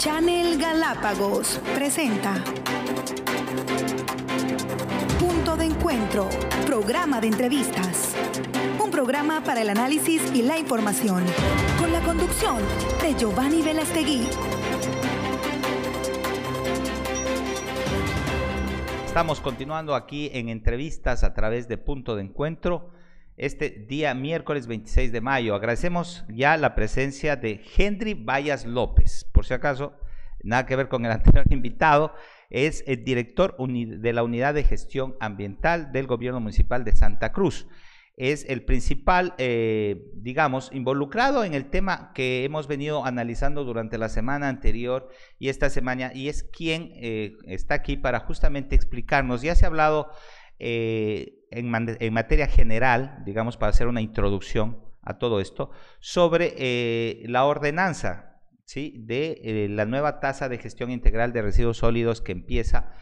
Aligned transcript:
Channel 0.00 0.56
Galápagos 0.56 1.60
presenta 1.74 2.42
Punto 5.18 5.58
de 5.58 5.66
Encuentro, 5.66 6.26
programa 6.64 7.20
de 7.20 7.26
entrevistas. 7.26 8.16
Un 8.82 8.90
programa 8.90 9.44
para 9.44 9.60
el 9.60 9.68
análisis 9.68 10.22
y 10.34 10.40
la 10.40 10.56
información, 10.56 11.22
con 11.78 11.92
la 11.92 12.00
conducción 12.00 12.62
de 13.02 13.14
Giovanni 13.14 13.60
Velastegui. 13.60 14.26
Estamos 19.04 19.42
continuando 19.42 19.94
aquí 19.94 20.30
en 20.32 20.48
entrevistas 20.48 21.24
a 21.24 21.34
través 21.34 21.68
de 21.68 21.76
Punto 21.76 22.16
de 22.16 22.22
Encuentro 22.22 22.88
este 23.40 23.70
día 23.70 24.12
miércoles 24.12 24.66
26 24.66 25.12
de 25.12 25.22
mayo. 25.22 25.54
Agradecemos 25.54 26.26
ya 26.28 26.58
la 26.58 26.74
presencia 26.74 27.36
de 27.36 27.62
Henry 27.74 28.12
Vallas 28.12 28.66
López, 28.66 29.26
por 29.32 29.46
si 29.46 29.54
acaso, 29.54 29.94
nada 30.42 30.66
que 30.66 30.76
ver 30.76 30.88
con 30.88 31.06
el 31.06 31.12
anterior 31.12 31.46
invitado, 31.48 32.12
es 32.50 32.84
el 32.86 33.02
director 33.02 33.56
de 33.56 34.12
la 34.12 34.24
Unidad 34.24 34.52
de 34.52 34.64
Gestión 34.64 35.16
Ambiental 35.20 35.90
del 35.90 36.06
Gobierno 36.06 36.38
Municipal 36.38 36.84
de 36.84 36.92
Santa 36.92 37.32
Cruz. 37.32 37.66
Es 38.18 38.44
el 38.46 38.62
principal, 38.66 39.32
eh, 39.38 40.10
digamos, 40.16 40.68
involucrado 40.74 41.42
en 41.42 41.54
el 41.54 41.70
tema 41.70 42.12
que 42.14 42.44
hemos 42.44 42.66
venido 42.68 43.06
analizando 43.06 43.64
durante 43.64 43.96
la 43.96 44.10
semana 44.10 44.50
anterior 44.50 45.08
y 45.38 45.48
esta 45.48 45.70
semana, 45.70 46.12
y 46.14 46.28
es 46.28 46.42
quien 46.42 46.90
eh, 46.96 47.38
está 47.46 47.72
aquí 47.72 47.96
para 47.96 48.20
justamente 48.20 48.76
explicarnos. 48.76 49.40
Ya 49.40 49.54
se 49.54 49.64
ha 49.64 49.68
hablado 49.68 50.10
eh, 50.60 51.46
en, 51.50 51.68
materia 52.12 52.46
general, 52.46 53.22
digamos, 53.24 53.56
para 53.56 53.70
hacer 53.70 53.86
una 53.86 54.02
introducción 54.02 54.78
a 55.02 55.18
todo 55.18 55.40
esto, 55.40 55.70
sobre 55.98 56.54
eh, 56.58 57.22
la 57.26 57.46
ordenanza 57.46 58.40
¿sí? 58.66 58.94
de 58.98 59.40
eh, 59.42 59.68
la 59.70 59.86
nueva 59.86 60.20
tasa 60.20 60.48
de 60.48 60.58
gestión 60.58 60.90
integral 60.90 61.32
de 61.32 61.42
residuos 61.42 61.78
sólidos 61.78 62.20
que 62.20 62.32
empieza 62.32 62.92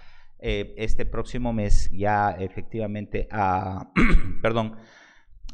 este 0.41 1.05
próximo 1.05 1.53
mes 1.53 1.91
ya 1.93 2.31
efectivamente 2.31 3.27
a, 3.33 3.91
perdón, 4.41 4.77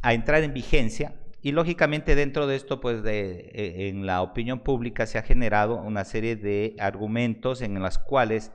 a 0.02 0.12
entrar 0.12 0.42
en 0.42 0.52
vigencia. 0.52 1.14
Y 1.40 1.52
lógicamente 1.52 2.14
dentro 2.14 2.46
de 2.46 2.56
esto, 2.56 2.82
pues 2.82 3.02
de, 3.02 3.50
en 3.88 4.04
la 4.04 4.20
opinión 4.20 4.60
pública 4.60 5.06
se 5.06 5.16
ha 5.16 5.22
generado 5.22 5.76
una 5.76 6.04
serie 6.04 6.36
de 6.36 6.76
argumentos 6.78 7.62
en 7.62 7.80
las 7.82 7.98
cuales 7.98 8.52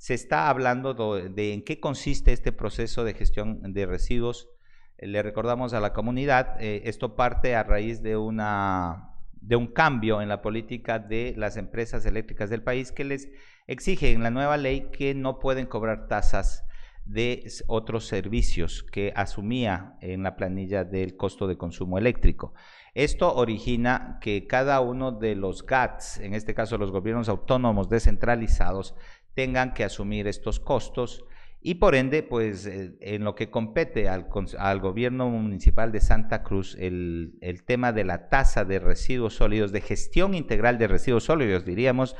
se 0.00 0.14
está 0.14 0.48
hablando 0.48 0.94
de, 0.94 1.52
en 1.52 1.62
qué 1.62 1.78
consiste 1.78 2.32
este 2.32 2.52
proceso 2.52 3.04
de 3.04 3.12
gestión 3.12 3.74
de 3.74 3.84
residuos. 3.84 4.48
Eh, 4.96 5.06
le 5.06 5.22
recordamos 5.22 5.74
a 5.74 5.80
la 5.80 5.92
comunidad, 5.92 6.56
eh, 6.58 6.80
esto 6.86 7.16
parte 7.16 7.54
a 7.54 7.64
raíz 7.64 8.02
de, 8.02 8.16
una, 8.16 9.10
de 9.42 9.56
un 9.56 9.66
cambio 9.66 10.22
en 10.22 10.30
la 10.30 10.40
política 10.40 10.98
de 10.98 11.34
las 11.36 11.58
empresas 11.58 12.06
eléctricas 12.06 12.48
del 12.48 12.62
país 12.62 12.92
que 12.92 13.04
les 13.04 13.28
exige 13.66 14.10
en 14.12 14.22
la 14.22 14.30
nueva 14.30 14.56
ley 14.56 14.88
que 14.90 15.14
no 15.14 15.38
pueden 15.38 15.66
cobrar 15.66 16.08
tasas 16.08 16.64
de 17.04 17.44
otros 17.66 18.06
servicios 18.06 18.82
que 18.82 19.12
asumía 19.14 19.98
en 20.00 20.22
la 20.22 20.34
planilla 20.34 20.84
del 20.84 21.16
costo 21.18 21.46
de 21.46 21.58
consumo 21.58 21.98
eléctrico. 21.98 22.54
Esto 22.94 23.34
origina 23.34 24.18
que 24.20 24.46
cada 24.46 24.80
uno 24.80 25.12
de 25.12 25.34
los 25.34 25.64
GATS, 25.64 26.18
en 26.20 26.34
este 26.34 26.54
caso 26.54 26.78
los 26.78 26.90
gobiernos 26.90 27.28
autónomos 27.28 27.88
descentralizados, 27.88 28.94
tengan 29.34 29.74
que 29.74 29.84
asumir 29.84 30.26
estos 30.26 30.60
costos 30.60 31.24
y 31.62 31.74
por 31.74 31.94
ende, 31.94 32.22
pues 32.22 32.66
eh, 32.66 32.96
en 33.00 33.24
lo 33.24 33.34
que 33.34 33.50
compete 33.50 34.08
al, 34.08 34.80
gobierno 34.80 35.28
municipal 35.28 35.92
de 35.92 36.00
Santa 36.00 36.42
Cruz, 36.42 36.74
el, 36.78 37.38
tema 37.66 37.92
de 37.92 38.04
la 38.04 38.30
tasa 38.30 38.64
de 38.64 38.78
residuos 38.78 39.34
sólidos, 39.34 39.70
de 39.70 39.82
gestión 39.82 40.34
integral 40.34 40.78
de 40.78 40.88
residuos 40.88 41.24
sólidos, 41.24 41.66
diríamos, 41.66 42.16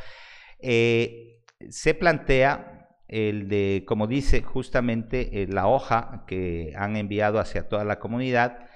eh, 0.61 1.43
se 1.71 1.95
plantea 1.95 2.89
el 3.09 3.49
de, 3.49 3.85
como 3.87 4.07
dice 4.07 4.43
justamente 4.43 5.43
eh, 5.43 5.47
la 5.49 5.67
hoja 5.67 6.25
que 6.27 6.75
han 6.77 6.97
enviado 6.97 7.39
hacia 7.39 7.67
toda 7.67 7.85
la 7.85 7.99
comunidad, 7.99 8.69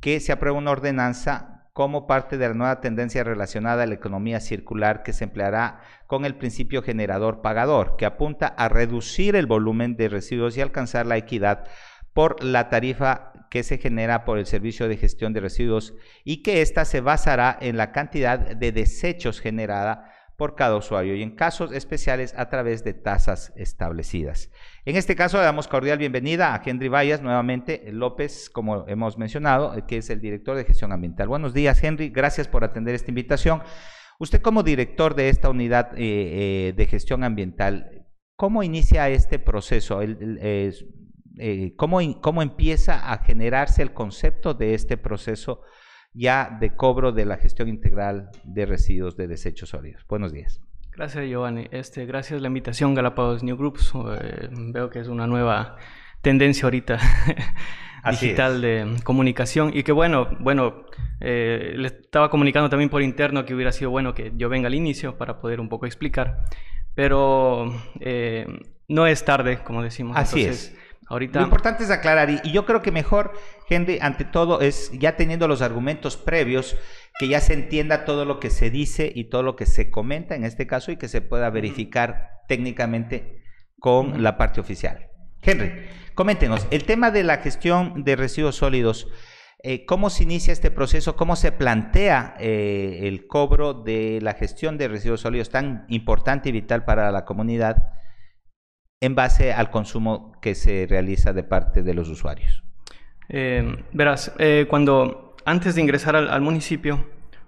que 0.00 0.18
se 0.18 0.32
aprueba 0.32 0.58
una 0.58 0.72
ordenanza 0.72 1.57
como 1.78 2.08
parte 2.08 2.38
de 2.38 2.48
la 2.48 2.54
nueva 2.54 2.80
tendencia 2.80 3.22
relacionada 3.22 3.84
a 3.84 3.86
la 3.86 3.94
economía 3.94 4.40
circular 4.40 5.04
que 5.04 5.12
se 5.12 5.22
empleará 5.22 5.80
con 6.08 6.24
el 6.24 6.34
principio 6.34 6.82
generador-pagador, 6.82 7.94
que 7.96 8.04
apunta 8.04 8.48
a 8.48 8.68
reducir 8.68 9.36
el 9.36 9.46
volumen 9.46 9.94
de 9.94 10.08
residuos 10.08 10.56
y 10.56 10.60
alcanzar 10.60 11.06
la 11.06 11.18
equidad 11.18 11.68
por 12.12 12.42
la 12.42 12.68
tarifa 12.68 13.30
que 13.48 13.62
se 13.62 13.78
genera 13.78 14.24
por 14.24 14.38
el 14.38 14.46
servicio 14.46 14.88
de 14.88 14.96
gestión 14.96 15.32
de 15.32 15.38
residuos 15.38 15.94
y 16.24 16.42
que 16.42 16.62
ésta 16.62 16.84
se 16.84 17.00
basará 17.00 17.56
en 17.60 17.76
la 17.76 17.92
cantidad 17.92 18.40
de 18.40 18.72
desechos 18.72 19.40
generada 19.40 20.10
por 20.38 20.54
cada 20.54 20.76
usuario 20.76 21.16
y 21.16 21.22
en 21.24 21.34
casos 21.34 21.72
especiales 21.72 22.32
a 22.36 22.48
través 22.48 22.84
de 22.84 22.94
tasas 22.94 23.52
establecidas. 23.56 24.52
En 24.84 24.94
este 24.94 25.16
caso 25.16 25.36
le 25.36 25.42
damos 25.42 25.66
cordial 25.66 25.98
bienvenida 25.98 26.54
a 26.54 26.62
Henry 26.64 26.86
Vallas, 26.86 27.20
nuevamente 27.20 27.90
López, 27.90 28.48
como 28.48 28.86
hemos 28.86 29.18
mencionado, 29.18 29.74
que 29.88 29.96
es 29.96 30.10
el 30.10 30.20
director 30.20 30.56
de 30.56 30.64
gestión 30.64 30.92
ambiental. 30.92 31.26
Buenos 31.26 31.54
días, 31.54 31.82
Henry, 31.82 32.10
gracias 32.10 32.46
por 32.46 32.62
atender 32.62 32.94
esta 32.94 33.10
invitación. 33.10 33.62
Usted 34.20 34.40
como 34.40 34.62
director 34.62 35.16
de 35.16 35.28
esta 35.28 35.50
unidad 35.50 35.92
eh, 35.96 36.68
eh, 36.68 36.72
de 36.76 36.86
gestión 36.86 37.24
ambiental, 37.24 38.06
¿cómo 38.36 38.62
inicia 38.62 39.08
este 39.08 39.40
proceso? 39.40 40.00
Eh, 40.02 41.74
¿cómo, 41.76 41.98
¿Cómo 42.20 42.42
empieza 42.42 43.12
a 43.12 43.24
generarse 43.24 43.82
el 43.82 43.92
concepto 43.92 44.54
de 44.54 44.74
este 44.74 44.96
proceso? 44.96 45.62
Ya 46.12 46.56
de 46.60 46.74
cobro 46.74 47.12
de 47.12 47.24
la 47.24 47.36
gestión 47.36 47.68
integral 47.68 48.30
de 48.44 48.66
residuos 48.66 49.16
de 49.16 49.28
desechos 49.28 49.70
sólidos. 49.70 50.04
Buenos 50.08 50.32
días. 50.32 50.60
Gracias, 50.92 51.26
Giovanni. 51.28 51.68
Este, 51.70 52.06
gracias 52.06 52.40
la 52.40 52.48
invitación, 52.48 52.94
Galápagos 52.94 53.44
New 53.44 53.56
Groups. 53.56 53.92
Eh, 54.20 54.48
veo 54.50 54.90
que 54.90 54.98
es 54.98 55.08
una 55.08 55.26
nueva 55.26 55.76
tendencia 56.22 56.64
ahorita 56.64 56.98
digital 58.10 58.60
de 58.60 58.96
comunicación 59.04 59.70
y 59.72 59.84
que 59.84 59.92
bueno, 59.92 60.28
bueno, 60.40 60.86
eh, 61.20 61.74
le 61.76 61.88
estaba 61.88 62.30
comunicando 62.30 62.68
también 62.68 62.90
por 62.90 63.02
interno 63.02 63.44
que 63.44 63.54
hubiera 63.54 63.72
sido 63.72 63.90
bueno 63.90 64.14
que 64.14 64.32
yo 64.36 64.48
venga 64.48 64.66
al 64.66 64.74
inicio 64.74 65.16
para 65.16 65.40
poder 65.40 65.60
un 65.60 65.68
poco 65.68 65.86
explicar, 65.86 66.44
pero 66.94 67.72
eh, 68.00 68.46
no 68.88 69.06
es 69.06 69.24
tarde, 69.24 69.58
como 69.62 69.82
decimos. 69.82 70.16
Así 70.16 70.44
es. 70.44 70.76
Ahorita... 71.08 71.40
Lo 71.40 71.46
importante 71.46 71.84
es 71.84 71.90
aclarar, 71.90 72.30
y, 72.30 72.52
yo 72.52 72.66
creo 72.66 72.82
que 72.82 72.92
mejor, 72.92 73.32
Henry, 73.68 73.98
ante 74.00 74.24
todo, 74.24 74.60
es 74.60 74.90
ya 74.92 75.16
teniendo 75.16 75.48
los 75.48 75.62
argumentos 75.62 76.16
previos, 76.16 76.76
que 77.18 77.28
ya 77.28 77.40
se 77.40 77.54
entienda 77.54 78.04
todo 78.04 78.24
lo 78.24 78.38
que 78.40 78.50
se 78.50 78.70
dice 78.70 79.10
y 79.14 79.24
todo 79.24 79.42
lo 79.42 79.56
que 79.56 79.66
se 79.66 79.90
comenta 79.90 80.34
en 80.34 80.44
este 80.44 80.66
caso 80.66 80.92
y 80.92 80.96
que 80.96 81.08
se 81.08 81.20
pueda 81.20 81.50
verificar 81.50 82.42
técnicamente 82.46 83.42
con 83.78 84.22
la 84.22 84.36
parte 84.36 84.60
oficial. 84.60 85.08
Henry, 85.42 85.86
coméntenos, 86.14 86.66
el 86.70 86.84
tema 86.84 87.10
de 87.10 87.24
la 87.24 87.38
gestión 87.38 88.04
de 88.04 88.16
residuos 88.16 88.56
sólidos, 88.56 89.08
eh, 89.62 89.84
¿cómo 89.86 90.10
se 90.10 90.22
inicia 90.22 90.52
este 90.52 90.70
proceso? 90.70 91.16
¿Cómo 91.16 91.34
se 91.34 91.50
plantea 91.50 92.36
eh, 92.38 93.00
el 93.02 93.26
cobro 93.26 93.74
de 93.74 94.20
la 94.22 94.34
gestión 94.34 94.78
de 94.78 94.88
residuos 94.88 95.22
sólidos 95.22 95.50
tan 95.50 95.84
importante 95.88 96.48
y 96.48 96.52
vital 96.52 96.84
para 96.84 97.10
la 97.10 97.24
comunidad? 97.24 97.90
En 99.00 99.14
base 99.14 99.52
al 99.52 99.70
consumo 99.70 100.32
que 100.40 100.54
se 100.54 100.86
realiza 100.88 101.32
de 101.32 101.44
parte 101.44 101.82
de 101.82 101.94
los 101.94 102.08
usuarios. 102.08 102.62
Eh, 103.28 103.84
verás, 103.92 104.32
eh, 104.38 104.66
cuando 104.68 105.36
antes 105.44 105.74
de 105.74 105.82
ingresar 105.82 106.16
al, 106.16 106.40
municipio, 106.40 107.06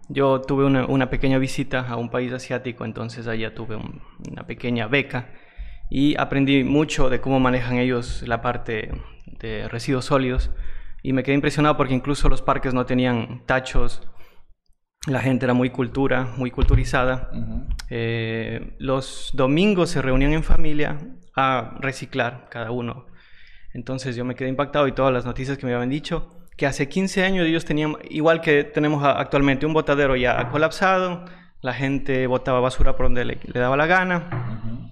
yo 0.09 0.41
tuve 0.41 0.65
una, 0.65 1.11
pequeña 1.11 1.39
visita 1.39 1.81
a 1.89 1.97
un 1.97 2.11
país 2.11 2.33
asiático, 2.33 2.85
entonces 2.85 3.27
allá 3.27 3.55
tuve 3.55 3.77
una 4.31 4.47
pequeña 4.47 4.87
beca 4.87 5.31
y 5.89 6.17
aprendí 6.19 6.65
mucho 6.65 7.11
de 7.11 7.21
cómo 7.21 7.41
manejan 7.41 7.79
ellos 7.79 8.23
la 8.27 8.43
parte 8.43 8.93
de 9.27 9.69
residuos 9.69 10.05
sólidos 10.05 10.51
y 11.03 11.13
me 11.13 11.23
quedé 11.23 11.35
impresionado 11.35 11.77
porque 11.77 11.95
incluso 11.95 12.29
los 12.29 12.43
parques 12.43 12.75
no 12.75 12.87
tenían 12.87 13.43
tachos, 13.47 14.03
la 15.07 15.21
gente 15.21 15.47
era 15.47 15.55
muy 15.55 15.71
cultura, 15.71 16.29
muy 16.37 16.51
culturizada. 16.51 17.31
Eh, 17.89 18.77
los 18.79 19.31
domingos 19.33 19.91
se 19.91 20.03
reunían 20.03 20.33
en 20.35 20.43
familia 20.43 20.99
a 21.41 21.77
reciclar 21.81 22.49
cada 22.51 22.71
uno. 22.71 23.07
Entonces 23.73 24.17
yo 24.17 24.25
me 24.25 24.35
quedé 24.35 24.49
impactado 24.49 24.87
y 24.89 24.93
todas 24.93 25.13
las 25.13 25.25
noticias 25.25 25.59
que 25.59 25.67
me 25.67 25.75
habían 25.75 25.91
dicho, 25.91 26.29
que 26.57 26.67
hace 26.67 26.89
15 26.89 27.25
años 27.25 27.47
ellos 27.47 27.65
tenían, 27.65 27.97
igual 28.11 28.41
que 28.41 28.65
tenemos 28.65 29.03
actualmente, 29.05 29.67
un 29.67 29.73
botadero 29.73 30.17
ya 30.17 30.51
colapsado, 30.51 31.25
la 31.63 31.73
gente 31.73 32.27
botaba 32.27 32.61
basura 32.61 32.97
por 32.97 33.07
donde 33.07 33.25
le, 33.25 33.39
daba 33.55 33.77
la 33.77 33.87
gana. 33.87 34.91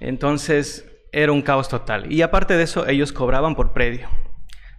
Entonces 0.00 0.90
era 1.12 1.32
un 1.32 1.42
caos 1.42 1.68
total. 1.68 2.12
Y 2.12 2.22
aparte 2.22 2.56
de 2.56 2.62
eso, 2.62 2.86
ellos 2.86 3.12
cobraban 3.12 3.54
por 3.54 3.72
predio. 3.72 4.08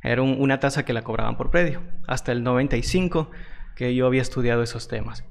Era 0.03 0.21
una 0.21 0.59
tasa 0.59 0.85
que 0.85 0.93
la 0.93 1.03
cobraban 1.03 1.35
por 1.35 1.49
predio. 1.49 1.81
Hasta 2.07 2.31
el 2.31 2.43
95 2.43 3.31
que 3.75 3.95
yo 3.95 4.05
había 4.05 4.21
estudiado 4.21 4.63
esos 4.63 4.87
temas. 4.87 5.23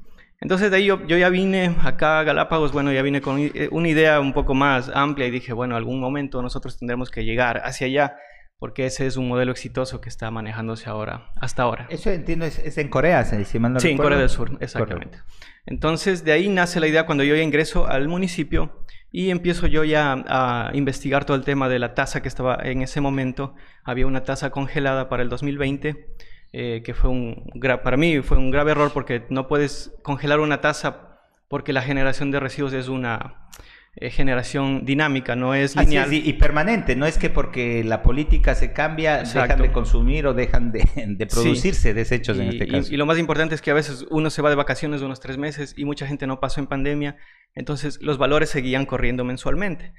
Entonces 0.45 0.71
de 0.71 0.77
ahí 0.77 0.85
yo, 0.85 0.99
ya 1.07 1.31
vine 1.31 1.75
acá 1.83 2.21
a 2.21 2.23
Galápagos, 2.23 2.71
bueno, 2.71 2.93
ya 2.93 3.01
vine 3.01 3.23
con 3.23 3.51
una 3.71 3.89
idea 3.89 4.21
un 4.21 4.35
poco 4.35 4.53
más 4.53 4.91
amplia 4.95 5.27
y 5.27 5.31
dije, 5.31 5.55
bueno, 5.55 5.75
algún 5.75 6.01
momento 6.01 6.43
nosotros 6.43 6.79
tendremos 6.79 7.11
que 7.11 7.25
llegar 7.25 7.63
hacia 7.65 7.87
allá, 7.87 8.17
porque 8.59 8.85
ese 8.85 9.07
es 9.07 9.17
un 9.17 9.27
modelo 9.27 9.53
exitoso 9.53 10.03
que 10.03 10.11
está 10.11 10.31
manejándose 10.31 10.91
ahora, 10.91 11.31
hasta 11.37 11.63
ahora. 11.63 11.87
Eso 11.89 12.11
entiendo, 12.11 12.45
es, 12.45 12.77
en 12.77 12.89
Corea, 12.89 13.25
si 13.25 13.59
mal 13.59 13.73
no 13.73 13.81
Sí, 13.81 13.89
en 13.89 13.97
Corea 13.97 14.19
del 14.19 14.29
Sur, 14.29 14.59
exactamente. 14.61 15.19
Entonces, 15.65 16.25
de 16.25 16.33
ahí 16.33 16.51
nace 16.51 16.79
la 16.79 16.89
idea 16.89 17.07
cuando 17.07 17.25
yo 17.25 17.35
ya 17.35 17.43
ingreso 17.43 17.87
al 17.87 18.09
municipio 18.09 18.85
y 19.11 19.31
empiezo 19.31 19.67
yo 19.67 19.83
ya 19.83 20.25
a 20.29 20.73
investigar 20.75 21.25
todo 21.25 21.39
el 21.39 21.45
tema 21.45 21.71
de 21.71 21.79
la 21.79 21.95
tasa 21.95 22.21
que 22.21 22.29
estaba 22.29 22.59
en 22.63 22.83
ese 22.83 23.01
momento. 23.01 23.55
Había 23.83 24.07
una 24.07 24.25
tasa 24.25 24.51
congelada 24.51 25.09
para 25.09 25.23
el 25.23 25.31
2020, 25.31 26.07
eh, 26.57 26.83
que 26.85 26.95
fue 26.95 27.11
un, 27.11 27.51
para 27.83 27.97
mí 27.97 28.23
fue 28.23 28.37
un 28.37 28.53
grave 28.53 28.71
error 28.71 28.93
porque 28.95 29.27
no 29.29 29.49
puedes 29.49 29.93
congelar 30.05 30.39
una 30.39 30.61
tasa 30.61 31.19
porque 31.49 31.73
la 31.73 31.83
generación 31.83 32.31
de 32.31 32.39
residuos 32.39 32.73
es 32.75 32.87
una 32.87 33.49
eh, 33.97 34.11
generación 34.11 34.85
dinámica, 34.85 35.37
no 35.37 35.55
es 35.55 35.77
lineal. 35.77 36.13
y 36.13 36.33
permanente, 36.33 36.97
no 36.97 37.07
es 37.07 37.17
que 37.17 37.31
porque 37.31 37.85
la 37.85 38.03
política 38.03 38.57
se 38.57 38.73
cambia, 38.73 39.23
dejan 39.23 39.63
de 39.63 39.71
consumir 39.71 40.27
o 40.27 40.35
dejan 40.35 40.73
de, 40.73 40.85
producirse 41.31 41.95
desechos 41.95 42.39
en 42.39 42.49
este 42.49 42.67
caso. 42.67 42.93
Y, 42.93 42.97
lo 42.97 43.07
más 43.07 43.19
importante 43.21 43.55
es 43.55 43.63
que 43.63 43.71
a 43.71 43.75
veces 43.75 44.05
uno 44.11 44.31
se 44.31 44.43
va 44.43 44.51
de 44.51 44.57
vacaciones 44.57 44.99
de 44.99 45.07
unos 45.07 45.21
tres 45.21 45.39
meses 45.39 45.75
y 45.77 45.85
mucha 45.85 46.09
gente 46.09 46.27
no 46.27 46.41
pasó 46.41 46.59
en 46.59 46.67
pandemia, 46.67 47.17
entonces 47.55 48.03
los 48.03 48.19
valores 48.19 48.51
seguían 48.51 48.85
corriendo 48.85 49.25
mensualmente. 49.25 49.93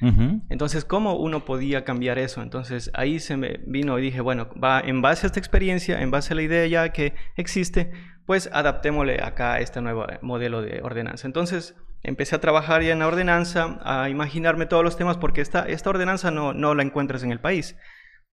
Entonces, 0.50 0.84
¿cómo 0.84 1.16
uno 1.16 1.46
podía 1.46 1.86
cambiar 1.86 2.20
eso? 2.20 2.42
Entonces 2.42 2.92
ahí 2.96 3.20
se 3.20 3.38
me 3.38 3.62
vino 3.66 3.98
y 3.98 4.02
dije, 4.02 4.20
bueno, 4.20 4.50
va 4.62 4.82
en 4.82 5.02
base 5.02 5.26
a 5.26 5.28
esta 5.28 5.40
experiencia, 5.40 6.02
en 6.02 6.12
base 6.12 6.34
a 6.34 6.36
la 6.36 6.42
idea 6.42 6.68
ya 6.68 6.90
que 6.90 7.14
existe, 7.38 7.92
pues 8.26 8.50
adaptémosle 8.52 9.22
acá 9.24 9.54
a 9.54 9.60
este 9.62 9.80
nuevo 9.80 10.06
modelo 10.22 10.62
de 10.62 10.82
ordenanza. 10.82 11.28
Entonces, 11.28 11.76
empecé 12.06 12.36
a 12.36 12.42
trabajar 12.42 12.84
ya 12.84 12.94
en 12.94 13.00
la 13.00 13.08
ordenanza, 13.08 13.80
a 13.84 14.10
imaginarme 14.10 14.68
todos 14.68 14.84
los 14.84 14.96
temas, 14.96 15.18
porque 15.18 15.42
esta, 15.42 15.68
esta 15.68 15.90
ordenanza 15.90 16.32
no, 16.32 16.54
no 16.54 16.76
la 16.76 16.84
encuentras 16.84 17.24
en 17.24 17.32
el 17.32 17.40
país. 17.40 17.76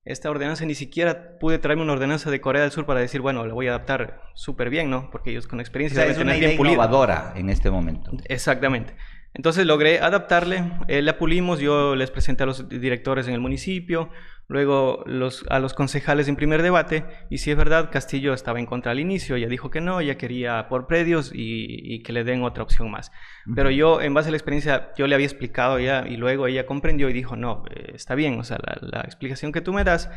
Esta 0.05 0.31
ordenanza 0.31 0.67
ni 0.67 0.75
siquiera 0.75 1.39
pude 1.39 1.59
traerme 1.59 1.85
una 1.85 1.93
ordenanza 1.93 2.31
de 2.31 2.41
Corea 2.41 2.63
del 2.63 2.73
Sur 2.73 2.87
para 2.87 3.01
decir, 3.01 3.21
bueno, 3.21 3.47
la 3.47 3.55
voy 3.55 3.69
a 3.69 3.71
adaptar 3.71 4.21
súper 4.35 4.69
bien, 4.69 4.91
¿no? 4.91 5.11
Porque 5.11 5.31
ellos 5.31 5.47
con 5.47 5.61
experiencia... 5.61 6.01
O 6.01 6.05
sea, 6.05 6.13
es 6.13 6.19
una 6.19 6.37
idea 6.37 6.53
innovadora 6.53 7.33
en 7.37 7.49
este 7.49 7.71
momento. 7.71 8.11
Exactamente. 8.25 8.95
Entonces 9.35 9.65
logré 9.65 10.01
adaptarle, 10.01 10.73
eh, 10.89 11.01
la 11.01 11.17
pulimos, 11.17 11.59
yo 11.59 11.97
les 11.97 12.11
presenté 12.11 12.43
a 12.43 12.47
los 12.47 12.69
directores 12.69 13.29
en 13.29 13.35
el 13.35 13.41
municipio, 13.41 14.11
luego 14.47 15.03
los, 15.07 15.47
a 15.49 15.59
los 15.59 15.73
concejales 15.73 16.29
en 16.29 16.37
primer 16.37 16.61
debate, 16.61 17.05
y 17.31 17.39
si 17.39 17.51
es 17.51 17.57
verdad, 17.57 17.91
Castillo 17.91 18.35
estaba 18.35 18.61
en 18.61 18.67
contra 18.67 18.93
al 18.93 19.01
inicio, 19.01 19.37
ella 19.37 19.49
dijo 19.49 19.71
que 19.71 19.81
no, 19.81 20.01
ella 20.01 20.19
quería 20.19 20.69
por 20.69 20.87
predios 20.87 21.33
y, 21.35 22.03
que 22.03 22.13
le 22.13 22.25
den 22.25 22.43
otra 22.43 22.63
opción 22.63 22.91
más. 22.91 23.11
Pero 23.55 23.71
yo, 23.71 24.03
en 24.03 24.13
base 24.13 24.29
a 24.29 24.33
la 24.33 24.37
experiencia, 24.37 24.93
yo 24.99 25.07
le 25.07 25.15
había 25.15 25.27
explicado 25.27 25.79
ya, 25.79 26.05
y 26.07 26.17
luego 26.17 26.47
ella 26.47 26.67
comprendió 26.67 27.09
y 27.09 27.15
dijo, 27.15 27.35
no, 27.35 27.65
eh, 27.71 27.93
está 27.95 28.15
bien, 28.15 28.39
o 28.39 28.45
sea, 28.45 28.59
la 28.81 29.01
explicación 29.01 29.53
que 29.53 29.63
tú 29.63 29.73
me 29.73 29.85
das 29.85 30.11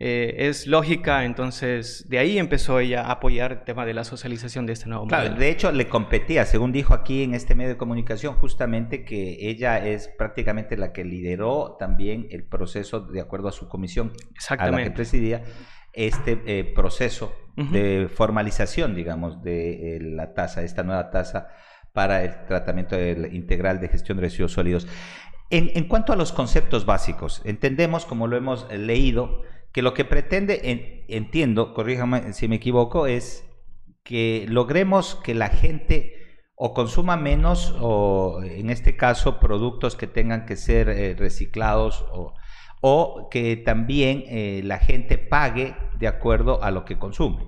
eh, 0.00 0.46
es 0.48 0.68
lógica, 0.68 1.24
entonces 1.24 2.08
de 2.08 2.20
ahí 2.20 2.38
empezó 2.38 2.78
ella 2.78 3.06
a 3.06 3.12
apoyar 3.12 3.50
el 3.50 3.64
tema 3.64 3.84
de 3.84 3.94
la 3.94 4.04
socialización 4.04 4.64
de 4.64 4.74
este 4.74 4.88
nuevo 4.88 5.06
modelo. 5.06 5.34
de 5.34 5.50
hecho 5.50 5.72
le 5.72 5.88
competía, 5.88 6.46
según 6.46 6.70
dijo 6.70 6.94
aquí 6.94 7.24
en 7.24 7.34
este 7.34 7.56
medio 7.56 7.70
de 7.70 7.76
comunicación, 7.76 8.36
justamente 8.36 9.04
que 9.04 9.48
ella 9.48 9.84
es 9.84 10.06
prácticamente 10.06 10.76
la 10.76 10.92
que 10.92 11.04
lideró 11.04 11.76
también 11.80 12.28
el 12.30 12.44
proceso, 12.44 13.00
de 13.00 13.20
acuerdo 13.20 13.48
a 13.48 13.52
su 13.52 13.68
comisión 13.68 14.12
a 14.56 14.70
la 14.70 14.84
que 14.84 14.92
presidía, 14.92 15.42
este 15.92 16.40
eh, 16.46 16.64
proceso 16.64 17.34
de 17.56 18.08
formalización, 18.08 18.94
digamos, 18.94 19.42
de 19.42 19.96
eh, 19.96 20.00
la 20.00 20.32
tasa, 20.32 20.62
esta 20.62 20.84
nueva 20.84 21.10
tasa 21.10 21.48
para 21.92 22.22
el 22.22 22.46
tratamiento 22.46 22.96
integral 23.00 23.80
de 23.80 23.88
gestión 23.88 24.18
de 24.18 24.22
residuos 24.22 24.52
sólidos. 24.52 24.86
En, 25.50 25.72
en 25.74 25.88
cuanto 25.88 26.12
a 26.12 26.16
los 26.16 26.30
conceptos 26.30 26.86
básicos, 26.86 27.42
entendemos, 27.44 28.06
como 28.06 28.28
lo 28.28 28.36
hemos 28.36 28.72
leído, 28.72 29.42
que 29.72 29.82
lo 29.82 29.94
que 29.94 30.04
pretende, 30.04 31.04
entiendo, 31.08 31.74
corríjame 31.74 32.32
si 32.32 32.48
me 32.48 32.56
equivoco, 32.56 33.06
es 33.06 33.44
que 34.02 34.46
logremos 34.48 35.16
que 35.16 35.34
la 35.34 35.48
gente 35.48 36.14
o 36.54 36.74
consuma 36.74 37.16
menos 37.16 37.74
o 37.78 38.40
en 38.42 38.70
este 38.70 38.96
caso 38.96 39.38
productos 39.38 39.94
que 39.96 40.06
tengan 40.06 40.44
que 40.44 40.56
ser 40.56 40.88
eh, 40.88 41.14
reciclados 41.16 42.04
o, 42.10 42.34
o, 42.80 43.28
que 43.30 43.56
también 43.56 44.24
eh, 44.26 44.62
la 44.64 44.78
gente 44.78 45.18
pague 45.18 45.76
de 45.98 46.08
acuerdo 46.08 46.62
a 46.62 46.70
lo 46.70 46.84
que 46.84 46.98
consume. 46.98 47.46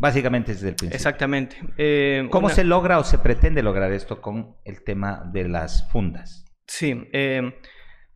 Básicamente 0.00 0.52
es 0.52 0.62
el 0.62 0.74
principio. 0.74 0.96
Exactamente. 0.96 1.56
Eh, 1.78 2.26
¿Cómo 2.30 2.50
se 2.50 2.64
logra 2.64 2.98
o 2.98 3.04
se 3.04 3.18
pretende 3.18 3.62
lograr 3.62 3.92
esto 3.92 4.20
con 4.20 4.56
el 4.64 4.82
tema 4.82 5.30
de 5.32 5.48
las 5.48 5.90
fundas? 5.90 6.44
Sí, 6.66 7.08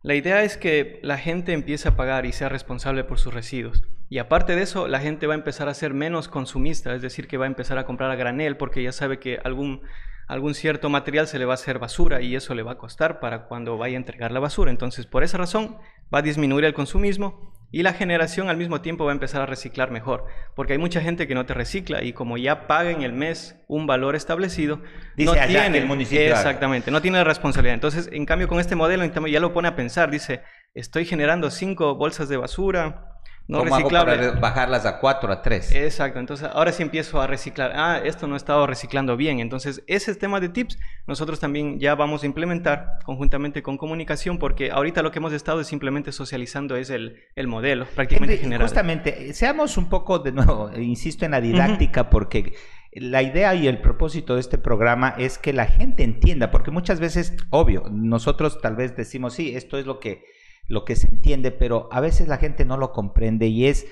la 0.03 0.15
idea 0.15 0.43
es 0.43 0.57
que 0.57 0.99
la 1.03 1.17
gente 1.17 1.53
empiece 1.53 1.89
a 1.89 1.95
pagar 1.95 2.25
y 2.25 2.31
sea 2.31 2.49
responsable 2.49 3.03
por 3.03 3.19
sus 3.19 3.33
residuos. 3.33 3.83
Y 4.09 4.19
aparte 4.19 4.55
de 4.55 4.61
eso, 4.61 4.87
la 4.87 4.99
gente 4.99 5.27
va 5.27 5.33
a 5.33 5.37
empezar 5.37 5.67
a 5.67 5.73
ser 5.73 5.93
menos 5.93 6.27
consumista, 6.27 6.95
es 6.95 7.01
decir, 7.01 7.27
que 7.27 7.37
va 7.37 7.45
a 7.45 7.47
empezar 7.47 7.77
a 7.77 7.85
comprar 7.85 8.09
a 8.09 8.15
granel 8.15 8.55
porque 8.55 8.81
ya 8.81 8.91
sabe 8.91 9.19
que 9.19 9.39
algún, 9.43 9.81
algún 10.27 10.53
cierto 10.53 10.89
material 10.89 11.27
se 11.27 11.39
le 11.39 11.45
va 11.45 11.53
a 11.53 11.55
hacer 11.55 11.79
basura 11.79 12.21
y 12.21 12.35
eso 12.35 12.55
le 12.55 12.63
va 12.63 12.73
a 12.73 12.77
costar 12.77 13.19
para 13.19 13.47
cuando 13.47 13.77
vaya 13.77 13.97
a 13.97 13.99
entregar 13.99 14.31
la 14.31 14.39
basura. 14.39 14.71
Entonces, 14.71 15.05
por 15.05 15.23
esa 15.23 15.37
razón, 15.37 15.77
va 16.13 16.19
a 16.19 16.21
disminuir 16.21 16.63
el 16.63 16.73
consumismo 16.73 17.56
y 17.71 17.83
la 17.83 17.93
generación 17.93 18.49
al 18.49 18.57
mismo 18.57 18.81
tiempo 18.81 19.05
va 19.05 19.11
a 19.11 19.13
empezar 19.13 19.41
a 19.41 19.45
reciclar 19.45 19.91
mejor, 19.91 20.25
porque 20.55 20.73
hay 20.73 20.79
mucha 20.79 21.01
gente 21.01 21.27
que 21.27 21.35
no 21.35 21.45
te 21.45 21.53
recicla 21.53 22.03
y 22.03 22.13
como 22.13 22.37
ya 22.37 22.67
paga 22.67 22.91
en 22.91 23.01
el 23.01 23.11
mes 23.11 23.59
un 23.67 23.87
valor 23.87 24.15
establecido, 24.15 24.81
dice 25.15 25.39
no 25.39 25.47
tiene 25.47 25.77
el 25.77 25.85
municipio 25.85 26.29
exactamente, 26.29 26.91
no 26.91 27.01
tiene 27.01 27.17
la 27.17 27.23
responsabilidad. 27.25 27.73
Entonces, 27.73 28.09
en 28.11 28.25
cambio 28.25 28.47
con 28.47 28.59
este 28.59 28.75
modelo 28.75 29.03
ya 29.27 29.39
lo 29.39 29.53
pone 29.53 29.67
a 29.67 29.75
pensar, 29.75 30.09
dice, 30.09 30.41
estoy 30.73 31.05
generando 31.05 31.51
cinco 31.51 31.95
bolsas 31.95 32.29
de 32.29 32.37
basura, 32.37 33.16
no 33.47 33.63
reciclable. 33.63 34.31
bajarlas 34.31 34.85
a 34.85 34.99
4, 34.99 35.31
a 35.31 35.41
3. 35.41 35.75
Exacto, 35.75 36.19
entonces 36.19 36.49
ahora 36.51 36.71
sí 36.71 36.83
empiezo 36.83 37.21
a 37.21 37.27
reciclar. 37.27 37.71
Ah, 37.75 38.01
esto 38.03 38.27
no 38.27 38.35
he 38.35 38.37
estado 38.37 38.67
reciclando 38.67 39.15
bien. 39.15 39.39
Entonces, 39.39 39.83
ese 39.87 40.13
tema 40.15 40.39
de 40.39 40.49
tips 40.49 40.77
nosotros 41.05 41.39
también 41.39 41.79
ya 41.79 41.95
vamos 41.95 42.23
a 42.23 42.25
implementar 42.25 42.99
conjuntamente 43.05 43.63
con 43.63 43.77
comunicación, 43.77 44.37
porque 44.37 44.71
ahorita 44.71 45.01
lo 45.01 45.11
que 45.11 45.19
hemos 45.19 45.33
estado 45.33 45.61
es 45.61 45.67
simplemente 45.67 46.11
socializando 46.11 46.75
es 46.75 46.89
el, 46.89 47.23
el 47.35 47.47
modelo, 47.47 47.85
prácticamente 47.95 48.37
general. 48.37 48.67
Justamente, 48.67 49.33
seamos 49.33 49.77
un 49.77 49.89
poco 49.89 50.19
de 50.19 50.33
nuevo, 50.33 50.69
insisto 50.77 51.25
en 51.25 51.31
la 51.31 51.41
didáctica, 51.41 52.09
porque 52.09 52.53
la 52.91 53.21
idea 53.21 53.55
y 53.55 53.67
el 53.67 53.79
propósito 53.79 54.35
de 54.35 54.41
este 54.41 54.57
programa 54.57 55.13
es 55.17 55.37
que 55.37 55.53
la 55.53 55.67
gente 55.67 56.03
entienda, 56.03 56.51
porque 56.51 56.71
muchas 56.71 56.99
veces, 56.99 57.33
obvio, 57.49 57.83
nosotros 57.91 58.59
tal 58.61 58.75
vez 58.75 58.95
decimos, 58.97 59.33
sí, 59.33 59.55
esto 59.55 59.77
es 59.77 59.85
lo 59.85 59.99
que 59.99 60.25
lo 60.67 60.85
que 60.85 60.95
se 60.95 61.07
entiende, 61.07 61.51
pero 61.51 61.89
a 61.91 62.01
veces 62.01 62.27
la 62.27 62.37
gente 62.37 62.65
no 62.65 62.77
lo 62.77 62.91
comprende 62.91 63.47
y 63.47 63.67
es 63.67 63.87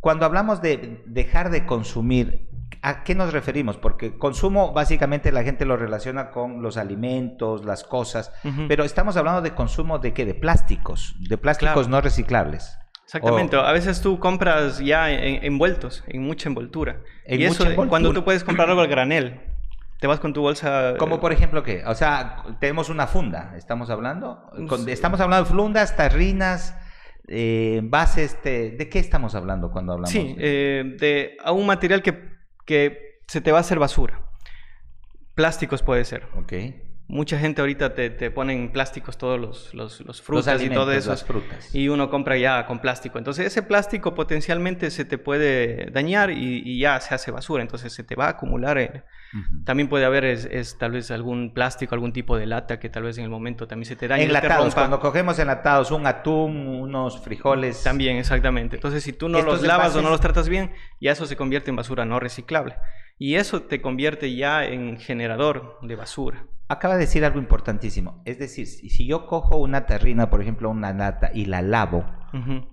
cuando 0.00 0.24
hablamos 0.24 0.62
de 0.62 1.02
dejar 1.06 1.50
de 1.50 1.66
consumir, 1.66 2.48
¿a 2.82 3.02
qué 3.02 3.14
nos 3.14 3.32
referimos? 3.32 3.76
Porque 3.76 4.16
consumo 4.16 4.72
básicamente 4.72 5.32
la 5.32 5.42
gente 5.42 5.64
lo 5.64 5.76
relaciona 5.76 6.30
con 6.30 6.62
los 6.62 6.76
alimentos, 6.76 7.64
las 7.64 7.82
cosas, 7.82 8.32
pero 8.68 8.84
estamos 8.84 9.16
hablando 9.16 9.42
de 9.42 9.54
consumo 9.54 9.98
de 9.98 10.12
qué? 10.12 10.24
De 10.24 10.34
plásticos, 10.34 11.16
de 11.28 11.36
plásticos 11.38 11.88
no 11.88 12.00
reciclables. 12.00 12.78
Exactamente, 13.04 13.56
a 13.56 13.72
veces 13.72 14.00
tú 14.00 14.18
compras 14.18 14.78
ya 14.78 15.10
envueltos, 15.10 16.04
en 16.08 16.22
mucha 16.22 16.48
envoltura. 16.48 17.00
y 17.26 17.42
eso, 17.44 17.64
cuando 17.74 18.12
tú 18.12 18.24
puedes 18.24 18.44
comprar 18.44 18.68
algo 18.68 18.82
al 18.82 18.88
granel, 18.88 19.40
te 19.98 20.06
vas 20.06 20.20
con 20.20 20.32
tu 20.32 20.42
bolsa. 20.42 20.94
Como 20.98 21.20
por 21.20 21.32
ejemplo 21.32 21.62
qué? 21.62 21.82
O 21.86 21.94
sea, 21.94 22.44
tenemos 22.60 22.88
una 22.88 23.06
funda, 23.06 23.54
estamos 23.56 23.90
hablando. 23.90 24.50
estamos 24.86 25.20
hablando 25.20 25.48
de 25.48 25.54
fundas, 25.54 25.96
tarrinas, 25.96 26.76
eh, 27.28 27.80
bases. 27.84 28.42
¿De 28.42 28.88
qué 28.90 28.98
estamos 28.98 29.34
hablando 29.34 29.70
cuando 29.70 29.92
hablamos? 29.92 30.10
Sí, 30.10 30.34
de, 30.34 30.80
eh, 30.80 30.84
de 30.98 31.36
a 31.42 31.52
un 31.52 31.66
material 31.66 32.02
que, 32.02 32.30
que 32.64 33.20
se 33.26 33.40
te 33.40 33.52
va 33.52 33.58
a 33.58 33.60
hacer 33.62 33.78
basura. 33.78 34.20
Plásticos 35.34 35.82
puede 35.82 36.04
ser. 36.04 36.28
Ok. 36.36 36.52
Mucha 37.08 37.38
gente 37.38 37.60
ahorita 37.60 37.94
te, 37.94 38.10
te 38.10 38.32
ponen 38.32 38.72
plásticos 38.72 39.16
todos 39.16 39.38
los, 39.38 39.72
los, 39.74 40.00
los 40.00 40.20
frutas 40.20 40.60
y 40.60 40.68
todo 40.68 40.90
eso. 40.90 41.10
Las 41.10 41.22
frutas. 41.22 41.72
Y 41.72 41.88
uno 41.88 42.10
compra 42.10 42.36
ya 42.36 42.66
con 42.66 42.80
plástico. 42.80 43.18
Entonces 43.18 43.46
ese 43.46 43.62
plástico 43.62 44.12
potencialmente 44.16 44.90
se 44.90 45.04
te 45.04 45.16
puede 45.16 45.88
dañar 45.92 46.32
y, 46.32 46.80
ya 46.80 46.98
se 46.98 47.14
hace 47.14 47.30
basura. 47.30 47.62
Entonces 47.62 47.92
se 47.92 48.02
te 48.02 48.16
va 48.16 48.26
a 48.26 48.30
acumular. 48.30 49.04
También 49.64 49.88
puede 49.88 50.04
haber 50.04 50.24
es, 50.24 50.78
tal 50.78 50.90
vez 50.90 51.12
algún 51.12 51.54
plástico, 51.54 51.94
algún 51.94 52.12
tipo 52.12 52.36
de 52.36 52.46
lata 52.46 52.80
que 52.80 52.88
tal 52.88 53.04
vez 53.04 53.18
en 53.18 53.24
el 53.24 53.30
momento 53.30 53.68
también 53.68 53.86
se 53.86 53.94
te 53.94 54.08
dañe. 54.08 54.24
Enlatados, 54.24 54.74
cuando 54.74 54.98
cogemos 54.98 55.38
enlatados, 55.38 55.92
un 55.92 56.08
atún, 56.08 56.56
unos 56.66 57.22
frijoles. 57.22 57.84
También, 57.84 58.16
exactamente. 58.16 58.76
Entonces 58.76 59.04
si 59.04 59.12
tú 59.12 59.28
no 59.28 59.42
los 59.42 59.62
lavas 59.62 59.94
o 59.94 60.02
no 60.02 60.10
los 60.10 60.20
tratas 60.20 60.48
bien, 60.48 60.72
ya 61.00 61.12
eso 61.12 61.24
se 61.26 61.36
convierte 61.36 61.70
en 61.70 61.76
basura 61.76 62.04
no 62.04 62.18
reciclable. 62.18 62.74
Y 63.16 63.36
eso 63.36 63.62
te 63.62 63.80
convierte 63.80 64.34
ya 64.34 64.64
en 64.64 64.98
generador 64.98 65.78
de 65.82 65.94
basura. 65.94 66.46
Acaba 66.68 66.94
de 66.94 67.00
decir 67.00 67.24
algo 67.24 67.38
importantísimo. 67.38 68.22
Es 68.24 68.38
decir, 68.38 68.66
si 68.66 69.06
yo 69.06 69.26
cojo 69.26 69.56
una 69.56 69.86
terrina, 69.86 70.30
por 70.30 70.42
ejemplo, 70.42 70.68
una 70.68 70.92
nata, 70.92 71.30
y 71.32 71.44
la 71.44 71.62
lavo, 71.62 72.04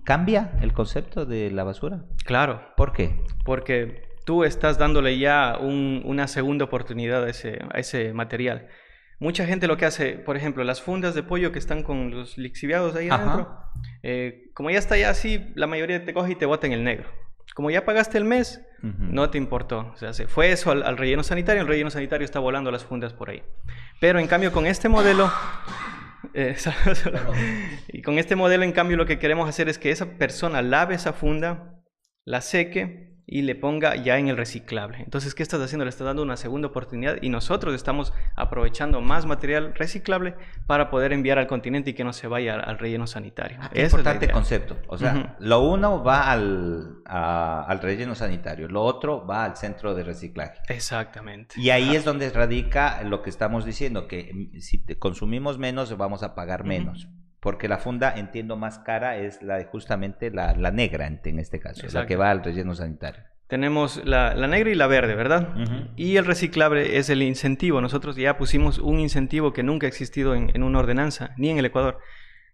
¿cambia 0.04 0.52
el 0.60 0.72
concepto 0.72 1.26
de 1.26 1.50
la 1.50 1.64
basura? 1.64 2.04
Claro. 2.24 2.60
¿Por 2.76 2.92
qué? 2.92 3.22
Porque 3.44 4.02
tú 4.24 4.44
estás 4.44 4.78
dándole 4.78 5.18
ya 5.18 5.58
una 5.58 6.26
segunda 6.26 6.64
oportunidad 6.64 7.24
a 7.24 7.30
ese, 7.30 7.60
a 7.72 7.78
ese 7.78 8.12
material. 8.12 8.68
Mucha 9.20 9.46
gente 9.46 9.68
lo 9.68 9.76
que 9.76 9.86
hace, 9.86 10.12
por 10.12 10.36
ejemplo, 10.36 10.64
las 10.64 10.82
fundas 10.82 11.14
de 11.14 11.22
pollo 11.22 11.52
que 11.52 11.58
están 11.58 11.82
con 11.82 12.10
los 12.10 12.36
lixiviados 12.36 12.96
ahí 12.96 13.08
adentro, 13.08 13.56
eh, 14.02 14.50
como 14.54 14.70
ya 14.70 14.78
está 14.78 14.96
ya 14.96 15.10
así, 15.10 15.52
la 15.54 15.66
mayoría 15.66 16.04
te 16.04 16.12
coge 16.12 16.32
y 16.32 16.34
te 16.34 16.46
bota 16.46 16.66
en 16.66 16.72
el 16.72 16.84
negro. 16.84 17.08
Como 17.54 17.70
ya 17.70 17.84
pagaste 17.84 18.18
el 18.18 18.24
mes, 18.24 18.60
no 18.82 19.30
te 19.30 19.38
importó. 19.38 19.90
O 19.94 19.96
sea, 19.96 20.12
se 20.12 20.26
fue 20.26 20.52
eso 20.52 20.70
al, 20.70 20.96
relleno 20.96 21.22
sanitario, 21.22 21.62
el 21.62 21.68
relleno 21.68 21.90
sanitario 21.90 22.24
está 22.24 22.38
volando 22.38 22.70
las 22.70 22.84
fundas 22.84 23.12
por 23.12 23.30
ahí. 23.30 23.42
Pero 24.00 24.18
en 24.18 24.26
cambio 24.26 24.52
con 24.52 24.66
este 24.66 24.88
modelo, 24.88 25.32
eh, 26.34 26.56
y 27.88 28.02
con 28.02 28.18
este 28.18 28.36
modelo 28.36 28.64
en 28.64 28.72
cambio 28.72 28.96
lo 28.96 29.06
que 29.06 29.18
queremos 29.18 29.48
hacer 29.48 29.68
es 29.68 29.78
que 29.78 29.90
esa 29.90 30.18
persona 30.18 30.62
lave 30.62 30.96
esa 30.96 31.12
funda, 31.12 31.80
la 32.24 32.40
seque 32.40 33.13
y 33.26 33.42
le 33.42 33.54
ponga 33.54 33.96
ya 33.96 34.18
en 34.18 34.28
el 34.28 34.36
reciclable. 34.36 34.98
Entonces, 35.00 35.34
¿qué 35.34 35.42
estás 35.42 35.60
haciendo? 35.60 35.84
Le 35.84 35.88
estás 35.88 36.06
dando 36.06 36.22
una 36.22 36.36
segunda 36.36 36.68
oportunidad 36.68 37.16
y 37.22 37.30
nosotros 37.30 37.74
estamos 37.74 38.12
aprovechando 38.36 39.00
más 39.00 39.24
material 39.24 39.74
reciclable 39.74 40.34
para 40.66 40.90
poder 40.90 41.12
enviar 41.12 41.38
al 41.38 41.46
continente 41.46 41.90
y 41.90 41.94
que 41.94 42.04
no 42.04 42.12
se 42.12 42.28
vaya 42.28 42.54
al 42.56 42.78
relleno 42.78 43.06
sanitario. 43.06 43.58
Ah, 43.60 43.70
importante 43.74 44.30
concepto. 44.30 44.76
O 44.88 44.98
sea, 44.98 45.36
lo 45.38 45.60
uno 45.60 46.02
va 46.02 46.30
al, 46.30 46.98
al, 47.06 47.80
relleno 47.80 48.14
sanitario, 48.14 48.68
lo 48.68 48.82
otro 48.82 49.26
va 49.26 49.44
al 49.44 49.56
centro 49.56 49.94
de 49.94 50.04
reciclaje. 50.04 50.60
Exactamente. 50.68 51.58
Y 51.58 51.70
ahí 51.70 51.96
es 51.96 52.04
donde 52.04 52.28
radica 52.30 53.02
lo 53.02 53.22
que 53.22 53.30
estamos 53.30 53.64
diciendo, 53.64 54.06
que 54.06 54.50
mm, 54.52 54.60
si 54.60 54.84
consumimos 54.98 55.58
menos, 55.58 55.96
vamos 55.96 56.22
a 56.22 56.34
pagar 56.34 56.64
menos 56.64 57.08
porque 57.44 57.68
la 57.68 57.76
funda, 57.76 58.14
entiendo, 58.16 58.56
más 58.56 58.78
cara 58.78 59.18
es 59.18 59.42
la 59.42 59.58
de 59.58 59.66
justamente 59.66 60.30
la, 60.30 60.54
negra 60.70 61.06
en, 61.06 61.38
este 61.38 61.60
caso, 61.60 61.86
la 61.92 62.06
que 62.06 62.16
va 62.16 62.30
al 62.30 62.42
relleno 62.42 62.74
sanitario. 62.74 63.22
Tenemos 63.48 64.02
la, 64.02 64.34
negra 64.46 64.70
y 64.70 64.74
la 64.74 64.86
verde, 64.86 65.14
¿verdad? 65.14 65.54
Y 65.94 66.16
el 66.16 66.24
reciclable 66.24 66.96
es 66.96 67.10
el 67.10 67.22
incentivo. 67.22 67.82
Nosotros 67.82 68.16
ya 68.16 68.38
pusimos 68.38 68.78
un 68.78 68.98
incentivo 68.98 69.52
que 69.52 69.62
nunca 69.62 69.86
ha 69.86 69.88
existido 69.88 70.34
en, 70.34 70.62
una 70.62 70.78
ordenanza, 70.78 71.34
ni 71.36 71.50
en 71.50 71.58
el 71.58 71.66
Ecuador, 71.66 71.98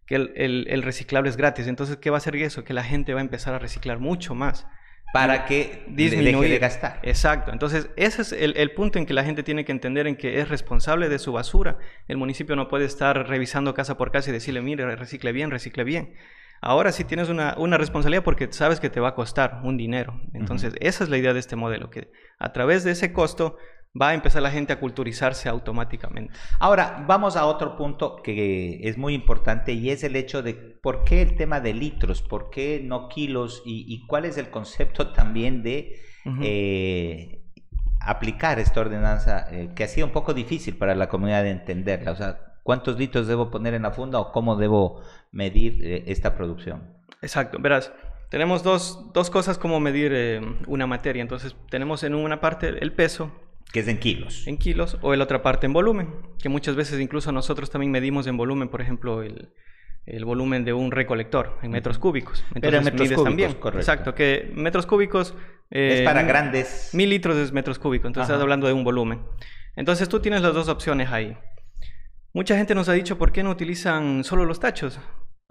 que 0.06 0.16
el, 0.16 0.66
el, 0.68 0.82
reciclable 0.82 1.30
es 1.30 1.36
gratis. 1.36 1.68
Entonces, 1.68 1.98
¿qué 1.98 2.10
va 2.10 2.16
a 2.16 2.18
hacer 2.18 2.34
eso? 2.34 2.64
Que 2.64 2.74
la 2.74 2.82
gente 2.82 3.14
va 3.14 3.20
a 3.20 3.22
empezar 3.22 3.54
a 3.54 3.60
reciclar 3.60 4.00
mucho 4.00 4.34
más 4.34 4.66
para 5.12 5.44
que 5.44 5.84
disminuya 5.88 6.48
de 6.48 6.58
gastar. 6.58 7.00
Exacto. 7.02 7.52
Entonces, 7.52 7.90
ese 7.96 8.22
es 8.22 8.32
el, 8.32 8.70
punto 8.72 8.98
en 8.98 9.06
que 9.06 9.14
la 9.14 9.24
gente 9.24 9.42
tiene 9.42 9.64
que 9.64 9.72
entender 9.72 10.06
en 10.06 10.16
que 10.16 10.40
es 10.40 10.48
responsable 10.48 11.08
de 11.08 11.18
su 11.18 11.32
basura. 11.32 11.78
El 12.06 12.16
municipio 12.16 12.54
no 12.54 12.68
puede 12.68 12.84
estar 12.84 13.28
revisando 13.28 13.74
casa 13.74 13.96
por 13.96 14.12
casa 14.12 14.30
y 14.30 14.32
decirle, 14.32 14.60
mire, 14.60 14.94
recicle 14.96 15.32
bien, 15.32 15.50
recicle 15.50 15.84
bien. 15.84 16.14
Ahora 16.62 16.92
sí 16.92 17.04
tienes 17.04 17.28
una, 17.28 17.54
responsabilidad 17.78 18.22
porque 18.22 18.52
sabes 18.52 18.80
que 18.80 18.90
te 18.90 19.00
va 19.00 19.08
a 19.08 19.14
costar 19.14 19.60
un 19.64 19.76
dinero. 19.76 20.20
Entonces, 20.34 20.74
esa 20.80 21.04
es 21.04 21.10
la 21.10 21.16
idea 21.16 21.32
de 21.32 21.40
este 21.40 21.56
modelo, 21.56 21.90
que 21.90 22.12
a 22.38 22.52
través 22.52 22.84
de 22.84 22.92
ese 22.92 23.12
costo 23.12 23.56
va 23.98 24.10
a 24.10 24.14
empezar 24.14 24.42
la 24.42 24.50
gente 24.50 24.72
a 24.72 24.78
culturizarse 24.78 25.48
automáticamente. 25.48 26.32
Ahora, 26.58 27.04
vamos 27.06 27.36
a 27.36 27.46
otro 27.46 27.76
punto 27.76 28.16
que 28.22 28.80
es 28.82 28.96
muy 28.96 29.14
importante 29.14 29.72
y 29.72 29.90
es 29.90 30.04
el 30.04 30.16
hecho 30.16 30.42
de 30.42 30.54
por 30.54 31.04
qué 31.04 31.22
el 31.22 31.36
tema 31.36 31.60
de 31.60 31.74
litros, 31.74 32.22
por 32.22 32.50
qué 32.50 32.80
no 32.84 33.08
kilos 33.08 33.62
y, 33.64 34.06
cuál 34.06 34.24
es 34.24 34.36
el 34.36 34.50
concepto 34.50 35.08
también 35.12 35.62
de 35.62 36.00
eh, 36.42 37.42
aplicar 38.00 38.58
esta 38.58 38.80
ordenanza 38.80 39.46
eh, 39.50 39.70
que 39.74 39.84
ha 39.84 39.88
sido 39.88 40.06
un 40.06 40.12
poco 40.12 40.34
difícil 40.34 40.76
para 40.76 40.94
la 40.94 41.08
comunidad 41.08 41.42
de 41.42 41.50
entenderla. 41.50 42.12
O 42.12 42.16
sea, 42.16 42.38
¿cuántos 42.62 42.96
litros 42.96 43.26
debo 43.26 43.50
poner 43.50 43.74
en 43.74 43.82
la 43.82 43.90
funda 43.90 44.20
o 44.20 44.30
cómo 44.30 44.54
debo 44.56 45.02
medir 45.32 45.84
eh, 45.84 46.04
esta 46.06 46.36
producción? 46.36 46.94
Exacto, 47.22 47.58
verás. 47.60 47.92
Tenemos 48.30 48.62
dos, 48.62 49.12
dos 49.12 49.28
cosas 49.28 49.58
como 49.58 49.80
medir 49.80 50.40
una 50.68 50.86
materia. 50.86 51.20
Entonces, 51.20 51.56
tenemos 51.68 52.04
en 52.04 52.14
una 52.14 52.40
parte 52.40 52.68
el 52.68 52.92
peso, 52.92 53.32
que 53.72 53.80
es 53.80 53.88
en 53.88 53.98
kilos. 53.98 54.46
En 54.46 54.58
kilos, 54.58 54.98
o 55.00 55.14
la 55.14 55.24
otra 55.24 55.42
parte 55.42 55.66
en 55.66 55.72
volumen, 55.72 56.08
que 56.42 56.48
muchas 56.48 56.76
veces 56.76 57.00
incluso 57.00 57.32
nosotros 57.32 57.70
también 57.70 57.92
medimos 57.92 58.26
en 58.26 58.36
volumen, 58.36 58.68
por 58.68 58.80
ejemplo, 58.80 59.22
el, 59.22 59.52
el 60.06 60.24
volumen 60.24 60.64
de 60.64 60.72
un 60.72 60.90
recolector 60.90 61.58
en 61.62 61.70
metros 61.70 61.98
cúbicos. 61.98 62.40
Entonces, 62.54 62.60
Pero 62.62 62.78
en 62.78 62.84
metros 62.84 63.08
cúbicos, 63.08 63.24
también. 63.24 63.52
correcto. 63.54 63.78
Exacto, 63.78 64.14
que 64.14 64.50
metros 64.54 64.86
cúbicos... 64.86 65.34
es 65.70 66.02
para 66.02 66.22
eh, 66.22 66.26
grandes... 66.26 66.90
Mil 66.94 67.10
litros 67.10 67.36
es 67.36 67.52
metros 67.52 67.78
cúbicos, 67.78 68.06
entonces 68.08 68.30
estás 68.30 68.42
hablando 68.42 68.66
de 68.66 68.72
un 68.72 68.84
volumen. 68.84 69.22
Entonces 69.76 70.08
tú 70.08 70.20
tienes 70.20 70.42
las 70.42 70.52
dos 70.52 70.68
opciones 70.68 71.10
ahí. 71.10 71.36
Mucha 72.32 72.56
gente 72.56 72.74
nos 72.74 72.88
ha 72.88 72.92
dicho 72.92 73.18
por 73.18 73.32
qué 73.32 73.42
no 73.42 73.50
utilizan 73.50 74.24
solo 74.24 74.44
los 74.44 74.60
tachos. 74.60 74.98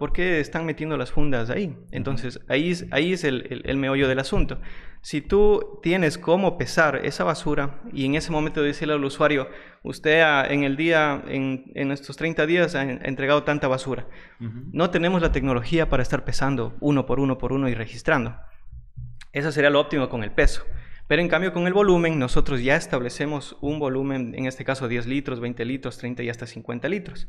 ¿Por 0.00 0.14
qué 0.14 0.40
están 0.40 0.64
metiendo 0.64 0.96
las 0.96 1.10
fundas 1.10 1.50
ahí? 1.50 1.76
Entonces, 1.90 2.40
ahí 2.48 2.70
es, 2.70 2.86
ahí 2.90 3.12
es 3.12 3.22
el, 3.22 3.60
el, 3.66 3.76
meollo 3.76 4.08
del 4.08 4.18
asunto. 4.18 4.58
Si 5.02 5.20
tú 5.20 5.78
tienes 5.82 6.16
cómo 6.16 6.56
pesar 6.56 7.04
esa 7.04 7.22
basura 7.22 7.82
y 7.92 8.06
en 8.06 8.14
ese 8.14 8.32
momento 8.32 8.62
decirle 8.62 8.94
al 8.94 9.04
usuario, 9.04 9.50
usted 9.82 10.22
en 10.48 10.64
el 10.64 10.78
día, 10.78 11.22
en, 11.28 11.70
en, 11.74 11.92
estos 11.92 12.16
30 12.16 12.46
días 12.46 12.74
ha 12.76 12.82
entregado 12.82 13.42
tanta 13.42 13.68
basura, 13.68 14.08
no 14.38 14.88
tenemos 14.88 15.20
la 15.20 15.32
tecnología 15.32 15.90
para 15.90 16.02
estar 16.02 16.24
pesando 16.24 16.78
uno 16.80 17.04
por 17.04 17.20
uno 17.20 17.36
por 17.36 17.52
uno 17.52 17.68
y 17.68 17.74
registrando. 17.74 18.34
Eso 19.34 19.52
sería 19.52 19.68
lo 19.68 19.80
óptimo 19.80 20.08
con 20.08 20.24
el 20.24 20.30
peso. 20.30 20.64
Pero 21.10 21.22
en 21.22 21.28
cambio 21.28 21.52
con 21.52 21.66
el 21.66 21.72
volumen 21.72 22.20
nosotros 22.20 22.62
ya 22.62 22.76
establecemos 22.76 23.56
un 23.60 23.80
volumen, 23.80 24.32
en 24.36 24.46
este 24.46 24.64
caso 24.64 24.86
10 24.86 25.06
litros, 25.06 25.40
20 25.40 25.64
litros, 25.64 25.98
30 25.98 26.22
y 26.22 26.28
hasta 26.28 26.46
50 26.46 26.88
litros. 26.88 27.26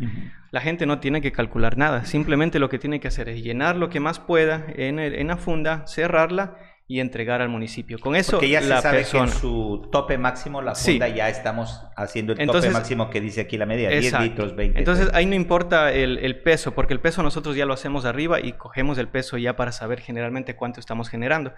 La 0.52 0.62
gente 0.62 0.86
no 0.86 1.00
tiene 1.00 1.20
que 1.20 1.32
calcular 1.32 1.80
nada, 1.80 2.06
simplemente 2.06 2.60
lo 2.60 2.70
que 2.70 2.78
tiene 2.78 3.00
que 3.00 3.08
hacer 3.08 3.28
es 3.28 3.42
llenar 3.42 3.78
lo 3.78 3.90
que 3.90 4.00
más 4.00 4.20
pueda 4.20 4.68
en, 4.76 5.00
en 5.00 5.26
la 5.26 5.38
funda, 5.38 5.88
cerrarla 5.88 6.58
y 6.92 7.00
entregar 7.00 7.42
al 7.42 7.48
municipio. 7.48 7.98
Con 8.00 8.18
eso 8.18 8.34
Porque 8.34 8.50
ya 8.50 8.62
se 8.62 8.68
sabe 8.68 9.06
que 9.10 9.18
en 9.18 9.30
su 9.30 9.88
tope 9.94 10.18
máximo 10.18 10.62
la 10.62 10.76
funda 10.76 11.08
ya 11.08 11.30
estamos 11.30 11.82
haciendo 11.96 12.34
el 12.34 12.46
tope 12.46 12.70
máximo 12.70 13.10
que 13.10 13.22
dice 13.22 13.40
aquí 13.40 13.58
la 13.58 13.66
media, 13.66 13.90
10 13.90 14.20
litros, 14.20 14.56
20. 14.58 14.78
Entonces 14.78 15.10
ahí 15.14 15.26
no 15.26 15.34
importa 15.34 15.94
el, 15.94 16.18
el, 16.18 16.42
peso, 16.42 16.76
porque 16.76 16.94
el 16.94 17.00
peso 17.00 17.24
nosotros 17.24 17.56
ya 17.56 17.66
lo 17.66 17.74
hacemos 17.74 18.04
arriba 18.04 18.42
y 18.42 18.52
cogemos 18.52 18.98
el 18.98 19.08
peso 19.08 19.38
ya 19.38 19.56
para 19.56 19.72
saber 19.72 20.02
generalmente 20.02 20.58
cuánto 20.58 20.82
estamos 20.82 21.08
generando. 21.08 21.54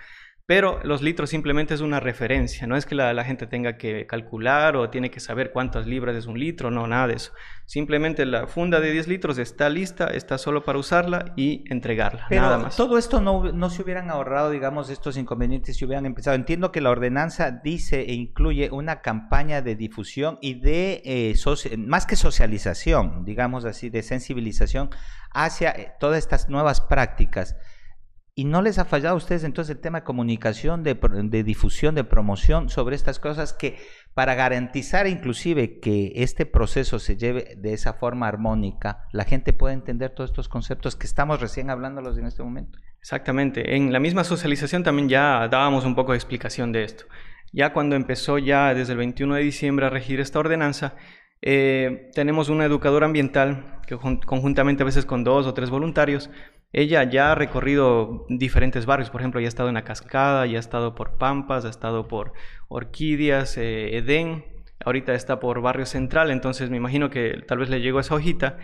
Pero 0.45 0.81
los 0.83 1.01
litros 1.01 1.29
simplemente 1.29 1.73
es 1.73 1.79
una 1.79 2.01
referencia, 2.01 2.67
no 2.67 2.75
es 2.75 2.85
que 2.85 2.95
la, 2.95 3.23
gente 3.23 3.47
tenga 3.47 3.77
que 3.77 4.05
calcular 4.05 4.75
o 4.75 4.89
tiene 4.89 5.09
que 5.09 5.21
saber 5.21 5.51
cuántas 5.53 5.87
libras 5.87 6.17
es 6.17 6.25
un 6.25 6.37
litro, 6.37 6.69
no, 6.69 6.85
nada 6.85 7.07
de 7.07 7.13
eso. 7.13 7.31
Simplemente 7.65 8.25
la 8.25 8.45
funda 8.45 8.81
de 8.81 8.91
10 8.91 9.07
litros 9.07 9.37
está 9.37 9.69
lista, 9.69 10.07
está 10.07 10.37
solo 10.37 10.65
para 10.65 10.79
usarla 10.79 11.31
y 11.37 11.63
entregarla, 11.71 12.25
Pero 12.27 12.41
nada 12.41 12.57
más. 12.57 12.75
Todo 12.75 12.97
esto 12.97 13.21
no, 13.21 13.53
no, 13.53 13.69
se 13.69 13.83
hubieran 13.83 14.09
ahorrado, 14.09 14.49
digamos, 14.49 14.89
estos 14.89 15.15
inconvenientes 15.15 15.77
si 15.77 15.85
hubieran 15.85 16.05
empezado. 16.05 16.35
Entiendo 16.35 16.73
que 16.73 16.81
la 16.81 16.89
ordenanza 16.89 17.51
dice 17.51 18.01
e 18.01 18.13
incluye 18.13 18.69
una 18.69 19.01
campaña 19.01 19.61
de 19.61 19.77
difusión 19.77 20.39
y 20.41 20.55
de, 20.55 21.01
eh, 21.05 21.35
más 21.77 22.05
que 22.05 22.17
socialización, 22.17 23.23
digamos 23.23 23.63
así, 23.63 23.89
de 23.89 24.03
sensibilización 24.03 24.89
hacia 25.31 25.71
eh, 25.71 25.93
todas 26.01 26.17
estas 26.17 26.49
nuevas 26.49 26.81
prácticas. 26.81 27.55
¿Y 28.35 28.45
no 28.45 28.63
les 28.63 28.79
ha 28.79 28.85
fallado 28.85 29.13
a 29.13 29.17
ustedes 29.17 29.43
entonces 29.43 29.75
el 29.75 29.81
tema 29.81 29.99
de 29.99 30.05
comunicación, 30.05 30.81
de, 30.81 31.43
difusión, 31.43 31.93
de 31.93 32.03
promoción 32.03 32.69
sobre 32.69 32.95
estas 32.95 33.19
cosas 33.19 33.53
que 33.53 33.77
para 34.15 34.33
garantizar 34.33 35.05
inclusive 35.05 35.79
que 35.79 36.13
este 36.15 36.47
proceso 36.47 36.97
se 36.97 37.15
lleve 37.15 37.55
de 37.57 37.73
esa 37.73 37.93
forma 37.93 38.27
armónica, 38.27 39.05
la 39.11 39.25
gente 39.25 39.53
pueda 39.53 39.75
entender 39.75 40.15
todos 40.15 40.31
estos 40.31 40.49
conceptos 40.49 40.95
que 40.95 41.05
estamos 41.05 41.41
recién 41.41 41.69
hablándolos 41.69 42.17
en 42.17 42.25
este 42.25 42.41
momento? 42.41 42.79
Exactamente. 42.99 43.75
En 43.75 43.93
la 43.93 43.99
misma 43.99 44.23
socialización 44.23 44.81
también 44.81 45.09
ya 45.09 45.47
dábamos 45.47 45.85
un 45.85 45.93
poco 45.93 46.13
de 46.13 46.17
explicación 46.17 46.71
de 46.71 46.85
esto. 46.85 47.05
Ya 47.51 47.71
cuando 47.71 47.95
empezó 47.95 48.39
ya 48.39 48.73
desde 48.73 48.93
el 48.93 48.97
21 48.97 49.35
de 49.35 49.43
diciembre 49.43 49.85
a 49.85 49.91
regir 49.91 50.19
esta 50.19 50.39
ordenanza, 50.39 50.95
eh, 51.43 52.09
tenemos 52.15 52.49
una 52.49 52.65
educadora 52.65 53.05
ambiental 53.05 53.79
que 53.85 53.97
conjuntamente 53.97 54.81
a 54.81 54.85
veces 54.85 55.05
con 55.05 55.23
dos 55.23 55.45
o 55.45 55.53
tres 55.53 55.69
voluntarios 55.69 56.29
ella 56.73 57.03
ya 57.03 57.31
ha 57.31 57.35
recorrido 57.35 58.25
diferentes 58.29 58.87
barrios, 58.87 59.11
por 59.11 59.21
ejemplo, 59.21 59.39
ya 59.39 59.45
ha 59.45 59.49
estado 59.49 59.69
en 59.69 59.75
La 59.75 59.83
Cascada, 59.83 60.47
ya 60.47 60.57
ha 60.57 60.59
estado 60.59 60.95
por 60.95 61.17
Pampas, 61.17 61.65
ha 61.65 61.69
estado 61.69 62.07
por 62.07 62.33
Orquídeas, 62.67 63.57
eh, 63.57 63.97
Edén, 63.97 64.45
ahorita 64.83 65.13
está 65.13 65.39
por 65.39 65.61
Barrio 65.61 65.85
Central, 65.85 66.31
entonces 66.31 66.71
me 66.71 66.77
imagino 66.77 67.11
que 67.11 67.43
tal 67.47 67.59
vez 67.59 67.69
le 67.69 67.79
llegó 67.79 67.99
esa 67.99 68.15
hojita. 68.15 68.57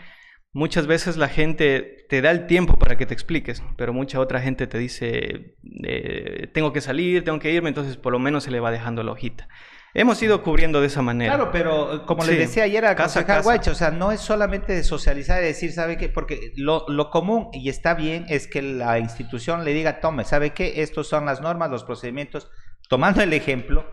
Muchas 0.52 0.88
veces 0.88 1.18
la 1.18 1.30
gente 1.30 2.06
te 2.10 2.22
da 2.22 2.32
el 2.32 2.48
tiempo 2.48 2.74
para 2.74 2.98
que 2.98 3.06
te 3.06 3.14
expliques, 3.14 3.62
pero 3.78 3.94
mucha 3.94 4.20
otra 4.20 4.42
gente 4.42 4.66
te 4.66 4.80
dice, 4.80 5.56
eh, 5.84 6.50
tengo 6.52 6.74
que 6.74 6.82
salir, 6.82 7.24
tengo 7.24 7.38
que 7.38 7.52
irme, 7.52 7.70
entonces 7.70 7.96
por 7.96 8.12
lo 8.12 8.18
menos 8.18 8.44
se 8.44 8.52
le 8.52 8.60
va 8.60 8.72
dejando 8.72 9.04
la 9.04 9.12
hojita. 9.12 9.48
Hemos 9.94 10.22
ido 10.22 10.44
cubriendo 10.44 10.82
de 10.82 10.88
esa 10.88 11.02
manera. 11.02 11.36
Claro, 11.36 11.52
pero 11.52 11.96
eh, 11.96 12.02
como 12.06 12.24
les 12.24 12.38
decía 12.38 12.64
ayer 12.64 12.86
a 12.86 12.96
casa, 12.96 13.26
o 13.72 13.76
sea, 13.76 13.92
no 13.92 14.12
es 14.12 14.20
solamente 14.20 14.74
de 14.74 14.84
socializar 14.84 15.42
y 15.42 15.48
decir, 15.48 15.72
¿sabe 15.72 15.98
qué? 15.98 16.10
Porque 16.10 16.54
lo, 16.56 16.86
lo, 16.88 17.10
común, 17.10 17.50
y 17.54 17.70
está 17.70 17.96
bien, 17.96 18.26
es 18.30 18.48
que 18.48 18.62
la 18.62 19.00
institución 19.00 19.66
le 19.66 19.74
diga, 19.74 20.00
tome, 20.00 20.26
¿sabe 20.26 20.52
qué? 20.52 20.84
Estos 20.84 21.08
son 21.08 21.26
las 21.26 21.42
normas, 21.42 21.72
los 21.72 21.84
procedimientos. 21.84 22.52
Tomando 22.88 23.24
el 23.24 23.34
ejemplo, 23.34 23.92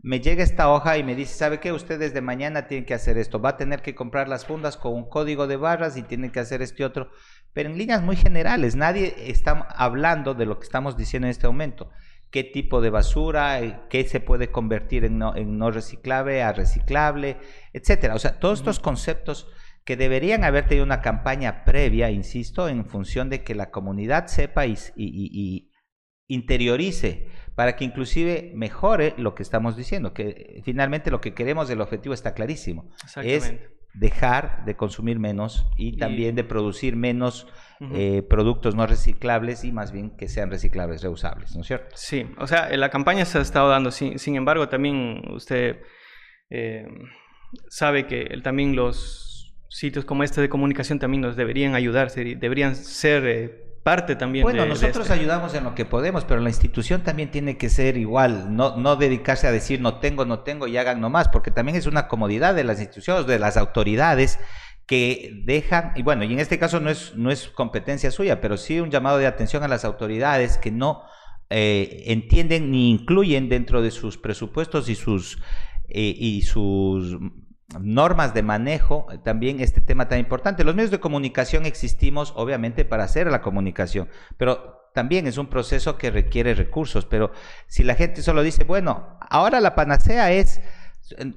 me 0.00 0.20
llega 0.20 0.42
esta 0.42 0.68
hoja 0.68 0.98
y 0.98 1.04
me 1.04 1.14
dice, 1.14 1.34
¿sabe 1.34 1.60
qué? 1.60 1.72
Usted 1.72 1.98
desde 1.98 2.20
mañana 2.20 2.66
tiene 2.66 2.84
que 2.84 2.94
hacer 2.94 3.16
esto. 3.16 3.40
Va 3.40 3.50
a 3.50 3.56
tener 3.56 3.82
que 3.82 3.94
comprar 3.94 4.28
las 4.28 4.46
fundas 4.46 4.76
con 4.76 4.94
un 4.94 5.08
código 5.08 5.46
de 5.46 5.56
barras 5.56 5.96
y 5.96 6.02
tiene 6.02 6.32
que 6.32 6.40
hacer 6.40 6.60
este 6.60 6.84
otro. 6.84 7.10
Pero 7.52 7.70
en 7.70 7.78
líneas 7.78 8.02
muy 8.02 8.16
generales, 8.16 8.74
nadie 8.74 9.14
está 9.30 9.66
hablando 9.76 10.34
de 10.34 10.46
lo 10.46 10.58
que 10.58 10.64
estamos 10.64 10.96
diciendo 10.96 11.26
en 11.26 11.30
este 11.30 11.46
momento 11.46 11.90
qué 12.30 12.44
tipo 12.44 12.80
de 12.80 12.90
basura, 12.90 13.60
eh, 13.60 13.80
qué 13.88 14.04
se 14.04 14.20
puede 14.20 14.50
convertir 14.50 15.04
en 15.04 15.18
no, 15.18 15.34
en 15.36 15.58
no 15.58 15.70
reciclable 15.70 16.42
a 16.42 16.52
reciclable, 16.52 17.38
etcétera. 17.72 18.14
O 18.14 18.18
sea, 18.18 18.38
todos 18.38 18.60
estos 18.60 18.80
conceptos 18.80 19.48
que 19.84 19.96
deberían 19.96 20.42
haber 20.42 20.66
tenido 20.66 20.84
una 20.84 21.00
campaña 21.00 21.64
previa, 21.64 22.10
insisto, 22.10 22.68
en 22.68 22.86
función 22.86 23.30
de 23.30 23.44
que 23.44 23.54
la 23.54 23.70
comunidad 23.70 24.26
sepa 24.26 24.66
y, 24.66 25.70
interiorice 26.28 27.28
para 27.54 27.76
que 27.76 27.84
inclusive 27.84 28.50
mejore 28.52 29.14
lo 29.16 29.36
que 29.36 29.44
estamos 29.44 29.76
diciendo, 29.76 30.12
que 30.12 30.60
finalmente 30.64 31.12
lo 31.12 31.20
que 31.20 31.34
queremos 31.34 31.68
del 31.68 31.80
objetivo 31.80 32.14
está 32.14 32.34
clarísimo. 32.34 32.90
Es 33.22 33.54
dejar 33.96 34.64
de 34.64 34.76
consumir 34.76 35.18
menos 35.18 35.66
y, 35.76 35.96
también 35.96 36.36
de 36.36 36.44
producir 36.44 36.96
menos 36.96 37.46
eh, 37.92 38.22
productos 38.28 38.74
no 38.74 38.86
reciclables 38.86 39.64
y 39.64 39.72
más 39.72 39.90
bien 39.92 40.10
que 40.16 40.28
sean 40.28 40.50
reciclables, 40.50 41.02
reusables, 41.02 41.54
¿no 41.54 41.62
es 41.62 41.66
cierto? 41.66 41.96
Sí, 41.96 42.26
o 42.38 42.46
sea, 42.46 42.74
la 42.76 42.90
campaña 42.90 43.24
se 43.24 43.38
ha 43.38 43.40
estado 43.40 43.68
dando, 43.68 43.90
sin, 43.90 44.18
sin 44.18 44.36
embargo, 44.36 44.68
también 44.68 45.22
usted 45.30 45.80
eh, 46.50 46.86
sabe 47.68 48.06
que 48.06 48.38
también 48.42 48.76
los 48.76 49.56
sitios 49.68 50.04
como 50.04 50.22
este 50.22 50.40
de 50.40 50.48
comunicación 50.48 50.98
también 50.98 51.22
nos 51.22 51.36
deberían 51.36 51.74
ayudar, 51.74 52.12
deberían 52.12 52.76
ser 52.76 53.26
eh, 53.26 53.65
parte 53.86 54.16
también 54.16 54.42
bueno, 54.42 54.64
de, 54.64 54.68
nosotros 54.68 55.06
este. 55.06 55.12
ayudamos 55.12 55.54
en 55.54 55.62
lo 55.62 55.76
que 55.76 55.84
podemos, 55.84 56.24
pero 56.24 56.40
la 56.40 56.48
institución 56.48 57.04
también 57.04 57.30
tiene 57.30 57.56
que 57.56 57.70
ser 57.70 57.96
igual, 57.96 58.56
no, 58.56 58.76
no 58.76 58.96
dedicarse 58.96 59.46
a 59.46 59.52
decir 59.52 59.80
no 59.80 60.00
tengo, 60.00 60.24
no 60.24 60.40
tengo 60.40 60.66
y 60.66 60.76
hagan 60.76 61.00
nomás, 61.00 61.28
porque 61.28 61.52
también 61.52 61.78
es 61.78 61.86
una 61.86 62.08
comodidad 62.08 62.56
de 62.56 62.64
las 62.64 62.80
instituciones, 62.80 63.28
de 63.28 63.38
las 63.38 63.56
autoridades 63.56 64.40
que 64.88 65.40
dejan, 65.44 65.92
y 65.94 66.02
bueno, 66.02 66.24
y 66.24 66.32
en 66.32 66.40
este 66.40 66.58
caso 66.58 66.80
no 66.80 66.90
es, 66.90 67.14
no 67.14 67.30
es 67.30 67.46
competencia 67.46 68.10
suya, 68.10 68.40
pero 68.40 68.56
sí 68.56 68.80
un 68.80 68.90
llamado 68.90 69.18
de 69.18 69.28
atención 69.28 69.62
a 69.62 69.68
las 69.68 69.84
autoridades 69.84 70.58
que 70.58 70.72
no 70.72 71.04
eh, 71.48 72.02
entienden 72.06 72.72
ni 72.72 72.90
incluyen 72.90 73.48
dentro 73.48 73.82
de 73.82 73.92
sus 73.92 74.18
presupuestos 74.18 74.88
y 74.88 74.96
sus, 74.96 75.38
eh, 75.88 76.12
y 76.18 76.42
sus 76.42 77.16
normas 77.80 78.34
de 78.34 78.42
manejo, 78.42 79.06
eh, 79.12 79.18
también 79.18 79.60
este 79.60 79.80
tema 79.80 80.08
tan 80.08 80.18
importante. 80.18 80.64
Los 80.64 80.74
medios 80.74 80.90
de 80.90 81.00
comunicación 81.00 81.66
existimos 81.66 82.32
obviamente 82.36 82.84
para 82.84 83.04
hacer 83.04 83.30
la 83.30 83.42
comunicación, 83.42 84.08
pero 84.36 84.90
también 84.94 85.26
es 85.26 85.36
un 85.36 85.48
proceso 85.48 85.98
que 85.98 86.10
requiere 86.10 86.54
recursos, 86.54 87.04
pero 87.04 87.30
si 87.66 87.82
la 87.82 87.94
gente 87.94 88.22
solo 88.22 88.42
dice, 88.42 88.64
bueno, 88.64 89.18
ahora 89.20 89.60
la 89.60 89.74
panacea 89.74 90.32
es 90.32 90.60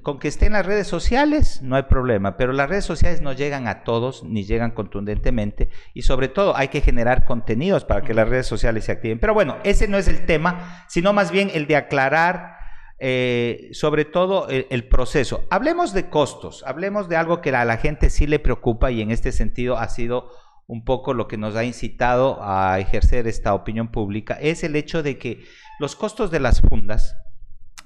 con 0.02 0.18
que 0.18 0.26
esté 0.26 0.46
en 0.46 0.54
las 0.54 0.66
redes 0.66 0.88
sociales, 0.88 1.60
no 1.62 1.76
hay 1.76 1.84
problema, 1.84 2.36
pero 2.36 2.52
las 2.52 2.68
redes 2.68 2.84
sociales 2.84 3.20
no 3.20 3.32
llegan 3.32 3.68
a 3.68 3.84
todos 3.84 4.24
ni 4.24 4.44
llegan 4.44 4.72
contundentemente 4.72 5.68
y 5.94 6.02
sobre 6.02 6.26
todo 6.26 6.56
hay 6.56 6.68
que 6.68 6.80
generar 6.80 7.24
contenidos 7.24 7.84
para 7.84 8.02
que 8.02 8.14
las 8.14 8.28
redes 8.28 8.46
sociales 8.46 8.86
se 8.86 8.92
activen. 8.92 9.20
Pero 9.20 9.32
bueno, 9.32 9.58
ese 9.62 9.86
no 9.86 9.96
es 9.96 10.08
el 10.08 10.26
tema, 10.26 10.84
sino 10.88 11.12
más 11.12 11.30
bien 11.30 11.50
el 11.54 11.66
de 11.68 11.76
aclarar 11.76 12.59
eh, 13.02 13.70
sobre 13.72 14.04
todo 14.04 14.46
el, 14.48 14.84
proceso. 14.88 15.46
Hablemos 15.48 15.94
de 15.94 16.10
costos, 16.10 16.62
hablemos 16.66 17.08
de 17.08 17.16
algo 17.16 17.40
que 17.40 17.48
a 17.48 17.64
la 17.64 17.78
gente 17.78 18.10
sí 18.10 18.26
le 18.26 18.38
preocupa 18.38 18.90
y 18.90 19.00
en 19.00 19.10
este 19.10 19.32
sentido 19.32 19.78
ha 19.78 19.88
sido 19.88 20.30
un 20.66 20.84
poco 20.84 21.14
lo 21.14 21.26
que 21.26 21.38
nos 21.38 21.56
ha 21.56 21.64
incitado 21.64 22.38
a 22.42 22.78
ejercer 22.78 23.26
esta 23.26 23.54
opinión 23.54 23.88
pública, 23.88 24.34
es 24.40 24.62
el 24.64 24.76
hecho 24.76 25.02
de 25.02 25.16
que 25.16 25.44
los 25.78 25.96
costos 25.96 26.30
de 26.30 26.40
las 26.40 26.60
fundas, 26.60 27.16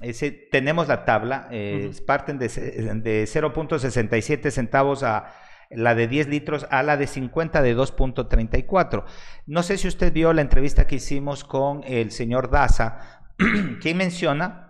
ese, 0.01 0.31
tenemos 0.31 0.89
la 0.89 1.05
tabla, 1.05 1.47
eh, 1.49 1.91
parten 2.05 2.37
de, 2.37 2.49
de 2.49 3.23
0.67 3.23 4.51
centavos 4.51 5.01
a 5.03 5.33
la 5.71 5.95
de 5.95 6.09
10 6.09 6.27
litros 6.27 6.67
a 6.69 6.83
la 6.83 6.97
de 6.97 7.07
50 7.07 7.61
de 7.61 7.75
2.34. 7.75 9.05
No 9.47 9.63
sé 9.63 9.77
si 9.77 9.87
usted 9.87 10.11
vio 10.11 10.33
la 10.33 10.41
entrevista 10.41 10.87
que 10.87 10.95
hicimos 10.95 11.45
con 11.45 11.83
el 11.85 12.11
señor 12.11 12.51
Daza, 12.51 13.23
quien 13.81 13.97
menciona 13.97 14.64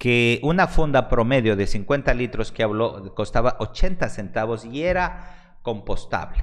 que 0.00 0.40
una 0.42 0.66
funda 0.66 1.10
promedio 1.10 1.56
de 1.56 1.66
50 1.66 2.14
litros 2.14 2.52
que 2.52 2.62
habló 2.62 3.14
costaba 3.14 3.56
80 3.60 4.08
centavos 4.08 4.64
y 4.64 4.82
era 4.82 5.58
compostable. 5.62 6.42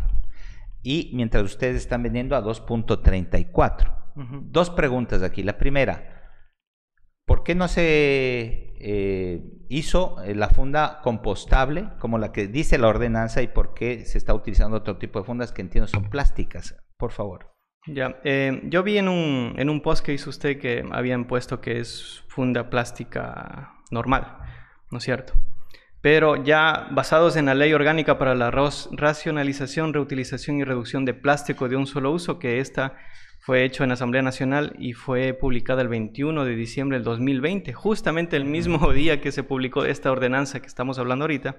Y 0.84 1.10
mientras 1.16 1.44
ustedes 1.44 1.78
están 1.78 2.04
vendiendo 2.04 2.36
a 2.36 2.44
2.34. 2.44 3.96
Dos 4.44 4.70
preguntas 4.70 5.24
aquí. 5.24 5.42
La 5.42 5.58
primera, 5.58 6.36
¿por 7.26 7.44
qué 7.44 7.56
no 7.56 7.68
se 7.68 8.76
eh, 8.80 9.44
hizo 9.70 10.22
eh, 10.22 10.36
la 10.36 10.50
funda 10.50 11.02
compostable 11.02 11.90
como 11.98 12.20
la 12.20 12.32
que 12.32 12.48
dice 12.48 12.78
la 12.78 12.90
ordenanza 12.90 13.42
y 13.42 13.48
por 13.48 13.74
qué 13.74 14.06
se 14.06 14.20
está 14.20 14.36
utilizando 14.36 14.78
otro 14.78 15.00
tipo 15.00 15.18
de 15.18 15.26
fundas 15.26 15.52
que 15.52 15.64
entiendo 15.64 15.88
son 15.88 16.12
plásticas? 16.12 16.76
Por 16.96 17.10
favor. 17.12 17.57
Ya, 17.86 18.20
eh, 18.24 18.62
yo 18.66 18.84
vi 18.84 18.98
en 18.98 19.08
un, 19.08 19.54
en 19.58 19.70
un 19.70 19.82
post 19.82 20.06
que 20.06 20.14
hizo 20.14 20.30
usted 20.30 20.60
que 20.60 20.84
habían 20.92 21.26
puesto 21.26 21.62
que 21.62 21.80
es 21.80 22.24
funda 22.28 22.70
plástica 22.70 23.74
normal, 23.92 24.40
¿no 24.92 24.98
es 24.98 25.04
cierto? 25.04 25.34
Pero 26.02 26.44
ya 26.44 26.88
basados 26.92 27.36
en 27.36 27.48
la 27.48 27.56
ley 27.56 27.74
orgánica 27.74 28.18
para 28.18 28.36
la 28.36 28.52
racionalización, 28.52 29.94
reutilización 29.94 30.58
y 30.58 30.64
reducción 30.64 31.06
de 31.06 31.14
plástico 31.14 31.70
de 31.70 31.76
un 31.76 31.88
solo 31.88 32.12
uso, 32.12 32.40
que 32.40 32.60
esta 32.60 32.98
fue 33.40 33.64
hecho 33.64 33.84
en 33.84 33.92
Asamblea 33.92 34.22
Nacional 34.22 34.76
y 34.78 34.94
fue 34.94 35.34
publicada 35.34 35.82
el 35.82 35.88
21 35.88 36.44
de 36.44 36.56
diciembre 36.56 36.98
del 36.98 37.06
2020, 37.06 37.74
justamente 37.74 38.36
el 38.36 38.46
mismo 38.46 38.92
día 38.94 39.22
que 39.22 39.32
se 39.32 39.44
publicó 39.44 39.86
esta 39.86 40.12
ordenanza 40.12 40.60
que 40.60 40.68
estamos 40.68 41.00
hablando 41.00 41.24
ahorita. 41.24 41.56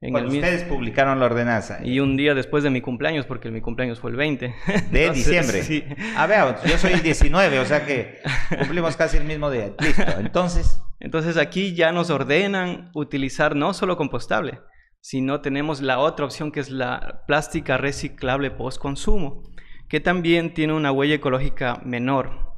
Cuando 0.00 0.30
ustedes 0.30 0.64
publicaron 0.64 1.20
la 1.20 1.26
ordenanza. 1.26 1.80
Y 1.84 2.00
un 2.00 2.16
día 2.16 2.34
después 2.34 2.64
de 2.64 2.70
mi 2.70 2.80
cumpleaños, 2.80 3.26
porque 3.26 3.50
mi 3.50 3.60
cumpleaños 3.60 4.00
fue 4.00 4.10
el 4.10 4.16
20. 4.16 4.54
De 4.90 5.10
diciembre. 5.14 5.62
Sí. 5.62 5.84
A 6.16 6.26
ver, 6.26 6.56
yo 6.64 6.78
soy 6.78 6.92
el 6.92 7.02
19, 7.02 7.58
o 7.58 7.66
sea 7.66 7.84
que 7.84 8.20
cumplimos 8.58 8.96
casi 8.96 9.18
el 9.18 9.24
mismo 9.24 9.50
día. 9.50 9.72
Listo, 9.78 10.02
entonces... 10.18 10.80
Entonces 11.00 11.38
aquí 11.38 11.74
ya 11.74 11.92
nos 11.92 12.10
ordenan 12.10 12.90
utilizar 12.94 13.56
no 13.56 13.72
solo 13.72 13.96
compostable, 13.96 14.60
sino 15.00 15.40
tenemos 15.40 15.80
la 15.80 15.98
otra 15.98 16.26
opción 16.26 16.52
que 16.52 16.60
es 16.60 16.70
la 16.70 17.24
plástica 17.26 17.78
reciclable 17.78 18.50
post-consumo, 18.50 19.42
que 19.88 19.98
también 20.00 20.52
tiene 20.52 20.74
una 20.74 20.92
huella 20.92 21.14
ecológica 21.14 21.80
menor 21.84 22.52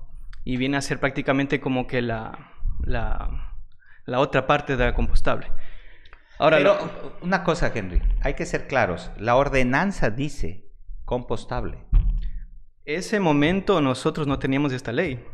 y 0.45 0.57
viene 0.57 0.77
a 0.77 0.81
ser 0.81 0.99
prácticamente 0.99 1.61
como 1.61 1.87
que 1.87 2.03
la, 2.03 2.51
la, 2.81 3.55
la 4.07 4.19
otra 4.19 4.49
parte 4.49 4.77
de 4.77 4.87
la 4.87 4.95
compostable. 4.95 5.47
Ahora, 6.43 6.57
Pero 6.57 6.77
una 7.21 7.45
cosa, 7.45 7.71
Henry, 7.73 8.03
hay 8.21 8.35
que 8.35 8.47
ser 8.47 8.67
claros. 8.67 9.13
La 9.17 9.37
ordenanza 9.37 10.11
dice 10.11 10.67
compostable. 11.05 11.79
Ese 12.85 13.21
momento 13.21 13.81
nosotros 13.81 14.27
no 14.27 14.41
teníamos 14.41 14.73
esta 14.73 14.91
ley. 14.91 15.25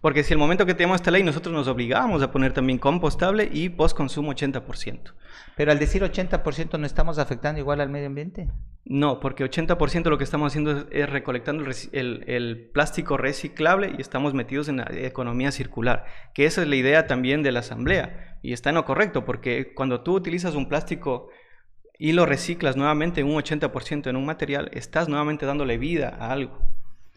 Porque 0.00 0.24
si 0.24 0.32
el 0.32 0.38
momento 0.38 0.66
que 0.66 0.74
teníamos 0.74 0.96
esta 0.96 1.12
ley 1.12 1.22
nosotros 1.22 1.54
nos 1.54 1.68
obligábamos 1.68 2.22
a 2.22 2.32
poner 2.32 2.54
también 2.54 2.80
compostable 2.80 3.48
y 3.52 3.68
post-consumo 3.68 4.32
80%. 4.32 5.14
Pero 5.56 5.70
al 5.70 5.78
decir 5.78 6.02
80% 6.02 6.76
no 6.76 6.86
estamos 6.86 7.18
afectando 7.18 7.60
igual 7.60 7.80
al 7.80 7.88
medio 7.88 8.08
ambiente. 8.08 8.48
No, 8.84 9.20
porque 9.20 9.44
80% 9.44 10.08
lo 10.08 10.18
que 10.18 10.24
estamos 10.24 10.52
haciendo 10.52 10.88
es, 10.90 11.08
recolectando 11.10 11.64
el, 11.92 12.70
plástico 12.72 13.16
reciclable 13.16 13.92
y 13.96 14.00
estamos 14.00 14.34
metidos 14.34 14.68
en 14.68 14.78
la 14.78 14.88
economía 14.90 15.52
circular, 15.52 16.04
que 16.34 16.46
esa 16.46 16.62
es 16.62 16.68
la 16.68 16.76
idea 16.76 17.06
también 17.06 17.42
de 17.42 17.52
la 17.52 17.60
asamblea. 17.60 18.27
Y 18.42 18.52
está 18.52 18.70
en 18.70 18.76
lo 18.76 18.84
correcto, 18.84 19.24
porque 19.24 19.74
cuando 19.74 20.02
tú 20.02 20.14
utilizas 20.14 20.54
un 20.54 20.68
plástico 20.68 21.28
y 21.98 22.12
lo 22.12 22.26
reciclas 22.26 22.76
nuevamente 22.76 23.24
un 23.24 23.34
80% 23.34 24.08
en 24.08 24.16
un 24.16 24.24
material, 24.24 24.70
estás 24.72 25.08
nuevamente 25.08 25.46
dándole 25.46 25.78
vida 25.78 26.16
a 26.18 26.30
algo. 26.30 26.58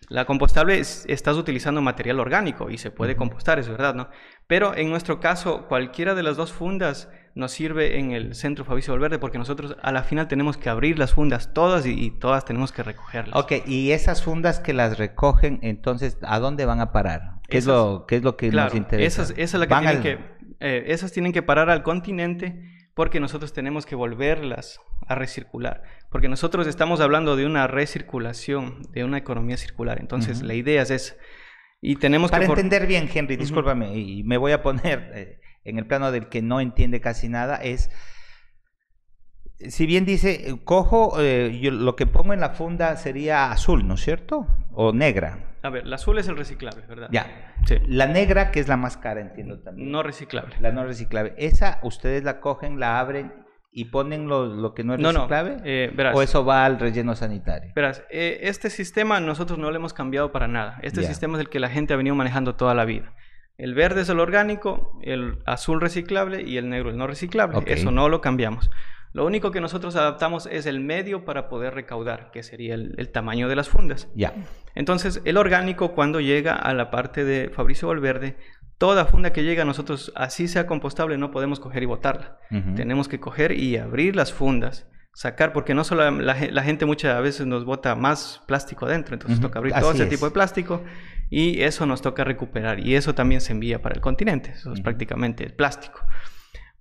La 0.09 0.25
compostable 0.25 0.79
estás 0.79 1.37
utilizando 1.37 1.81
material 1.81 2.19
orgánico 2.19 2.69
y 2.69 2.77
se 2.77 2.91
puede 2.91 3.15
compostar, 3.15 3.59
es 3.59 3.69
verdad, 3.69 3.95
¿no? 3.95 4.09
Pero 4.47 4.75
en 4.75 4.89
nuestro 4.89 5.19
caso, 5.19 5.67
cualquiera 5.67 6.15
de 6.15 6.23
las 6.23 6.35
dos 6.35 6.51
fundas 6.51 7.07
nos 7.33 7.51
sirve 7.51 7.97
en 7.97 8.11
el 8.11 8.35
centro 8.35 8.65
Fabricio 8.65 8.93
Valverde 8.93 9.19
porque 9.19 9.37
nosotros 9.37 9.77
a 9.81 9.91
la 9.93 10.03
final 10.03 10.27
tenemos 10.27 10.57
que 10.57 10.69
abrir 10.69 10.99
las 10.99 11.13
fundas 11.13 11.53
todas 11.53 11.85
y, 11.85 12.11
todas 12.11 12.43
tenemos 12.43 12.73
que 12.73 12.83
recogerlas. 12.83 13.39
Ok, 13.39 13.65
y 13.65 13.91
esas 13.91 14.21
fundas 14.21 14.59
que 14.59 14.73
las 14.73 14.97
recogen, 14.97 15.59
entonces, 15.61 16.17
¿a 16.23 16.39
dónde 16.39 16.65
van 16.65 16.81
a 16.81 16.91
parar? 16.91 17.35
¿Qué, 17.47 17.59
es, 17.59 17.65
lo, 17.65 18.05
qué 18.05 18.17
es 18.17 18.23
lo 18.23 18.35
que 18.35 18.49
nos 18.49 18.73
interesa? 18.75 19.21
Esas, 19.21 19.37
esas, 19.37 19.59
la 19.61 19.67
tienen 19.67 20.01
que, 20.01 20.19
eh, 20.61 20.85
esas 20.87 21.11
tienen 21.11 21.33
que 21.33 21.41
parar 21.41 21.69
al 21.69 21.83
continente 21.83 22.61
porque 22.93 23.19
nosotros 23.19 23.53
tenemos 23.53 23.85
que 23.85 23.95
volverlas 23.95 24.79
a 25.07 25.15
recircular, 25.15 25.83
porque 26.09 26.29
nosotros 26.29 26.67
estamos 26.67 26.99
hablando 26.99 27.35
de 27.35 27.45
una 27.45 27.67
recirculación, 27.67 28.83
de 28.91 29.03
una 29.03 29.17
economía 29.17 29.57
circular. 29.57 29.99
Entonces, 29.99 30.41
la 30.41 30.53
idea 30.53 30.81
es 30.81 30.91
esa. 30.91 31.15
Y 31.81 31.95
tenemos 31.95 32.29
Para 32.31 32.45
entender 32.45 32.85
bien, 32.85 33.09
Henry, 33.11 33.37
discúlpame, 33.37 33.97
y 33.97 34.23
me 34.23 34.37
voy 34.37 34.51
a 34.51 34.61
poner... 34.61 35.11
Eh, 35.15 35.41
en 35.63 35.77
el 35.77 35.85
plano 35.85 36.11
del 36.11 36.27
que 36.27 36.41
no 36.41 36.59
entiende 36.59 37.01
casi 37.01 37.29
nada, 37.29 37.57
es, 37.57 37.89
si 39.69 39.85
bien 39.85 40.05
dice, 40.05 40.59
cojo, 40.63 41.19
eh, 41.19 41.59
yo, 41.61 41.71
lo 41.71 41.95
que 41.95 42.07
pongo 42.07 42.33
en 42.33 42.39
la 42.39 42.51
funda 42.51 42.95
sería 42.97 43.51
azul, 43.51 43.87
¿no 43.87 43.95
es 43.95 44.01
cierto? 44.01 44.47
O 44.73 44.93
negra. 44.93 45.55
A 45.63 45.69
ver, 45.69 45.85
la 45.85 45.95
azul 45.95 46.17
es 46.17 46.27
el 46.27 46.37
reciclable, 46.37 46.85
¿verdad? 46.87 47.09
Ya. 47.11 47.53
Sí. 47.65 47.75
La 47.87 48.07
negra, 48.07 48.51
que 48.51 48.59
es 48.59 48.67
la 48.67 48.77
más 48.77 48.97
cara, 48.97 49.21
entiendo 49.21 49.59
también. 49.59 49.91
No 49.91 50.01
reciclable. 50.01 50.55
La 50.59 50.71
no 50.71 50.83
reciclable. 50.85 51.33
Esa, 51.37 51.79
ustedes 51.83 52.23
la 52.23 52.39
cogen, 52.39 52.79
la 52.79 52.99
abren 52.99 53.31
y 53.71 53.85
ponen 53.85 54.27
lo, 54.27 54.47
lo 54.47 54.73
que 54.73 54.83
no 54.83 54.95
es 54.95 55.01
reciclable? 55.01 55.57
No, 55.57 55.61
eh, 55.63 55.91
verás, 55.95 56.15
¿O 56.15 56.21
eso 56.21 56.43
va 56.43 56.65
al 56.65 56.79
relleno 56.79 57.15
sanitario? 57.15 57.71
Verás, 57.75 58.03
eh, 58.09 58.39
este 58.43 58.69
sistema 58.69 59.19
nosotros 59.19 59.57
no 59.59 59.69
lo 59.69 59.75
hemos 59.75 59.93
cambiado 59.93 60.31
para 60.31 60.47
nada. 60.47 60.79
Este 60.81 61.03
sistema 61.03 61.37
es 61.37 61.41
el 61.41 61.49
que 61.49 61.59
la 61.59 61.69
gente 61.69 61.93
ha 61.93 61.97
venido 61.97 62.15
manejando 62.15 62.55
toda 62.55 62.73
la 62.73 62.85
vida. 62.85 63.13
El 63.57 63.75
verde 63.75 64.01
es 64.01 64.09
el 64.09 64.19
orgánico, 64.19 64.99
el 65.03 65.39
azul 65.45 65.79
reciclable 65.79 66.41
y 66.41 66.57
el 66.57 66.69
negro 66.69 66.89
el 66.89 66.97
no 66.97 67.07
reciclable. 67.07 67.61
Eso 67.67 67.91
no 67.91 68.09
lo 68.09 68.19
cambiamos. 68.19 68.71
Lo 69.13 69.25
único 69.25 69.51
que 69.51 69.59
nosotros 69.59 69.95
adaptamos 69.95 70.47
es 70.49 70.65
el 70.65 70.79
medio 70.79 71.25
para 71.25 71.49
poder 71.49 71.73
recaudar, 71.73 72.31
que 72.31 72.43
sería 72.43 72.75
el, 72.75 73.09
tamaño 73.09 73.49
de 73.49 73.55
las 73.55 73.67
fundas. 73.67 74.07
Ya. 74.15 74.33
Entonces, 74.73 75.21
el 75.25 75.37
orgánico 75.37 75.93
cuando 75.93 76.21
llega 76.21 76.55
a 76.55 76.73
la 76.73 76.91
parte 76.91 77.25
de 77.25 77.49
Fabricio 77.49 77.89
Valverde, 77.89 78.37
toda 78.77 79.05
funda 79.05 79.33
que 79.33 79.43
llega, 79.43 79.65
nosotros, 79.65 80.13
así 80.15 80.47
sea 80.47 80.65
compostable, 80.65 81.17
no 81.17 81.29
podemos 81.29 81.59
coger 81.59 81.83
y 81.83 81.87
botarla. 81.87 82.39
Tenemos 82.75 83.07
que 83.07 83.19
coger 83.19 83.51
y 83.51 83.77
abrir 83.77 84.15
las 84.15 84.31
fundas, 84.31 84.87
sacar, 85.13 85.51
porque 85.51 85.73
no 85.73 85.83
solo 85.83 86.09
la, 86.09 86.63
gente 86.63 86.85
muchas 86.85 87.21
veces 87.21 87.45
nos 87.45 87.65
bota 87.65 87.95
más 87.95 88.41
plástico 88.47 88.85
adentro, 88.85 89.15
entonces 89.15 89.41
toca 89.41 89.59
abrir 89.59 89.73
todo 89.73 89.91
ese 89.91 90.05
tipo 90.05 90.25
de 90.25 90.31
plástico 90.31 90.83
y 91.29 91.61
eso 91.61 91.85
nos 91.85 92.01
toca 92.01 92.23
recuperar 92.23 92.79
y 92.79 92.95
eso 92.95 93.13
también 93.13 93.41
se 93.41 93.51
envía 93.51 93.81
para 93.81 93.95
el 93.95 94.01
continente, 94.01 94.51
eso 94.51 94.73
es 94.73 94.81
prácticamente 94.81 95.43
el 95.43 95.53
plástico. 95.53 96.01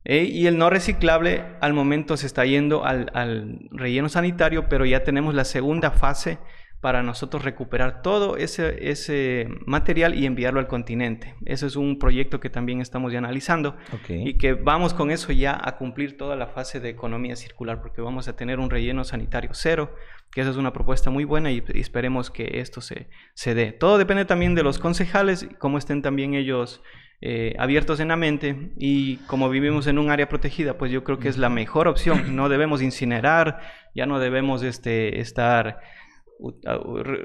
Eh, 0.04 0.24
y 0.24 0.46
el 0.46 0.56
no 0.56 0.70
reciclable 0.70 1.44
al 1.60 1.74
momento 1.74 2.16
se 2.16 2.26
está 2.26 2.44
yendo 2.44 2.84
al, 2.84 3.10
al 3.14 3.68
relleno 3.70 4.08
sanitario, 4.08 4.68
pero 4.68 4.86
ya 4.86 5.04
tenemos 5.04 5.34
la 5.34 5.44
segunda 5.44 5.90
fase 5.90 6.38
para 6.80 7.02
nosotros 7.02 7.44
recuperar 7.44 8.00
todo 8.00 8.36
ese, 8.36 8.90
ese 8.90 9.48
material 9.66 10.14
y 10.14 10.24
enviarlo 10.24 10.60
al 10.60 10.66
continente. 10.66 11.34
Ese 11.44 11.66
es 11.66 11.76
un 11.76 11.98
proyecto 11.98 12.40
que 12.40 12.48
también 12.48 12.80
estamos 12.80 13.12
ya 13.12 13.18
analizando 13.18 13.76
y 14.08 14.38
que 14.38 14.54
vamos 14.54 14.94
con 14.94 15.10
eso 15.10 15.30
ya 15.32 15.60
a 15.62 15.76
cumplir 15.76 16.16
toda 16.16 16.36
la 16.36 16.46
fase 16.46 16.80
de 16.80 16.88
economía 16.88 17.36
circular 17.36 17.82
porque 17.82 18.00
vamos 18.00 18.28
a 18.28 18.36
tener 18.36 18.58
un 18.58 18.70
relleno 18.70 19.04
sanitario 19.04 19.50
cero, 19.52 19.94
que 20.32 20.40
esa 20.40 20.50
es 20.50 20.56
una 20.56 20.72
propuesta 20.72 21.10
muy 21.10 21.24
buena 21.24 21.50
y, 21.50 21.62
esperemos 21.74 22.30
que 22.30 22.60
esto 22.60 22.80
se, 22.80 23.08
se 23.34 23.54
dé. 23.54 23.72
Todo 23.72 23.98
depende 23.98 24.24
también 24.24 24.54
de 24.54 24.62
los 24.62 24.78
concejales, 24.78 25.48
cómo 25.58 25.76
estén 25.76 26.00
también 26.00 26.34
ellos 26.34 26.82
eh, 27.20 27.54
abiertos 27.58 28.00
en 28.00 28.08
la 28.08 28.16
mente 28.16 28.72
y 28.76 29.16
como 29.26 29.50
vivimos 29.50 29.86
en 29.86 29.98
un 29.98 30.10
área 30.10 30.28
protegida, 30.28 30.78
pues 30.78 30.90
yo 30.90 31.04
creo 31.04 31.18
que 31.18 31.28
es 31.28 31.38
la 31.38 31.48
mejor 31.48 31.88
opción. 31.88 32.36
No 32.36 32.48
debemos 32.48 32.82
incinerar, 32.82 33.60
ya 33.94 34.06
no 34.06 34.18
debemos 34.18 34.62
este, 34.62 35.20
estar 35.20 35.80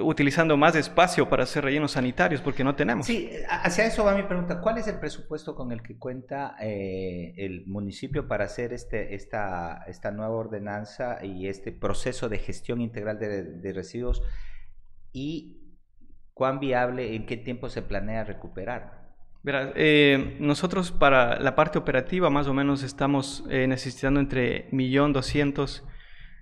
utilizando 0.01 0.57
más 0.57 0.75
espacio 0.75 1.29
para 1.29 1.43
hacer 1.43 1.63
rellenos 1.63 1.91
sanitarios 1.91 2.41
porque 2.41 2.63
no 2.63 2.75
tenemos. 2.75 3.05
Sí, 3.05 3.29
hacia 3.47 3.85
eso 3.85 4.03
va 4.03 4.15
mi 4.15 4.23
pregunta. 4.23 4.59
¿Cuál 4.59 4.77
es 4.77 4.87
el 4.87 4.99
presupuesto 4.99 5.55
con 5.55 5.71
el 5.71 5.81
que 5.81 5.97
cuenta 5.97 6.55
eh, 6.59 7.33
el 7.37 7.65
municipio 7.65 8.27
para 8.27 8.45
hacer 8.45 8.73
este, 8.73 9.15
esta, 9.15 9.83
esta 9.87 10.11
nueva 10.11 10.35
ordenanza 10.35 11.23
y 11.23 11.47
este 11.47 11.71
proceso 11.71 12.27
de 12.27 12.39
gestión 12.39 12.81
integral 12.81 13.17
de, 13.19 13.73
residuos? 13.73 14.21
¿Y 15.13 15.61
cuán 16.33 16.59
viable, 16.59 17.15
en 17.15 17.25
qué 17.25 17.37
tiempo 17.37 17.69
se 17.69 17.81
planea 17.81 18.25
recuperar? 18.25 19.04
Verás, 19.45 19.73
eh, 19.75 20.37
nosotros 20.39 20.91
para 20.91 21.39
la 21.39 21.53
parte 21.53 21.77
operativa 21.77 22.31
más 22.31 22.47
o 22.47 22.53
menos 22.55 22.81
estamos 22.81 23.43
eh, 23.47 23.67
necesitando 23.67 24.19
entre 24.19 24.71
1.200.000 24.71 25.83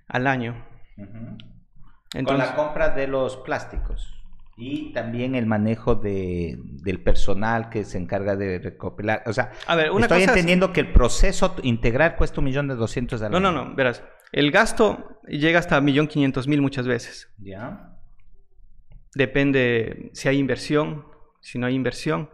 al 0.08 0.26
año 0.26 0.64
con 2.24 2.38
la 2.38 2.54
compra 2.54 2.88
de 2.88 3.06
los 3.06 3.36
plásticos 3.36 4.14
y 4.56 4.90
también 4.94 5.34
el 5.34 5.44
manejo 5.44 5.96
de, 5.96 6.56
del 6.58 7.02
personal 7.02 7.68
que 7.68 7.84
se 7.84 7.98
encarga 7.98 8.36
de 8.36 8.58
recopilar. 8.58 9.22
O 9.26 9.34
sea, 9.34 9.52
a 9.66 9.76
ver, 9.76 9.90
estoy 10.00 10.22
entendiendo 10.22 10.72
que 10.72 10.80
el 10.80 10.90
proceso 10.90 11.56
integral 11.62 12.16
cuesta 12.16 12.40
un 12.40 12.46
millón 12.46 12.68
de 12.68 12.74
doscientos 12.74 13.20
No, 13.20 13.38
no, 13.38 13.52
no, 13.52 13.74
verás. 13.74 14.02
El 14.32 14.50
gasto 14.50 15.20
llega 15.28 15.58
hasta 15.58 15.78
millón 15.82 16.06
quinientos 16.06 16.48
mil 16.48 16.62
muchas 16.62 16.86
veces. 16.86 17.28
Ya. 17.36 17.98
Depende 19.14 20.10
si 20.14 20.28
hay 20.28 20.38
inversión, 20.38 21.04
si 21.42 21.58
no 21.58 21.66
hay 21.66 21.74
inversión. 21.74 22.30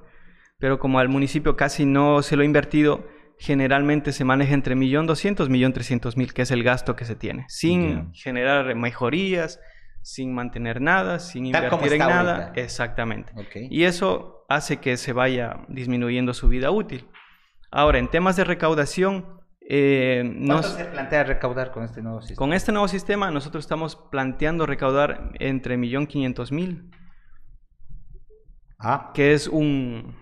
Pero 0.60 0.78
como 0.78 1.00
al 1.00 1.08
municipio 1.08 1.56
casi 1.56 1.84
no 1.84 2.22
se 2.22 2.36
lo 2.36 2.42
ha 2.42 2.44
invertido, 2.44 3.08
generalmente 3.38 4.12
se 4.12 4.24
maneja 4.24 4.54
entre 4.54 4.76
millón 4.76 5.06
doscientos, 5.06 5.48
millón 5.48 5.72
trescientos 5.72 6.16
mil, 6.16 6.32
que 6.32 6.42
es 6.42 6.50
el 6.52 6.62
gasto 6.62 6.94
que 6.94 7.06
se 7.06 7.16
tiene, 7.16 7.46
sin 7.48 8.12
generar 8.12 8.74
mejorías, 8.76 9.58
sin 10.02 10.34
mantener 10.34 10.80
nada, 10.80 11.18
sin 11.18 11.46
invertir 11.46 11.94
en 11.94 11.98
nada. 11.98 12.52
Exactamente. 12.54 13.32
Y 13.70 13.84
eso 13.84 14.44
hace 14.48 14.76
que 14.76 14.96
se 14.96 15.12
vaya 15.12 15.64
disminuyendo 15.68 16.34
su 16.34 16.48
vida 16.48 16.70
útil. 16.70 17.08
Ahora, 17.70 17.98
en 17.98 18.08
temas 18.08 18.36
de 18.36 18.44
recaudación, 18.44 19.40
eh, 19.72 20.22
¿Cuánto 20.46 20.68
se 20.68 20.84
plantea 20.84 21.22
recaudar 21.22 21.70
con 21.70 21.84
este 21.84 22.02
nuevo 22.02 22.20
sistema? 22.20 22.36
Con 22.36 22.52
este 22.52 22.72
nuevo 22.72 22.88
sistema 22.88 23.30
nosotros 23.30 23.62
estamos 23.62 23.94
planteando 23.94 24.66
recaudar 24.66 25.30
entre 25.38 25.76
millón 25.76 26.08
quinientos 26.08 26.50
mil, 26.50 26.90
ah. 28.80 29.12
que 29.14 29.32
es 29.32 29.46
un, 29.46 30.16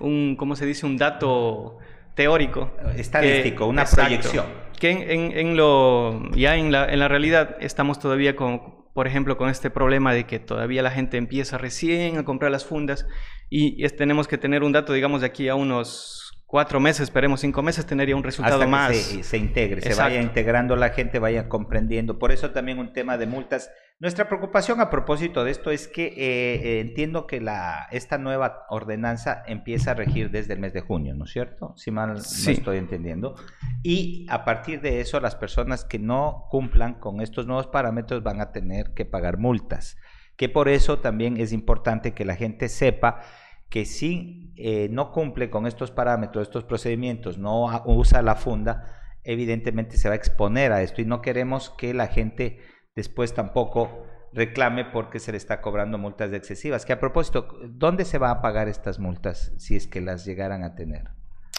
un, 0.00 0.36
¿cómo 0.36 0.56
se 0.56 0.66
dice? 0.66 0.86
Un 0.86 0.96
dato 0.96 1.78
teórico. 2.14 2.72
Estadístico, 2.96 3.66
una 3.66 3.84
proyección. 3.84 4.46
Que 4.78 4.90
en, 4.90 5.36
en, 5.36 5.56
lo, 5.56 6.30
ya 6.32 6.56
en 6.56 6.72
la, 6.72 6.86
en 6.86 6.98
la 6.98 7.08
realidad 7.08 7.56
estamos 7.60 7.98
todavía 7.98 8.34
con, 8.34 8.82
por 8.94 9.06
ejemplo, 9.06 9.36
con 9.36 9.48
este 9.48 9.70
problema 9.70 10.12
de 10.12 10.24
que 10.24 10.38
todavía 10.38 10.82
la 10.82 10.90
gente 10.90 11.16
empieza 11.16 11.56
recién 11.58 12.18
a 12.18 12.24
comprar 12.24 12.50
las 12.50 12.64
fundas 12.64 13.06
y, 13.54 13.86
tenemos 13.90 14.28
que 14.28 14.38
tener 14.38 14.62
un 14.62 14.72
dato, 14.72 14.94
digamos, 14.94 15.20
de 15.20 15.26
aquí 15.26 15.48
a 15.48 15.54
unos 15.54 16.21
cuatro 16.52 16.80
meses, 16.80 17.04
esperemos 17.04 17.40
cinco 17.40 17.62
meses, 17.62 17.86
tendría 17.86 18.14
un 18.14 18.22
resultado 18.22 18.56
Hasta 18.56 18.66
que 18.66 18.70
más. 18.70 18.94
Se, 18.94 19.22
se 19.22 19.38
integre, 19.38 19.80
se 19.80 19.94
vaya 19.94 20.20
integrando 20.20 20.76
la 20.76 20.90
gente, 20.90 21.18
vaya 21.18 21.48
comprendiendo. 21.48 22.18
Por 22.18 22.30
eso 22.30 22.50
también 22.50 22.78
un 22.78 22.92
tema 22.92 23.16
de 23.16 23.24
multas. 23.26 23.70
Nuestra 23.98 24.28
preocupación 24.28 24.78
a 24.78 24.90
propósito 24.90 25.44
de 25.44 25.50
esto 25.50 25.70
es 25.70 25.88
que 25.88 26.08
eh, 26.08 26.14
eh, 26.16 26.80
entiendo 26.80 27.26
que 27.26 27.40
la, 27.40 27.88
esta 27.90 28.18
nueva 28.18 28.66
ordenanza 28.68 29.42
empieza 29.46 29.92
a 29.92 29.94
regir 29.94 30.30
desde 30.30 30.52
el 30.52 30.60
mes 30.60 30.74
de 30.74 30.82
junio, 30.82 31.14
¿no 31.14 31.24
es 31.24 31.30
cierto? 31.30 31.72
Si 31.78 31.90
mal 31.90 32.12
no 32.12 32.18
estoy 32.18 32.76
entendiendo. 32.76 33.34
Y 33.82 34.26
a 34.28 34.44
partir 34.44 34.82
de 34.82 35.00
eso, 35.00 35.20
las 35.20 35.34
personas 35.34 35.86
que 35.86 35.98
no 35.98 36.48
cumplan 36.50 37.00
con 37.00 37.22
estos 37.22 37.46
nuevos 37.46 37.68
parámetros 37.68 38.22
van 38.22 38.42
a 38.42 38.52
tener 38.52 38.92
que 38.92 39.06
pagar 39.06 39.38
multas. 39.38 39.96
Que 40.36 40.50
por 40.50 40.68
eso 40.68 40.98
también 40.98 41.38
es 41.38 41.50
importante 41.54 42.12
que 42.12 42.26
la 42.26 42.36
gente 42.36 42.68
sepa 42.68 43.22
que 43.72 43.86
si 43.86 44.52
eh, 44.56 44.88
no 44.90 45.12
cumple 45.12 45.48
con 45.48 45.66
estos 45.66 45.90
parámetros, 45.90 46.46
estos 46.46 46.62
procedimientos, 46.62 47.38
no 47.38 47.82
usa 47.86 48.20
la 48.20 48.34
funda, 48.34 48.84
evidentemente 49.24 49.96
se 49.96 50.08
va 50.08 50.12
a 50.12 50.16
exponer 50.16 50.72
a 50.72 50.82
esto 50.82 51.00
y 51.00 51.06
no 51.06 51.22
queremos 51.22 51.70
que 51.70 51.94
la 51.94 52.06
gente 52.06 52.58
después 52.94 53.32
tampoco 53.32 54.04
reclame 54.34 54.84
porque 54.84 55.20
se 55.20 55.32
le 55.32 55.38
está 55.38 55.62
cobrando 55.62 55.96
multas 55.96 56.34
excesivas. 56.34 56.84
Que 56.84 56.92
a 56.92 57.00
propósito, 57.00 57.48
¿dónde 57.64 58.04
se 58.04 58.18
va 58.18 58.30
a 58.30 58.42
pagar 58.42 58.68
estas 58.68 58.98
multas 58.98 59.54
si 59.56 59.74
es 59.74 59.86
que 59.86 60.02
las 60.02 60.26
llegaran 60.26 60.64
a 60.64 60.74
tener? 60.74 61.08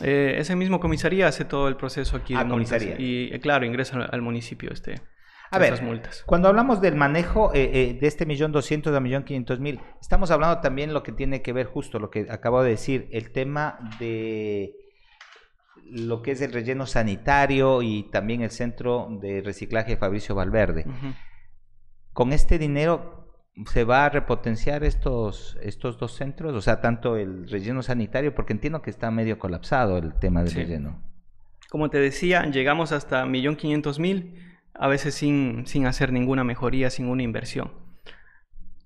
Eh, 0.03 0.35
ese 0.37 0.55
mismo 0.55 0.79
comisaría 0.79 1.27
hace 1.27 1.45
todo 1.45 1.67
el 1.67 1.77
proceso 1.77 2.15
aquí. 2.15 2.35
Ah, 2.37 2.47
comisaría. 2.47 2.95
Y 2.99 3.33
eh, 3.33 3.39
claro, 3.39 3.65
ingresa 3.65 4.05
al 4.05 4.21
municipio 4.21 4.69
este. 4.71 5.01
A 5.53 5.59
ver, 5.59 5.79
cuando 6.25 6.47
hablamos 6.47 6.81
del 6.81 6.95
manejo 6.95 7.53
eh, 7.53 7.69
eh, 7.73 7.97
de 8.01 8.07
este 8.07 8.25
millón 8.25 8.51
doscientos 8.51 8.95
a 8.95 8.99
millón 8.99 9.23
quinientos 9.23 9.59
mil, 9.59 9.79
estamos 10.01 10.31
hablando 10.31 10.61
también 10.61 10.95
lo 10.95 11.03
que 11.03 11.11
tiene 11.11 11.43
que 11.43 11.53
ver 11.53 11.67
justo 11.67 11.99
lo 11.99 12.09
que 12.09 12.25
acabo 12.31 12.63
de 12.63 12.71
decir, 12.71 13.07
el 13.11 13.31
tema 13.31 13.77
de 13.99 14.73
lo 15.91 16.23
que 16.23 16.31
es 16.31 16.41
el 16.41 16.53
relleno 16.53 16.87
sanitario 16.87 17.83
y 17.83 18.09
también 18.09 18.41
el 18.41 18.49
centro 18.49 19.07
de 19.21 19.41
reciclaje 19.41 19.95
Fabricio 19.95 20.33
Valverde. 20.33 20.87
Con 22.13 22.33
este 22.33 22.57
dinero 22.57 23.31
se 23.67 23.83
va 23.83 24.05
a 24.05 24.09
repotenciar 24.09 24.83
estos, 24.83 25.59
estos 25.61 25.99
dos 25.99 26.15
centros, 26.15 26.55
o 26.55 26.61
sea, 26.61 26.81
tanto 26.81 27.15
el 27.15 27.47
relleno 27.47 27.83
sanitario, 27.83 28.33
porque 28.33 28.53
entiendo 28.53 28.81
que 28.81 28.89
está 28.89 29.11
medio 29.11 29.37
colapsado 29.37 29.99
el 29.99 30.15
tema 30.15 30.43
del 30.43 30.55
relleno. 30.55 30.99
Como 31.69 31.91
te 31.91 31.99
decía, 31.99 32.43
llegamos 32.47 32.91
hasta 32.91 33.27
millón 33.27 33.55
quinientos 33.55 33.99
mil 33.99 34.52
a 34.73 34.87
veces 34.87 35.15
sin, 35.15 35.65
sin 35.67 35.85
hacer 35.85 36.11
ninguna 36.11 36.43
mejoría, 36.43 36.89
sin 36.89 37.07
una 37.07 37.23
inversión. 37.23 37.71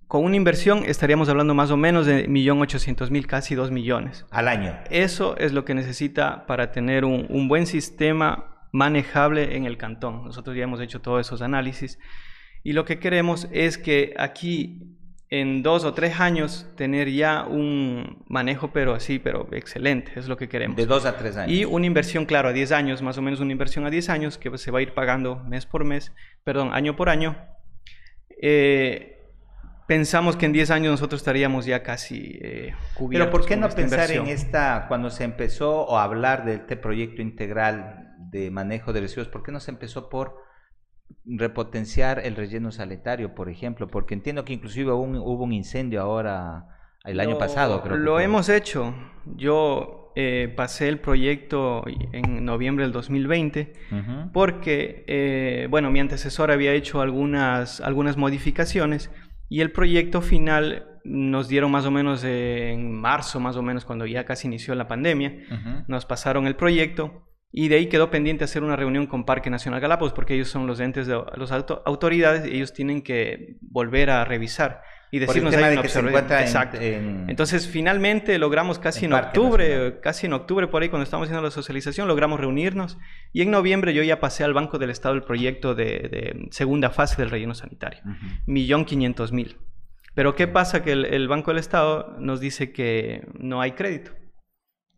Con 0.08 0.23
una 0.23 0.38
inversión 0.38 0.84
estaríamos 0.86 1.28
hablando 1.28 1.54
más 1.54 1.69
o 1.69 1.76
menos 1.76 2.06
de 2.06 2.30
1.800.000, 2.30 3.26
casi 3.26 3.56
2 3.56 3.71
millones. 3.71 4.26
Al 4.32 4.47
año. 4.47 4.78
Eso 4.89 5.36
es 5.38 5.52
lo 5.52 5.65
que 5.65 5.73
necesita 5.73 6.45
para 6.45 6.71
tener 6.71 7.04
un, 7.04 7.26
un, 7.30 7.50
buen 7.50 7.65
sistema 7.65 8.69
manejable 8.71 9.58
en 9.58 9.65
el 9.65 9.78
cantón. 9.78 10.23
Nosotros 10.23 10.56
ya 10.56 10.63
hemos 10.63 10.80
hecho 10.80 11.02
todos 11.02 11.28
esos 11.28 11.41
análisis 11.41 12.00
y 12.63 12.73
lo 12.73 12.86
que 12.86 13.00
queremos 13.00 13.47
es 13.52 13.78
que 13.78 14.13
aquí 14.17 14.96
en 15.29 15.61
dos 15.61 15.83
o 15.83 15.93
tres 15.93 16.19
años 16.19 16.65
tener 16.75 17.09
ya 17.11 17.43
un 17.43 18.23
manejo, 18.27 18.71
pero 18.71 18.93
así, 18.93 19.19
pero 19.19 19.47
excelente, 19.51 20.13
es 20.15 20.27
lo 20.27 20.37
que 20.37 20.47
queremos. 20.47 20.77
De 20.77 20.85
dos 20.85 21.05
a 21.05 21.17
tres 21.17 21.35
años. 21.35 21.51
Y 21.51 21.65
una 21.65 21.85
inversión, 21.85 22.25
claro, 22.25 22.49
a 22.49 22.53
diez 22.53 22.71
años, 22.71 23.01
más 23.01 23.17
o 23.17 23.21
menos 23.21 23.41
una 23.41 23.51
inversión 23.51 23.85
a 23.85 23.89
diez 23.89 24.09
años, 24.09 24.37
que 24.37 24.57
se 24.57 24.71
va 24.71 24.79
a 24.79 24.81
ir 24.81 24.93
pagando 24.93 25.43
mes 25.43 25.65
por 25.65 25.83
mes, 25.83 26.13
perdón, 26.43 26.73
año 26.73 26.95
por 26.95 27.09
año. 27.09 27.35
Eh, 28.41 29.17
pensamos 29.85 30.37
que 30.37 30.45
en 30.45 30.53
diez 30.53 30.71
años 30.71 30.91
nosotros 30.91 31.19
estaríamos 31.19 31.65
ya 31.65 31.83
casi 31.83 32.39
eh, 32.41 32.73
cubiertos. 32.93 33.27
Pero 33.27 33.31
¿por 33.31 33.45
qué 33.45 33.57
no 33.57 33.67
pensar 33.69 34.09
en 34.11 34.27
esta, 34.27 34.85
cuando 34.87 35.09
se 35.09 35.25
empezó 35.25 35.97
a 35.97 36.03
hablar 36.03 36.45
de 36.45 36.55
este 36.55 36.77
proyecto 36.77 37.21
integral 37.21 38.15
de 38.17 38.49
manejo 38.49 38.93
de 38.93 39.01
residuos, 39.01 39.27
¿por 39.27 39.43
qué 39.43 39.51
no 39.51 39.59
se 39.59 39.71
empezó 39.71 40.09
por 40.09 40.46
repotenciar 41.26 42.22
el 42.26 42.36
relleno 42.36 42.72
sanitario, 42.72 43.36
por 43.36 43.50
ejemplo? 43.50 43.88
Porque 43.88 44.13
entiendo 44.13 44.46
que 44.46 44.54
inclusive 44.54 44.91
hubo 44.91 45.02
un, 45.02 45.15
hubo 45.17 45.43
un 45.43 45.54
incendio 45.54 46.02
ahora 46.02 46.67
el 47.04 47.20
año 47.20 47.38
pasado. 47.38 47.82
Creo 47.82 47.98
lo 47.98 48.20
hemos 48.20 48.50
hecho. 48.50 48.93
Yo 49.36 50.13
eh, 50.15 50.52
pasé 50.56 50.88
el 50.88 51.00
proyecto 51.00 51.84
en 52.12 52.43
noviembre 52.43 52.86
del 52.86 52.91
2020 52.91 53.74
porque, 54.34 55.04
eh, 55.08 55.67
bueno, 55.70 55.91
mi 55.91 56.00
antecesor 56.00 56.50
había 56.50 56.74
hecho 56.74 57.02
algunas, 57.02 57.82
algunas 57.82 58.17
modificaciones 58.17 59.12
y 59.50 59.62
el 59.62 59.72
proyecto 59.72 60.22
final 60.22 61.00
nos 61.04 61.48
dieron 61.48 61.72
más 61.72 61.86
o 61.86 61.91
menos 61.91 62.24
en 62.24 62.91
marzo, 63.00 63.39
más 63.39 63.56
o 63.56 63.62
menos, 63.62 63.86
cuando 63.86 64.06
ya 64.06 64.26
casi 64.26 64.48
inició 64.48 64.76
la 64.76 64.88
pandemia, 64.88 65.36
nos 65.88 66.06
pasaron 66.06 66.48
el 66.48 66.56
proyecto 66.56 67.26
y 67.51 67.69
de 67.69 67.75
ahí 67.77 67.88
quedó 67.88 68.10
pendiente 68.12 68.43
hacer 68.43 68.63
una 68.63 68.75
reunión 68.75 69.07
con 69.07 69.25
Parque 69.25 69.49
Nacional 69.49 69.79
Galápagos 69.79 70.13
porque 70.13 70.36
ellos 70.36 70.49
son 70.49 70.67
los 70.67 70.79
entes 70.79 71.07
de 71.07 71.21
las 71.38 71.51
autoridades 71.86 72.45
y 72.45 72.55
ellos 72.55 72.73
tienen 72.73 73.01
que 73.01 73.57
volver 73.62 74.10
a 74.10 74.25
revisar 74.25 74.81
y 75.12 75.19
decirnos 75.19 75.55
Por 75.55 75.63
de 75.63 75.81
que 75.81 75.89
se 75.89 75.99
encuentra 75.99 76.41
Exacto. 76.41 76.77
Entonces, 76.81 77.67
finalmente 77.67 78.38
logramos 78.38 78.77
casi 78.77 79.05
en, 79.05 79.13
octubre, 79.13 79.99
casi 80.01 80.25
en 80.25 80.33
octubre 80.33 80.67
por 80.67 80.81
ahí 80.81 80.89
cuando 80.89 81.03
estábamos 81.03 81.27
haciendo 81.27 81.43
la 81.43 81.51
socialización, 81.51 82.07
logramos 82.07 82.39
reunirnos 82.39 82.97
y 83.31 83.41
en 83.41 83.51
noviembre 83.51 83.93
yo 83.93 84.03
ya 84.03 84.19
pasé 84.19 84.43
al 84.43 84.53
Banco 84.53 84.77
del 84.77 84.89
Estado 84.89 85.15
el 85.15 85.23
proyecto 85.23 85.75
de, 85.75 86.47
segunda 86.51 86.89
fase 86.89 87.21
del 87.21 87.29
relleno 87.29 87.53
sanitario, 87.53 88.01
millón 88.45 88.86
quinientos 88.86 89.31
mil. 89.31 89.57
Pero 90.13 90.36
¿qué 90.36 90.47
pasa? 90.47 90.83
Que 90.83 90.93
el, 90.93 91.27
Banco 91.27 91.51
del 91.51 91.60
Estado 91.60 92.15
nos 92.19 92.39
dice 92.39 92.71
que 92.71 93.25
no 93.38 93.62
hay 93.62 93.73
crédito. 93.73 94.12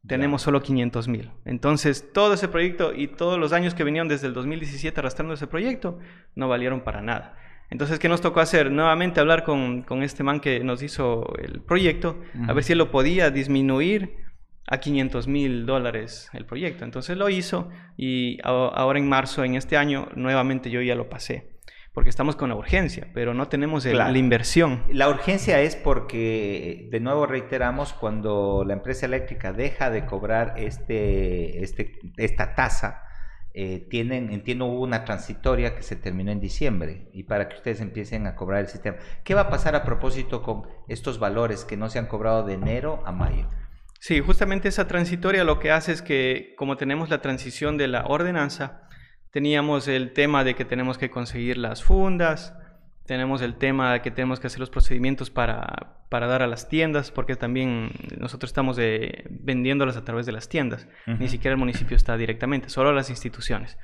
Tenemos 0.07 0.41
solo 0.41 0.61
500 0.61 1.07
mil. 1.07 1.31
Entonces, 1.45 2.11
todo 2.13 2.33
ese 2.33 2.47
proyecto 2.47 2.93
y 2.93 3.07
todos 3.07 3.37
los 3.37 3.53
años 3.53 3.73
que 3.75 3.83
vinieron 3.83 4.07
desde 4.07 4.27
el 4.27 4.33
2017 4.33 4.99
arrastrando 4.99 5.33
ese 5.33 5.47
proyecto 5.47 5.99
no 6.35 6.47
valieron 6.47 6.81
para 6.81 7.01
nada. 7.01 7.37
Entonces, 7.69 7.99
¿qué 7.99 8.09
nos 8.09 8.21
tocó 8.21 8.39
hacer? 8.39 8.71
Nuevamente 8.71 9.19
hablar 9.19 9.43
con, 9.43 9.85
este 10.01 10.23
man 10.23 10.39
que 10.39 10.63
nos 10.63 10.81
hizo 10.81 11.35
el 11.37 11.61
proyecto, 11.61 12.19
a 12.47 12.53
ver 12.53 12.63
si 12.63 12.71
él 12.71 12.79
lo 12.79 12.89
podía 12.89 13.29
disminuir 13.29 14.17
a 14.67 14.79
500 14.79 15.27
mil 15.27 15.65
dólares 15.65 16.29
el 16.33 16.45
proyecto. 16.45 16.85
Entonces 16.85 17.17
lo 17.17 17.29
hizo 17.29 17.69
y 17.97 18.39
ahora 18.43 18.97
en 18.97 19.07
marzo, 19.07 19.43
en 19.43 19.55
este 19.55 19.77
año, 19.77 20.09
nuevamente 20.15 20.71
yo 20.71 20.81
ya 20.81 20.95
lo 20.95 21.09
pasé 21.09 21.58
porque 21.93 22.09
estamos 22.09 22.35
con 22.35 22.49
la 22.49 22.55
urgencia, 22.55 23.07
pero 23.13 23.33
no 23.33 23.47
tenemos 23.47 23.85
la 23.85 24.17
inversión. 24.17 24.83
La 24.91 25.09
urgencia 25.09 25.61
es 25.61 25.75
porque, 25.75 26.87
de 26.91 26.99
nuevo 26.99 27.25
reiteramos, 27.25 27.93
cuando 27.93 28.63
la 28.65 28.73
empresa 28.73 29.05
eléctrica 29.05 29.53
deja 29.53 29.89
de 29.89 30.05
cobrar 30.05 30.53
este, 30.57 31.63
este, 31.63 31.99
esta 32.17 32.55
tasa, 32.55 33.03
eh, 33.55 33.87
tienen, 33.89 34.31
entiendo, 34.31 34.65
hubo 34.65 34.83
una 34.83 35.03
transitoria 35.03 35.75
que 35.75 35.81
se 35.81 35.95
terminó 35.95 36.31
en 36.31 36.39
diciembre 36.39 37.09
y 37.11 37.23
para 37.23 37.49
que 37.49 37.55
ustedes 37.55 37.81
empiecen 37.81 38.27
a 38.27 38.35
cobrar 38.35 38.61
el 38.61 38.67
sistema. 38.67 38.97
¿Qué 39.23 39.33
va 39.33 39.41
a 39.41 39.49
pasar 39.49 39.75
a 39.75 39.83
propósito 39.83 40.43
con 40.43 40.67
estos 40.87 41.17
valores 41.17 41.65
que 41.65 41.75
no 41.75 41.89
se 41.89 41.97
han 41.97 42.05
cobrado 42.05 42.43
de 42.43 42.53
enero 42.53 43.01
a 43.05 43.11
mayo? 43.11 43.49
Sí, 43.99 44.21
justamente 44.21 44.69
esa 44.69 44.87
transitoria 44.87 45.43
lo 45.43 45.59
que 45.59 45.71
hace 45.71 45.91
es 45.91 46.01
que 46.03 46.53
como 46.57 46.77
tenemos 46.77 47.09
la 47.09 47.21
transición 47.21 47.77
de 47.77 47.87
la 47.87 48.05
ordenanza, 48.05 48.87
Teníamos 49.31 49.87
el 49.87 50.13
tema 50.13 50.43
de 50.43 50.55
que 50.55 50.65
tenemos 50.65 50.97
que 50.97 51.09
conseguir 51.09 51.57
las 51.57 51.83
fundas, 51.83 52.55
tenemos 53.05 53.41
el 53.41 53.55
tema 53.55 53.93
de 53.93 54.01
que 54.01 54.11
tenemos 54.11 54.39
que 54.39 54.47
hacer 54.47 54.59
los 54.59 54.69
procedimientos 54.69 55.29
para, 55.29 56.03
para 56.09 56.27
dar 56.27 56.41
a 56.41 56.47
las 56.47 56.69
tiendas, 56.69 57.11
porque 57.11 57.35
también 57.35 57.91
nosotros 58.17 58.49
estamos 58.49 58.77
vendiéndolas 59.29 59.97
a 59.97 60.03
través 60.03 60.25
de 60.25 60.31
las 60.31 60.49
tiendas, 60.49 60.87
ni 61.05 61.27
siquiera 61.27 61.53
el 61.53 61.59
municipio 61.59 61.95
está 61.95 62.17
directamente, 62.17 62.69
solo 62.69 62.91
las 62.91 63.09
instituciones. 63.09 63.77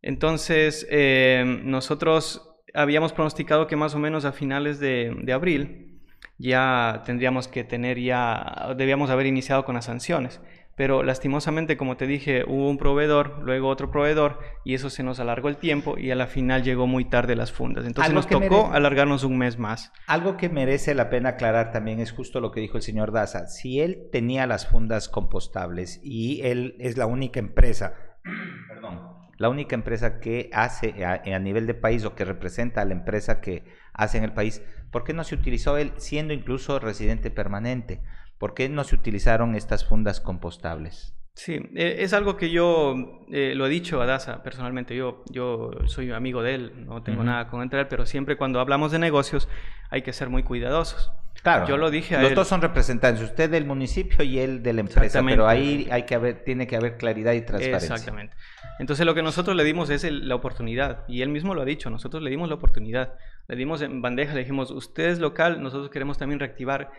Entonces, 0.00 0.86
eh, 0.90 1.60
nosotros 1.64 2.56
habíamos 2.74 3.12
pronosticado 3.12 3.66
que 3.66 3.76
más 3.76 3.94
o 3.94 3.98
menos 3.98 4.24
a 4.24 4.32
finales 4.32 4.80
de, 4.80 5.14
de 5.22 5.32
abril 5.32 6.00
ya 6.38 7.02
tendríamos 7.04 7.46
que 7.46 7.62
tener 7.62 8.00
ya, 8.00 8.74
debíamos 8.76 9.10
haber 9.10 9.26
iniciado 9.26 9.64
con 9.64 9.76
las 9.76 9.84
sanciones 9.84 10.40
pero 10.82 11.04
lastimosamente, 11.04 11.76
como 11.76 11.96
te 11.96 12.08
dije, 12.08 12.42
hubo 12.44 12.68
un 12.68 12.76
proveedor, 12.76 13.38
luego 13.44 13.68
otro 13.68 13.92
proveedor, 13.92 14.40
y 14.64 14.74
eso 14.74 14.90
se 14.90 15.04
nos 15.04 15.20
alargó 15.20 15.48
el 15.48 15.56
tiempo 15.56 15.96
y 15.96 16.10
a 16.10 16.16
la 16.16 16.26
final 16.26 16.64
llegó 16.64 16.88
muy 16.88 17.04
tarde 17.04 17.36
las 17.36 17.52
fundas. 17.52 17.86
Entonces 17.86 18.12
nos 18.12 18.26
tocó 18.26 18.72
alargarnos 18.72 19.22
un 19.22 19.38
mes 19.38 19.60
más. 19.60 19.92
Algo 20.08 20.36
que 20.36 20.48
merece 20.48 20.96
la 20.96 21.08
pena 21.08 21.28
aclarar 21.28 21.70
también 21.70 22.00
es 22.00 22.10
justo 22.10 22.40
lo 22.40 22.50
que 22.50 22.60
dijo 22.60 22.78
el 22.78 22.82
señor 22.82 23.12
Daza. 23.12 23.46
Si 23.46 23.78
él 23.78 24.08
tenía 24.10 24.48
las 24.48 24.66
fundas 24.66 25.08
compostables 25.08 26.00
y 26.02 26.40
él 26.42 26.74
es 26.80 26.96
la 26.96 27.06
única 27.06 27.38
empresa, 27.38 27.94
perdón, 28.68 29.02
la 29.38 29.50
única 29.50 29.76
empresa 29.76 30.18
que 30.18 30.50
hace 30.52 31.04
a, 31.04 31.22
a, 31.24 31.38
nivel 31.38 31.68
de 31.68 31.74
país 31.74 32.04
o 32.04 32.16
que 32.16 32.24
representa 32.24 32.82
a 32.82 32.84
la 32.84 32.94
empresa 32.94 33.40
que 33.40 33.62
hace 33.92 34.18
en 34.18 34.24
el 34.24 34.32
país, 34.32 34.62
¿por 34.90 35.04
qué 35.04 35.12
no 35.12 35.22
se 35.22 35.36
utilizó 35.36 35.76
él 35.76 35.92
siendo 35.98 36.34
incluso 36.34 36.80
residente 36.80 37.30
permanente? 37.30 38.02
¿Por 38.42 38.54
qué 38.54 38.68
no 38.68 38.82
se 38.82 38.96
utilizaron 38.96 39.54
estas 39.54 39.84
fundas 39.84 40.20
compostables? 40.20 41.14
Sí, 41.34 41.60
eh, 41.76 41.98
es 42.00 42.12
algo 42.12 42.36
que 42.36 42.50
yo 42.50 42.96
eh, 43.30 43.52
lo 43.54 43.66
he 43.66 43.68
dicho 43.68 44.02
a 44.02 44.06
Daza 44.06 44.42
personalmente. 44.42 44.96
Yo, 44.96 45.22
yo 45.30 45.70
soy 45.86 46.10
amigo 46.10 46.42
de 46.42 46.56
él, 46.56 46.84
no 46.84 47.04
tengo 47.04 47.22
nada 47.22 47.46
con 47.46 47.62
entrar, 47.62 47.88
pero 47.88 48.04
siempre 48.04 48.36
cuando 48.36 48.58
hablamos 48.58 48.90
de 48.90 48.98
negocios 48.98 49.48
hay 49.90 50.02
que 50.02 50.12
ser 50.12 50.28
muy 50.28 50.42
cuidadosos. 50.42 51.12
Claro, 51.44 51.68
yo 51.68 51.76
lo 51.76 51.88
dije 51.92 52.16
a 52.16 52.22
los 52.22 52.34
dos 52.34 52.48
son 52.48 52.62
representantes, 52.62 53.22
usted 53.22 53.48
del 53.48 53.64
municipio 53.64 54.24
y 54.24 54.40
él 54.40 54.60
de 54.64 54.72
la 54.72 54.80
empresa, 54.80 55.22
pero 55.24 55.46
ahí 55.46 55.86
hay 55.92 56.02
que 56.02 56.16
haber, 56.16 56.42
tiene 56.42 56.66
que 56.66 56.74
haber 56.74 56.96
claridad 56.96 57.34
y 57.34 57.42
transparencia. 57.42 57.94
Exactamente. 57.94 58.34
Entonces 58.80 59.06
lo 59.06 59.14
que 59.14 59.22
nosotros 59.22 59.54
le 59.54 59.62
dimos 59.62 59.88
es 59.88 60.02
la 60.02 60.34
oportunidad, 60.34 61.04
y 61.06 61.22
él 61.22 61.28
mismo 61.28 61.54
lo 61.54 61.62
ha 61.62 61.64
dicho, 61.64 61.90
nosotros 61.90 62.20
le 62.24 62.30
dimos 62.30 62.48
la 62.48 62.56
oportunidad, 62.56 63.14
le 63.46 63.54
dimos 63.54 63.82
en 63.82 64.02
bandeja, 64.02 64.34
le 64.34 64.40
dijimos, 64.40 64.72
usted 64.72 65.10
es 65.10 65.20
local, 65.20 65.62
nosotros 65.62 65.90
queremos 65.90 66.18
también 66.18 66.40
reactivar 66.40 66.90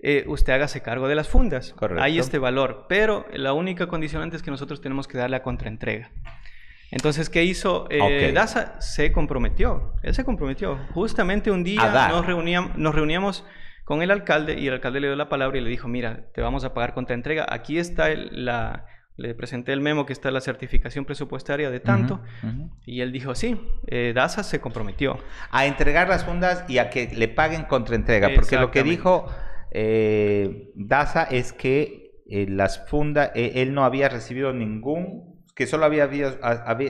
eh, 0.00 0.24
usted 0.28 0.52
hágase 0.52 0.80
cargo 0.80 1.08
de 1.08 1.16
las 1.16 1.28
fundas. 1.28 1.74
Hay 1.98 2.18
este 2.18 2.38
valor, 2.38 2.86
pero 2.88 3.26
la 3.32 3.52
única 3.52 3.88
condicionante 3.88 4.36
es 4.36 4.42
que 4.42 4.50
nosotros 4.50 4.80
tenemos 4.80 5.08
que 5.08 5.18
darle 5.18 5.38
la 5.38 5.42
contraentrega. 5.42 6.10
Entonces, 6.90 7.28
¿qué 7.28 7.44
hizo? 7.44 7.86
Eh, 7.90 8.32
Daza 8.32 8.80
se 8.80 9.12
comprometió, 9.12 9.94
él 10.02 10.14
se 10.14 10.24
comprometió. 10.24 10.78
Justamente 10.94 11.50
un 11.50 11.64
día 11.64 12.08
nos 12.10 12.24
reuníamos, 12.24 12.78
nos 12.78 12.94
reuníamos 12.94 13.44
con 13.84 14.02
el 14.02 14.10
alcalde 14.10 14.58
y 14.58 14.68
el 14.68 14.74
alcalde 14.74 15.00
le 15.00 15.08
dio 15.08 15.16
la 15.16 15.28
palabra 15.28 15.58
y 15.58 15.60
le 15.60 15.68
dijo, 15.68 15.88
mira, 15.88 16.26
te 16.32 16.40
vamos 16.40 16.64
a 16.64 16.74
pagar 16.74 16.94
contraentrega. 16.94 17.46
Aquí 17.48 17.78
está 17.78 18.08
la... 18.14 18.86
Le 19.16 19.34
presenté 19.34 19.72
el 19.72 19.80
memo 19.80 20.06
que 20.06 20.12
está 20.12 20.30
la 20.30 20.40
certificación 20.40 21.04
presupuestaria 21.04 21.70
de 21.70 21.80
tanto 21.80 22.22
y 22.86 23.00
él 23.00 23.10
dijo, 23.10 23.34
sí, 23.34 23.60
eh, 23.88 24.12
Daza 24.14 24.44
se 24.44 24.60
comprometió. 24.60 25.18
A 25.50 25.66
entregar 25.66 26.08
las 26.08 26.24
fundas 26.24 26.64
y 26.68 26.78
a 26.78 26.88
que 26.88 27.08
le 27.12 27.26
paguen 27.26 27.64
contraentrega, 27.64 28.28
porque 28.36 28.56
lo 28.56 28.70
que 28.70 28.84
dijo 28.84 29.26
eh, 29.70 30.70
Daza 30.74 31.24
es 31.24 31.52
que 31.52 32.08
eh, 32.30 32.46
las 32.48 32.86
fundas, 32.86 33.30
eh, 33.34 33.52
él 33.56 33.72
no 33.72 33.84
había 33.84 34.08
recibido 34.10 34.52
ningún, 34.52 35.38
que 35.54 35.66
solo 35.66 35.86
había, 35.86 36.08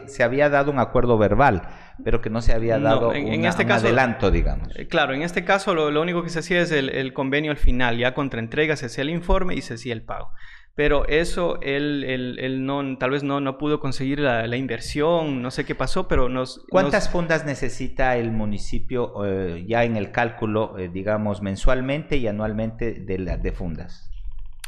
se 0.06 0.22
había 0.22 0.50
dado 0.50 0.70
un 0.70 0.78
acuerdo 0.78 1.16
verbal, 1.16 1.62
pero 2.04 2.20
que 2.20 2.28
no 2.28 2.42
se 2.42 2.52
había 2.52 2.78
dado 2.78 3.14
en, 3.14 3.44
este 3.44 3.64
un 3.64 3.72
adelanto, 3.72 4.30
digamos. 4.30 4.68
Eh, 4.76 4.88
claro, 4.88 5.14
en 5.14 5.22
este 5.22 5.44
caso 5.44 5.74
lo, 5.74 6.02
único 6.02 6.22
que 6.22 6.28
se 6.28 6.40
hacía 6.40 6.60
es 6.60 6.70
el, 6.72 7.12
convenio 7.14 7.50
al 7.50 7.56
final, 7.56 7.96
ya 7.96 8.12
contra 8.14 8.40
entrega 8.40 8.76
se 8.76 8.86
hacía 8.86 9.02
el 9.02 9.10
informe 9.10 9.54
y 9.54 9.62
se 9.62 9.74
hacía 9.74 9.94
el 9.94 10.02
pago 10.02 10.32
pero 10.78 11.08
eso 11.08 11.58
él, 11.60 12.04
él, 12.38 12.64
no, 12.64 12.98
tal 12.98 13.10
vez 13.10 13.24
no, 13.24 13.40
no 13.40 13.58
pudo 13.58 13.80
conseguir 13.80 14.20
la, 14.20 14.56
inversión, 14.56 15.42
no 15.42 15.50
sé 15.50 15.64
qué 15.64 15.74
pasó, 15.74 16.06
pero 16.06 16.28
nos... 16.28 16.64
¿Cuántas 16.70 17.10
fundas 17.10 17.44
necesita 17.44 18.16
el 18.16 18.30
municipio 18.30 19.24
eh, 19.24 19.64
ya 19.66 19.82
en 19.82 19.96
el 19.96 20.12
cálculo, 20.12 20.78
eh, 20.78 20.88
digamos, 20.88 21.42
mensualmente 21.42 22.18
y 22.18 22.28
anualmente 22.28 22.92
de, 22.92 23.18
la, 23.18 23.36
de 23.36 23.50
fundas? 23.50 24.08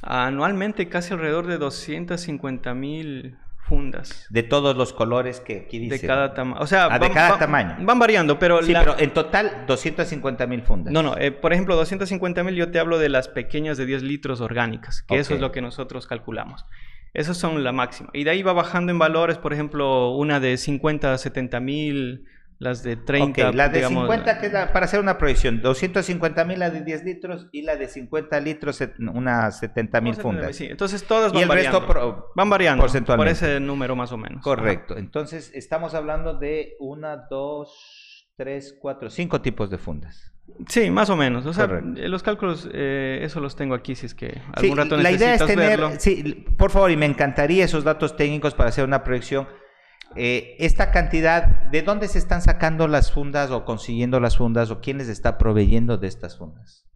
Anualmente 0.02 0.88
casi 0.88 1.14
alrededor 1.14 1.46
de 1.46 1.58
250 1.58 2.74
mil 2.74 3.38
fundas. 3.70 4.26
De 4.30 4.42
todos 4.42 4.76
los 4.76 4.92
colores 4.92 5.38
que 5.38 5.60
aquí 5.60 5.78
dice. 5.78 6.00
De 6.00 6.06
cada 6.06 6.34
tamaño. 6.34 6.60
O 6.60 6.66
sea, 6.66 6.88
ah, 6.90 6.98
de 6.98 7.08
cada 7.10 7.38
tamaño. 7.38 7.76
Van 7.80 8.00
variando, 8.00 8.36
pero. 8.36 8.62
Sí, 8.64 8.72
pero 8.76 8.98
en 8.98 9.12
total 9.12 9.64
250 9.68 10.46
mil 10.48 10.62
fundas. 10.62 10.92
No, 10.92 11.04
no. 11.04 11.16
Eh, 11.16 11.30
por 11.30 11.52
ejemplo, 11.52 11.76
250 11.76 12.42
mil 12.42 12.56
yo 12.56 12.72
te 12.72 12.80
hablo 12.80 12.98
de 12.98 13.08
las 13.08 13.28
pequeñas 13.28 13.78
de 13.78 13.86
10 13.86 14.02
litros 14.02 14.40
orgánicas, 14.40 15.02
que 15.02 15.18
eso 15.18 15.34
es 15.34 15.40
lo 15.40 15.52
que 15.52 15.60
nosotros 15.60 16.08
calculamos. 16.08 16.66
Esos 17.14 17.38
son 17.38 17.62
la 17.62 17.70
máxima. 17.70 18.10
Y 18.12 18.24
de 18.24 18.30
ahí 18.30 18.42
va 18.42 18.52
bajando 18.52 18.90
en 18.90 18.98
valores, 18.98 19.38
por 19.38 19.52
ejemplo, 19.52 20.10
una 20.10 20.40
de 20.40 20.56
50 20.56 21.12
a 21.12 21.18
70 21.18 21.60
mil 21.60 22.26
las 22.60 22.82
de 22.82 22.96
30. 22.96 23.30
Okay, 23.30 23.56
la 23.56 23.70
de 23.70 23.86
50, 23.86 24.38
que 24.38 24.50
para 24.50 24.84
hacer 24.84 25.00
una 25.00 25.16
proyección, 25.16 25.62
250 25.62 26.44
mil 26.44 26.58
la 26.58 26.68
de 26.68 26.82
10 26.82 27.04
litros 27.04 27.48
y 27.52 27.62
la 27.62 27.76
de 27.76 27.88
50 27.88 28.38
litros, 28.40 28.78
unas 28.98 29.58
70 29.60 30.00
mil 30.02 30.14
fundas. 30.14 30.54
Sí. 30.54 30.66
Entonces 30.66 31.02
todas 31.04 31.32
van 31.32 31.40
y 31.40 31.42
el 31.42 31.48
variando. 31.48 31.80
Resto 31.80 32.32
van 32.36 32.50
variando 32.50 32.86
por 33.16 33.28
ese 33.28 33.58
número 33.60 33.96
más 33.96 34.12
o 34.12 34.18
menos. 34.18 34.44
Correcto. 34.44 34.98
Entonces 34.98 35.50
estamos 35.54 35.94
hablando 35.94 36.34
de 36.34 36.76
una, 36.80 37.16
dos, 37.30 38.28
tres, 38.36 38.76
cuatro, 38.78 39.08
cinco 39.08 39.40
tipos 39.40 39.70
de 39.70 39.78
fundas. 39.78 40.30
Sí, 40.68 40.90
más 40.90 41.08
o 41.08 41.16
menos. 41.16 41.46
O 41.46 41.54
sea, 41.54 41.64
eh, 41.64 42.08
los 42.08 42.22
cálculos, 42.22 42.68
eh, 42.74 43.20
eso 43.22 43.40
los 43.40 43.56
tengo 43.56 43.74
aquí 43.74 43.94
si 43.94 44.04
es 44.04 44.14
que 44.14 44.42
algún 44.52 44.76
rato 44.76 44.98
la 44.98 45.10
idea 45.10 45.34
es 45.34 45.46
tener, 45.46 45.80
Sí, 45.98 46.44
por 46.58 46.70
favor, 46.70 46.90
y 46.90 46.96
me 46.98 47.06
encantaría 47.06 47.64
esos 47.64 47.84
datos 47.84 48.18
técnicos 48.18 48.52
para 48.52 48.68
hacer 48.68 48.84
una 48.84 49.02
proyección. 49.02 49.48
Eh, 50.16 50.56
esta 50.58 50.90
cantidad, 50.90 51.62
¿de 51.70 51.82
dónde 51.82 52.08
se 52.08 52.18
están 52.18 52.42
sacando 52.42 52.88
las 52.88 53.12
fundas 53.12 53.50
o 53.50 53.64
consiguiendo 53.64 54.18
las 54.20 54.36
fundas 54.36 54.70
o 54.70 54.80
quién 54.80 54.98
les 54.98 55.08
está 55.08 55.38
proveyendo 55.38 55.98
de 55.98 56.08
estas 56.08 56.36
fundas? 56.36 56.86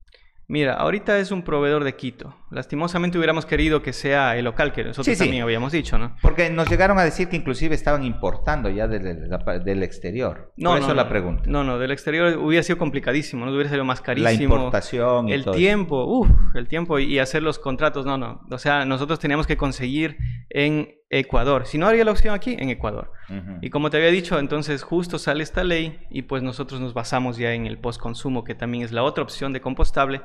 Mira, 0.47 0.75
ahorita 0.75 1.19
es 1.19 1.31
un 1.31 1.43
proveedor 1.43 1.85
de 1.85 1.97
Quito. 1.97 2.37
Lastimosamente 2.51 3.17
hubiéramos 3.17 3.47
querido 3.47 3.81
que 3.81 3.95
sea 3.95 4.37
el 4.37 4.45
local, 4.45 4.75
que 4.75 4.85
nosotros 4.85 5.17
también 5.17 5.43
habíamos 5.43 5.73
dicho, 5.73 5.97
¿no? 5.97 6.17
Porque 6.21 6.51
nos 6.51 6.69
llegaron 6.69 6.99
a 6.99 7.05
decir 7.05 7.29
que 7.29 7.37
inclusive 7.37 7.75
estaban 7.75 8.05
importando 8.05 8.69
ya 8.69 8.87
del, 8.87 9.83
exterior. 9.83 10.53
No, 10.59 10.71
Por 10.71 10.79
eso 10.81 10.89
no, 10.89 10.95
la 10.95 11.09
pregunta. 11.09 11.45
No, 11.47 11.65
no, 11.65 11.79
del 11.79 11.93
exterior 11.93 12.37
hubiera 12.37 12.63
sido 12.63 12.77
complicadísimo, 12.77 13.47
¿no? 13.47 13.53
Hubiera 13.53 13.71
sido 13.71 13.85
más 13.87 14.03
carísimo. 14.03 14.29
La 14.29 14.43
importación. 14.43 15.29
Y 15.31 15.33
el 15.33 15.47
tiempo, 15.47 16.05
uff, 16.05 16.29
el 16.55 16.69
tiempo 16.69 16.99
y 16.99 17.19
hacer 17.19 17.43
los 17.43 17.59
contratos, 17.59 18.05
no, 18.05 18.19
no. 18.19 18.43
O 18.51 18.59
sea, 18.59 18.85
nosotros 18.85 19.19
teníamos 19.19 19.47
que 19.47 19.57
conseguir 19.57 20.19
en 20.51 20.91
Ecuador. 21.11 21.67
Si 21.67 21.79
no 21.79 21.87
habría 21.87 22.05
la 22.05 22.11
opción 22.11 22.35
aquí, 22.35 22.57
en 22.59 22.71
Ecuador. 22.71 23.13
Y 23.61 23.71
como 23.71 23.91
te 23.91 23.97
había 23.97 24.11
dicho, 24.11 24.39
entonces 24.39 24.83
justo 24.83 25.19
sale 25.19 25.43
esta 25.43 25.65
ley 25.65 25.99
y 26.11 26.23
pues 26.23 26.43
nosotros 26.43 26.81
nos 26.81 26.95
basamos 26.95 27.37
ya 27.37 27.53
en 27.53 27.67
el 27.67 27.79
postconsumo, 27.79 28.45
que 28.45 28.55
también 28.55 28.85
es 28.85 28.93
la 28.93 29.03
otra 29.03 29.23
opción 29.23 29.53
de 29.53 29.61
compostable. 29.61 30.23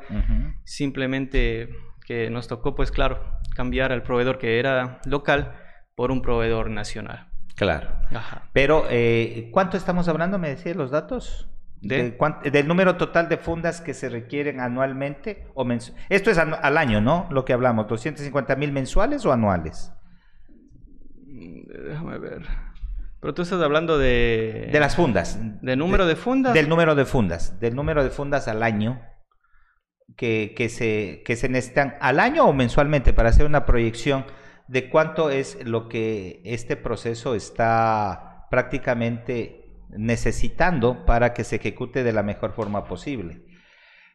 Simplemente 0.63 1.69
que 2.05 2.29
nos 2.29 2.47
tocó, 2.47 2.75
pues 2.75 2.91
claro, 2.91 3.19
cambiar 3.55 3.91
al 3.91 4.03
proveedor 4.03 4.39
que 4.39 4.59
era 4.59 4.99
local 5.05 5.53
por 5.95 6.11
un 6.11 6.21
proveedor 6.21 6.69
nacional. 6.69 7.27
Claro. 7.55 7.89
Pero, 8.53 8.85
eh, 8.89 9.49
¿cuánto 9.51 9.77
estamos 9.77 10.07
hablando? 10.07 10.39
¿Me 10.39 10.49
decías 10.49 10.75
los 10.75 10.91
datos? 10.91 11.49
¿De? 11.81 12.17
del 12.51 12.67
número 12.67 12.97
total 12.97 13.29
de 13.29 13.37
fundas 13.37 13.79
que 13.79 13.93
se 13.93 14.09
requieren 14.09 14.59
anualmente 14.59 15.47
o 15.53 15.65
Esto 16.09 16.31
es 16.31 16.37
al 16.37 16.77
año, 16.77 16.99
¿no? 16.99 17.27
Lo 17.31 17.45
que 17.45 17.53
hablamos, 17.53 17.87
¿250 17.87 18.57
mil 18.57 18.71
mensuales 18.71 19.25
o 19.25 19.31
anuales? 19.31 19.93
Déjame 21.29 22.17
ver. 22.17 22.45
Pero 23.19 23.33
tú 23.33 23.41
estás 23.41 23.61
hablando 23.61 23.97
de... 23.97 24.69
De 24.71 24.79
las 24.79 24.95
fundas. 24.95 25.39
¿De 25.61 25.75
número 25.75 26.05
de, 26.05 26.15
fundas? 26.15 26.53
Del 26.53 26.69
número 26.69 26.95
de 26.95 27.05
fundas. 27.05 27.59
Del 27.59 27.75
número 27.75 28.03
de 28.03 28.09
fundas 28.09 28.47
al 28.47 28.63
año 28.63 29.01
que, 30.15 30.53
que, 30.55 30.69
se, 30.69 31.21
que 31.25 31.35
se 31.35 31.49
necesitan 31.49 31.97
al 31.99 32.19
año 32.19 32.45
o 32.45 32.53
mensualmente 32.53 33.13
para 33.13 33.29
hacer 33.29 33.45
una 33.45 33.65
proyección 33.65 34.25
de 34.67 34.89
cuánto 34.89 35.29
es 35.29 35.57
lo 35.65 35.89
que 35.89 36.41
este 36.45 36.77
proceso 36.77 37.35
está 37.35 38.47
prácticamente 38.49 39.65
necesitando 39.89 41.05
para 41.05 41.33
que 41.33 41.43
se 41.43 41.57
ejecute 41.57 42.03
de 42.03 42.13
la 42.13 42.23
mejor 42.23 42.53
forma 42.53 42.85
posible. 42.85 43.43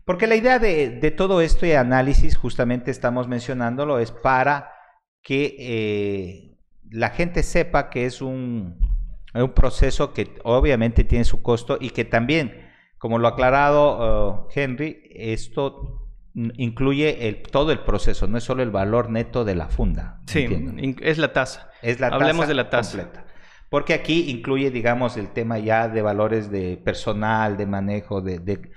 Porque 0.05 0.27
la 0.27 0.37
idea 0.37 0.59
de, 0.59 0.91
de 0.91 1.11
todo 1.11 1.41
esto 1.41 1.67
y 1.67 1.73
análisis, 1.73 2.37
justamente 2.37 2.91
estamos 2.91 3.27
mencionándolo, 3.27 3.99
es 3.99 4.13
para 4.13 4.71
que 5.23 5.57
eh, 5.59 6.54
la 6.91 7.11
gente 7.11 7.43
sepa 7.43 7.91
que 7.91 8.07
es 8.07 8.23
un, 8.23 8.79
un, 9.35 9.53
proceso 9.53 10.13
que 10.13 10.35
obviamente 10.45 11.05
tiene 11.05 11.25
su 11.25 11.43
costo 11.43 11.79
y 11.81 11.91
que 11.91 12.05
también, 12.05 12.71
como 12.99 13.19
lo 13.19 13.29
ha 13.29 13.33
aclarado 13.33 14.47
uh, 14.47 14.49
Henry, 14.55 15.11
esto 15.15 16.01
incluye 16.35 17.29
el, 17.29 17.43
todo 17.43 17.73
el 17.73 17.81
proceso, 17.81 18.27
no 18.27 18.39
es 18.39 18.45
solo 18.45 18.63
el 18.63 18.71
valor 18.71 19.11
neto 19.11 19.45
de 19.45 19.55
la 19.55 19.69
funda. 19.69 20.21
Sí, 20.27 20.47
es 21.03 21.19
la 21.19 21.33
tasa. 21.33 21.71
Es 21.83 22.01
la 22.01 22.09
Hablemos 22.09 22.49
de 22.49 22.55
la 22.55 22.71
tasa. 22.71 23.03
Completa. 23.03 23.27
Porque 23.71 23.95
aquí 23.95 24.31
incluye, 24.31 24.71
digamos, 24.71 25.17
el 25.17 25.29
tema 25.33 25.59
ya 25.59 25.89
de 25.89 26.03
valores 26.03 26.51
de 26.51 26.77
personal, 26.77 27.57
de 27.57 27.67
manejo, 27.67 28.21
de, 28.21 28.39
de 28.39 28.71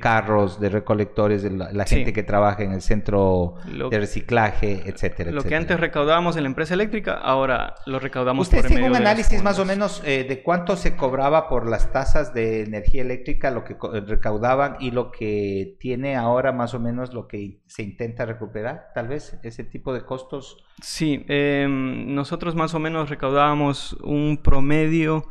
carros, 0.00 0.60
de 0.60 0.70
recolectores, 0.70 1.42
de 1.42 1.50
la, 1.50 1.84
gente 1.84 2.12
que 2.12 2.22
trabaja 2.22 2.62
en 2.62 2.72
el 2.72 2.82
centro 2.82 3.54
de 3.90 3.98
reciclaje, 3.98 4.82
etcétera. 4.86 5.30
Lo 5.30 5.42
que 5.42 5.54
antes 5.54 5.78
recaudábamos 5.78 6.36
en 6.36 6.42
la 6.42 6.48
empresa 6.48 6.74
eléctrica, 6.74 7.14
ahora 7.14 7.74
lo 7.86 7.98
recaudamos 7.98 8.46
¿Ustedes 8.46 8.64
por 8.64 8.70
tienen 8.70 8.90
un 8.90 8.96
análisis 8.96 9.42
más 9.42 9.58
o 9.58 9.64
menos 9.64 10.02
eh, 10.04 10.24
de 10.28 10.42
cuánto 10.42 10.76
se 10.76 10.96
cobraba 10.96 11.48
por 11.48 11.68
las 11.68 11.92
tasas 11.92 12.34
de 12.34 12.62
energía 12.62 13.02
eléctrica, 13.02 13.50
lo 13.50 13.64
que 13.64 13.76
recaudaban 14.00 14.76
y 14.80 14.90
lo 14.90 15.12
que 15.12 15.76
tiene 15.78 16.16
ahora 16.16 16.52
más 16.52 16.74
o 16.74 16.80
menos 16.80 17.14
lo 17.14 17.28
que 17.28 17.60
se 17.66 17.82
intenta 17.82 18.26
recuperar, 18.26 18.90
tal 18.94 19.08
vez, 19.08 19.38
ese 19.42 19.62
tipo 19.62 19.94
de 19.94 20.04
costos? 20.04 20.64
Sí, 20.82 21.24
em, 21.28 22.14
nosotros 22.14 22.54
más 22.56 22.74
o 22.74 22.80
menos 22.80 23.10
recaudábamos 23.10 23.92
un 24.02 24.40
promedio 24.42 25.28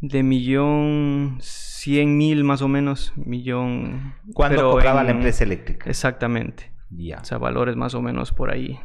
de 0.00 0.22
millón 0.22 1.38
cien 1.84 2.16
mil 2.16 2.44
más 2.44 2.62
o 2.62 2.68
menos, 2.68 3.12
millón... 3.14 4.14
¿Cuándo 4.32 4.70
cobraba 4.70 5.04
la 5.04 5.10
empresa 5.10 5.44
eléctrica? 5.44 5.90
Exactamente. 5.90 6.72
Ya. 6.88 7.18
O 7.18 7.24
sea, 7.24 7.36
valores 7.36 7.76
más 7.76 7.94
o 7.94 8.00
menos 8.00 8.32
por 8.32 8.50
ahí. 8.50 8.80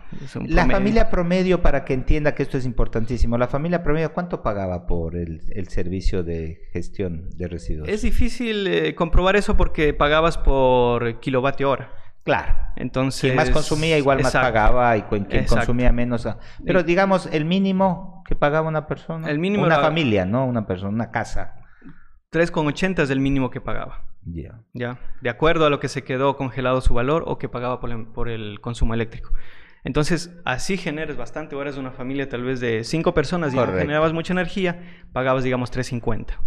la 0.48 0.66
familia 0.68 1.10
promedio, 1.10 1.62
para 1.62 1.86
que 1.86 1.94
entienda 1.94 2.36
que 2.36 2.44
esto 2.44 2.58
es 2.58 2.66
importantísimo, 2.66 3.38
la 3.38 3.48
familia 3.48 3.84
promedio, 3.84 4.12
¿cuánto 4.14 4.42
pagaba 4.42 4.86
por 4.86 5.16
el, 5.16 5.42
servicio 5.70 6.24
de 6.24 6.60
gestión 6.74 7.30
de 7.38 7.48
residuos? 7.48 7.88
Es 7.88 8.02
difícil 8.02 8.68
eh, 8.68 8.96
comprobar 8.96 9.38
eso 9.38 9.56
porque 9.56 9.94
pagabas 9.94 10.38
por 10.38 11.22
kilovatio 11.22 11.70
hora. 11.70 11.94
Claro. 12.24 12.54
Entonces, 12.76 13.22
quien 13.22 13.36
más 13.38 13.50
consumía 13.50 13.98
igual 13.98 14.22
más 14.22 14.34
pagaba 14.34 14.98
y 14.98 15.04
quien 15.04 15.46
consumía 15.46 15.94
menos. 15.94 16.26
Ah, 16.26 16.38
pero 16.66 16.84
digamos, 16.84 17.30
el 17.32 17.46
mínimo 17.46 18.24
que 18.28 18.36
pagaba 18.36 18.68
una 18.68 18.88
persona. 18.88 19.30
El 19.30 19.40
mínimo 19.40 19.64
una 19.64 19.80
familia, 19.80 20.26
¿no? 20.26 20.46
Una 20.46 20.68
persona, 20.68 20.92
una 20.92 21.12
casa. 21.12 21.59
3,80 22.32 23.04
es 23.04 23.10
el 23.10 23.20
mínimo 23.20 23.50
que 23.50 23.62
pagaba. 23.62 24.06
Ya. 24.24 24.62
Ya. 24.74 25.00
De 25.22 25.30
acuerdo 25.30 25.66
a 25.66 25.70
lo 25.70 25.80
que 25.80 25.88
se 25.88 26.04
quedó 26.04 26.38
congelado 26.38 26.82
su 26.82 26.94
valor 26.94 27.24
o 27.28 27.38
que 27.38 27.50
pagaba 27.50 27.80
por 27.80 28.30
el, 28.30 28.62
consumo 28.62 28.94
eléctrico. 28.94 29.34
Entonces, 29.84 30.36
así 30.46 30.78
generas 30.78 31.18
bastante. 31.18 31.56
Ahora 31.56 31.70
es 31.70 31.78
una 31.78 31.92
familia 31.92 32.28
tal 32.28 32.44
vez 32.44 32.60
de 32.60 32.84
cinco 32.84 33.14
personas 33.14 33.54
y 33.54 33.58
generabas 33.58 34.14
mucha 34.14 34.34
energía, 34.34 35.04
pagabas, 35.14 35.44
digamos, 35.44 35.72
3.50. 35.72 36.38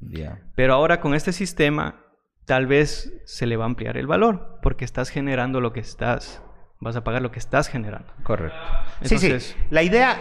Ya. 0.00 0.40
Pero 0.56 0.74
ahora 0.74 1.00
con 1.00 1.14
este 1.14 1.32
sistema 1.32 2.04
tal 2.46 2.66
vez 2.66 3.12
se 3.26 3.46
le 3.46 3.56
va 3.56 3.64
a 3.64 3.66
ampliar 3.66 3.96
el 3.96 4.08
valor 4.08 4.58
porque 4.62 4.84
estás 4.84 5.08
generando 5.08 5.60
lo 5.60 5.72
que 5.72 5.80
estás, 5.80 6.42
vas 6.80 6.96
a 6.96 7.04
pagar 7.04 7.22
lo 7.22 7.30
que 7.30 7.38
estás 7.38 7.68
generando. 7.68 8.12
Correcto. 8.24 8.58
sí, 9.02 9.18
sí. 9.18 9.54
La 9.70 9.82
idea 9.84 10.18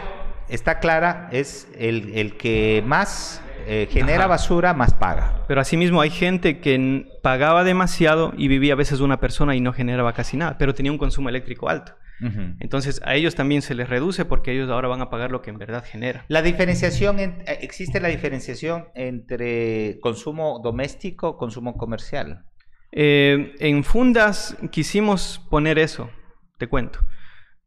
está 0.49 0.79
clara, 0.79 1.29
es 1.31 1.67
el, 1.77 2.37
que 2.37 2.83
más 2.85 3.41
eh, 3.67 3.87
genera 3.91 4.27
basura, 4.27 4.73
más 4.73 4.93
paga. 4.93 5.43
Pero 5.47 5.61
asimismo 5.61 6.01
hay 6.01 6.09
gente 6.09 6.59
que 6.59 7.05
pagaba 7.21 7.63
demasiado 7.63 8.33
y 8.37 8.47
vivía 8.47 8.73
a 8.73 8.75
veces 8.75 8.99
una 8.99 9.19
persona 9.19 9.55
y 9.55 9.61
no 9.61 9.73
generaba 9.73 10.13
casi 10.13 10.37
nada, 10.37 10.57
pero 10.57 10.73
tenía 10.73 10.91
un 10.91 10.97
consumo 10.97 11.29
eléctrico 11.29 11.69
alto. 11.69 11.93
Entonces 12.59 13.01
a 13.05 13.15
ellos 13.15 13.35
también 13.35 13.61
se 13.61 13.73
les 13.75 13.87
reduce 13.87 14.25
porque 14.25 14.51
ellos 14.51 14.69
ahora 14.69 14.89
van 14.89 15.01
a 15.01 15.09
pagar 15.09 15.31
lo 15.31 15.41
que 15.41 15.51
en 15.51 15.57
verdad 15.57 15.85
genera. 15.85 16.25
La 16.27 16.41
diferenciación, 16.41 17.17
eh, 17.19 17.45
¿existe 17.61 18.01
la 18.01 18.09
diferenciación 18.09 18.89
entre 18.93 19.99
consumo 20.01 20.59
doméstico, 20.61 21.37
consumo 21.37 21.77
comercial? 21.77 22.43
Eh, 22.91 23.53
en 23.59 23.85
fundas 23.85 24.57
quisimos 24.69 25.39
poner 25.49 25.79
eso, 25.79 26.09
te 26.57 26.67
cuento. 26.67 26.99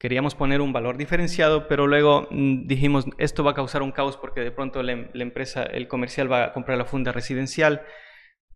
Queríamos 0.02 0.34
poner 0.34 0.60
un 0.60 0.72
valor 0.72 0.96
diferenciado, 0.96 1.68
pero 1.68 1.86
luego 1.86 2.26
mm, 2.32 2.66
dijimos, 2.66 3.06
esto 3.18 3.44
va 3.44 3.52
a 3.52 3.54
causar 3.54 3.82
un 3.82 3.92
caos 3.92 4.16
porque 4.16 4.40
de 4.40 4.50
pronto 4.50 4.82
la, 4.82 5.08
la 5.12 5.22
empresa, 5.22 5.62
el 5.62 5.86
comercial 5.86 6.30
va 6.30 6.46
a 6.46 6.52
comprar 6.52 6.76
la 6.76 6.86
funda 6.86 7.12
residencial 7.12 7.82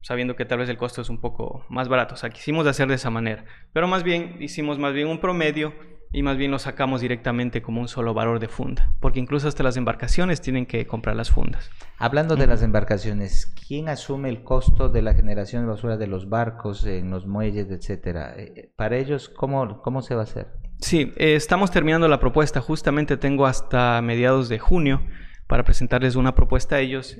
sabiendo 0.03 0.35
que 0.35 0.45
tal 0.45 0.59
vez 0.59 0.69
el 0.69 0.77
costo 0.77 1.03
es 1.03 1.09
un 1.09 1.21
poco 1.21 1.65
más 1.69 1.89
barato. 1.89 2.15
O 2.15 2.17
sea, 2.17 2.31
quisimos 2.31 2.67
hacer 2.67 2.89
de 2.89 2.97
esa 2.97 3.11
manera. 3.11 3.45
Pero 3.73 3.87
más 3.87 4.03
bien 4.03 4.39
hicimos 4.41 4.81
más 4.81 4.93
bien 4.93 5.07
un 5.07 5.21
promedio 5.21 5.73
y 6.13 6.25
más 6.25 6.37
bien 6.37 6.51
lo 6.51 6.59
sacamos 6.59 7.01
directamente 7.01 7.63
como 7.63 7.81
un 7.81 7.87
solo 7.87 8.13
valor 8.13 8.41
de 8.41 8.49
funda, 8.49 8.91
porque 8.99 9.21
incluso 9.21 9.47
hasta 9.47 9.63
las 9.63 9.77
embarcaciones 9.77 10.41
tienen 10.41 10.67
que 10.67 10.85
comprar 10.85 11.15
las 11.15 11.31
fundas. 11.31 11.71
Hablando 11.97 12.35
de 12.35 12.49
las 12.49 12.65
embarcaciones, 12.65 13.55
¿quién 13.69 13.89
asume 13.89 14.31
el 14.31 14.43
costo 14.43 14.89
de 14.89 15.03
la 15.03 15.15
generación 15.15 15.63
de 15.63 15.69
basura 15.69 15.97
de 15.97 16.09
los 16.09 16.29
barcos 16.29 16.85
en 16.87 17.09
los 17.11 17.25
muelles, 17.25 17.71
etcétera? 17.71 18.35
Eh, 18.37 18.53
eh, 18.57 18.73
para 18.75 18.97
ellos, 18.97 19.29
¿cómo, 19.29 19.81
cómo 19.83 20.03
se 20.03 20.17
va 20.17 20.23
a 20.23 20.25
hacer? 20.25 20.66
Sí, 20.79 21.13
eh, 21.17 21.35
estamos 21.35 21.71
terminando 21.71 22.07
la 22.09 22.21
propuesta. 22.21 22.61
Justamente 22.61 23.17
tengo 23.17 23.47
hasta 23.47 24.01
mediados 24.03 24.49
de 24.49 24.59
junio 24.59 25.03
para 25.47 25.65
presentarles 25.65 26.17
una 26.17 26.35
propuesta 26.35 26.77
a 26.77 26.81
ellos 26.81 27.17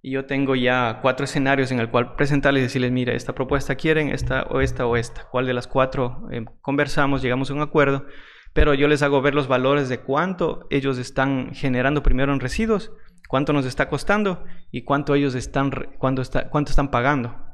y 0.00 0.12
yo 0.12 0.26
tengo 0.26 0.54
ya 0.54 1.00
cuatro 1.02 1.24
escenarios 1.24 1.72
en 1.72 1.80
el 1.80 1.90
cual 1.90 2.14
presentarles 2.14 2.60
y 2.60 2.64
decirles, 2.64 2.92
mira, 2.92 3.14
esta 3.14 3.34
propuesta 3.34 3.74
quieren, 3.74 4.10
esta 4.10 4.42
o 4.44 4.60
esta 4.60 4.86
o 4.86 4.96
esta. 4.96 5.24
¿Cuál 5.30 5.46
de 5.46 5.54
las 5.54 5.66
cuatro 5.66 6.28
eh, 6.30 6.44
conversamos, 6.60 7.22
llegamos 7.22 7.50
a 7.50 7.54
un 7.54 7.62
acuerdo? 7.62 8.06
Pero 8.52 8.74
yo 8.74 8.88
les 8.88 9.02
hago 9.02 9.22
ver 9.22 9.34
los 9.34 9.48
valores 9.48 9.88
de 9.88 10.00
cuánto 10.00 10.66
ellos 10.70 10.98
están 10.98 11.54
generando 11.54 12.02
primero 12.02 12.32
en 12.32 12.40
residuos, 12.40 12.92
cuánto 13.28 13.52
nos 13.52 13.66
está 13.66 13.88
costando 13.88 14.44
y 14.70 14.82
cuánto 14.82 15.14
ellos 15.14 15.34
están, 15.34 15.70
cuánto, 15.98 16.22
está, 16.22 16.48
cuánto 16.50 16.70
están 16.70 16.90
pagando. 16.90 17.47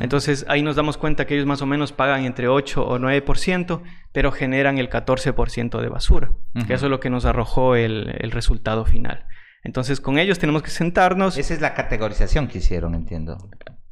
Entonces 0.00 0.44
ahí 0.48 0.62
nos 0.62 0.76
damos 0.76 0.98
cuenta 0.98 1.26
que 1.26 1.34
ellos 1.34 1.46
más 1.46 1.62
o 1.62 1.66
menos 1.66 1.92
pagan 1.92 2.24
entre 2.24 2.48
8 2.48 2.86
o 2.86 2.98
9%, 2.98 3.82
pero 4.12 4.30
generan 4.30 4.78
el 4.78 4.90
14% 4.90 5.80
de 5.80 5.88
basura, 5.88 6.32
que 6.66 6.74
eso 6.74 6.86
es 6.86 6.90
lo 6.90 7.00
que 7.00 7.08
nos 7.08 7.24
arrojó 7.24 7.76
el, 7.76 8.14
el 8.18 8.30
resultado 8.30 8.84
final. 8.84 9.24
Entonces, 9.62 10.00
con 10.00 10.18
ellos 10.18 10.38
tenemos 10.38 10.62
que 10.62 10.70
sentarnos. 10.70 11.36
Esa 11.36 11.54
es 11.54 11.60
la 11.60 11.74
categorización 11.74 12.48
que 12.48 12.58
hicieron, 12.58 12.94
entiendo. 12.94 13.36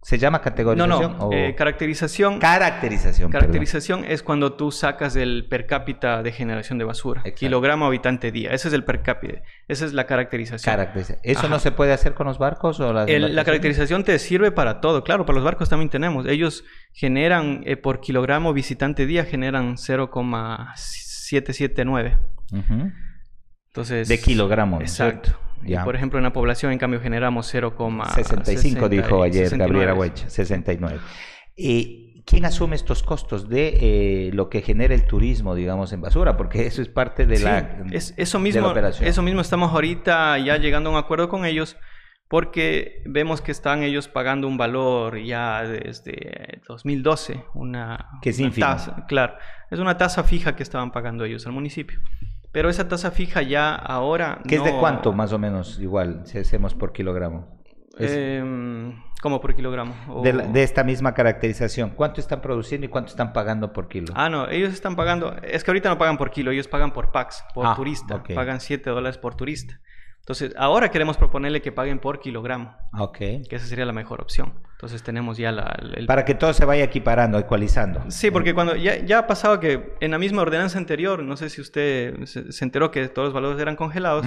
¿Se 0.03 0.17
llama 0.17 0.41
categorización? 0.41 1.19
No, 1.19 1.29
no, 1.29 1.33
eh, 1.33 1.55
caracterización. 1.57 2.39
Caracterización. 2.39 3.31
Caracterización 3.31 4.05
es 4.05 4.23
cuando 4.23 4.53
tú 4.53 4.71
sacas 4.71 5.17
el 5.17 5.47
per 5.49 5.67
cápita 5.67 6.23
de 6.23 6.31
generación 6.33 6.79
de 6.79 6.85
basura. 6.85 7.25
Kilogramo 7.35 7.87
habitante 7.87 8.31
día. 8.31 8.53
Ese 8.53 8.69
es 8.69 8.75
el 8.75 8.85
per 8.85 9.03
cápita. 9.03 9.43
Esa 9.67 9.85
es 9.85 9.93
la 9.93 10.07
caracterización. 10.07 10.73
Caracterización. 10.73 11.19
¿Eso 11.25 11.49
no 11.49 11.59
se 11.59 11.73
puede 11.73 11.93
hacer 11.93 12.15
con 12.15 12.29
los 12.29 12.39
barcos? 12.39 12.79
O 12.81 12.93
la 12.93 13.45
caracterización 13.45 14.05
te 14.05 14.19
sirve 14.19 14.53
para 14.53 14.81
todo. 14.81 15.03
Claro, 15.03 15.27
para 15.27 15.35
los 15.35 15.45
barcos 15.45 15.69
también 15.69 15.91
tenemos. 15.91 16.27
Ellos 16.27 16.65
generan, 16.93 17.63
eh, 17.67 17.77
por 17.77 18.01
kilogramo 18.01 18.53
visitante 18.53 19.05
día, 19.05 19.25
generan 19.25 19.79
0,779. 19.79 22.19
Entonces. 23.69 24.09
De 24.09 24.21
kilogramos. 24.21 24.81
Exacto 24.81 25.48
por 25.85 25.97
ejemplo, 25.97 26.19
en 26.19 26.25
la 26.25 26.33
población, 26.33 26.73
en 26.73 26.79
cambio, 26.79 27.01
generamos 27.01 27.53
0,65, 27.53 28.89
dijo 28.89 29.23
ayer 29.23 29.57
Gabriela 29.57 29.95
Huecha, 29.95 30.29
69. 30.29 30.99
¿Y 31.57 32.23
quién 32.25 32.45
asume 32.45 32.77
estos 32.77 33.03
costos 33.03 33.49
de 33.49 33.79
eh, 33.81 34.31
lo 34.33 34.49
que 34.49 34.63
genera 34.63 34.95
el 34.95 35.07
turismo, 35.07 35.55
digamos, 35.55 35.93
en 35.93 36.01
basura? 36.01 36.37
Porque 36.37 36.67
eso 36.67 36.83
es 36.83 36.89
parte 36.89 37.27
de, 37.27 37.41
la, 37.41 37.85
eso 37.91 38.39
mismo, 38.39 38.69
operación. 38.69 39.09
Eso 39.09 39.23
mismo 39.23 39.41
estamos 39.41 39.73
ahorita 39.73 40.39
ya 40.39 40.57
llegando 40.59 40.91
a 40.91 40.93
un 40.93 40.99
acuerdo 40.99 41.29
con 41.29 41.45
ellos 41.45 41.77
porque 42.29 43.03
vemos 43.07 43.41
que 43.41 43.53
están 43.53 43.83
ellos 43.83 44.07
pagando 44.09 44.47
un 44.47 44.59
valor 44.59 45.19
ya 45.19 45.63
desde 45.63 46.61
2012, 46.69 47.45
una, 47.55 48.11
que 48.21 48.31
es 48.31 48.39
una 48.39 48.53
tasa, 48.53 49.07
claro, 49.09 49.35
es 49.71 49.79
una 49.79 49.97
tasa 49.97 50.23
fija 50.25 50.55
que 50.55 50.63
estaban 50.63 50.93
pagando 50.93 51.25
ellos 51.25 51.47
al 51.47 51.53
municipio. 51.53 51.99
Pero 52.53 52.71
esa 52.71 52.89
tasa 52.89 53.11
fija 53.11 53.43
ya 53.43 53.75
ahora... 53.75 54.41
¿Qué 54.47 54.57
es 54.57 54.65
de 54.65 54.73
cuánto 54.79 55.13
más 55.13 55.33
o 55.33 55.39
menos 55.39 55.79
igual 55.79 56.23
si 56.25 56.39
hacemos 56.39 56.75
por 56.75 56.93
kilogramo? 56.93 57.59
Em, 57.99 58.95
¿Cómo 59.21 59.41
por 59.41 59.55
kilogramo? 59.55 60.23
De, 60.23 60.63
esta 60.63 60.85
misma 60.85 61.13
caracterización. 61.15 61.91
¿Cuánto 61.91 62.21
están 62.21 62.41
produciendo 62.41 62.87
y 62.87 62.89
cuánto 62.89 63.11
están 63.11 63.33
pagando 63.33 63.73
por 63.73 63.89
kilo? 63.89 64.13
Ah, 64.17 64.29
no, 64.29 64.49
ellos 64.49 64.73
están 64.73 64.95
pagando, 64.95 65.37
es 65.43 65.65
que 65.65 65.71
ahorita 65.71 65.89
no 65.89 65.99
pagan 65.99 66.17
por 66.17 66.31
kilo, 66.31 66.51
ellos 66.51 66.69
pagan 66.69 66.93
por 66.93 67.11
packs, 67.11 67.45
por 67.55 67.67
ah, 67.67 67.75
turista, 67.75 68.23
pagan 68.23 68.61
7 68.61 68.89
dólares 68.91 69.19
por 69.19 69.35
turista. 69.35 69.81
Entonces, 70.29 70.53
ahora 70.59 70.91
queremos 70.91 71.17
proponerle 71.17 71.63
que 71.63 71.73
paguen 71.73 72.01
por 72.01 72.21
kilogramo. 72.21 72.77
Ok. 72.93 73.17
Que 73.17 73.49
esa 73.57 73.65
sería 73.65 73.87
la 73.87 73.95
mejor 73.95 74.21
opción. 74.21 74.53
Entonces 74.73 75.03
tenemos 75.03 75.39
ya 75.39 75.53
la... 75.53 75.75
Para 76.07 76.27
que 76.27 76.35
todo 76.35 76.53
se 76.53 76.67
vaya 76.67 76.85
equiparando, 76.85 77.39
ecualizando. 77.39 78.05
Sí, 78.11 78.31
porque 78.31 78.53
cuando 78.53 78.77
ya, 78.77 79.03
ya 79.03 79.21
ha 79.21 79.27
pasado 79.27 79.59
que 79.59 79.95
en 80.01 80.11
la 80.11 80.19
misma 80.19 80.43
ordenanza 80.43 80.77
anterior, 80.77 81.23
no 81.23 81.39
sé 81.39 81.49
si 81.49 81.63
usted 81.63 82.27
se, 82.27 82.63
enteró 82.63 82.91
que 82.91 83.09
todos 83.09 83.29
los 83.29 83.33
valores 83.33 83.59
eran 83.59 83.75
congelados, 83.75 84.27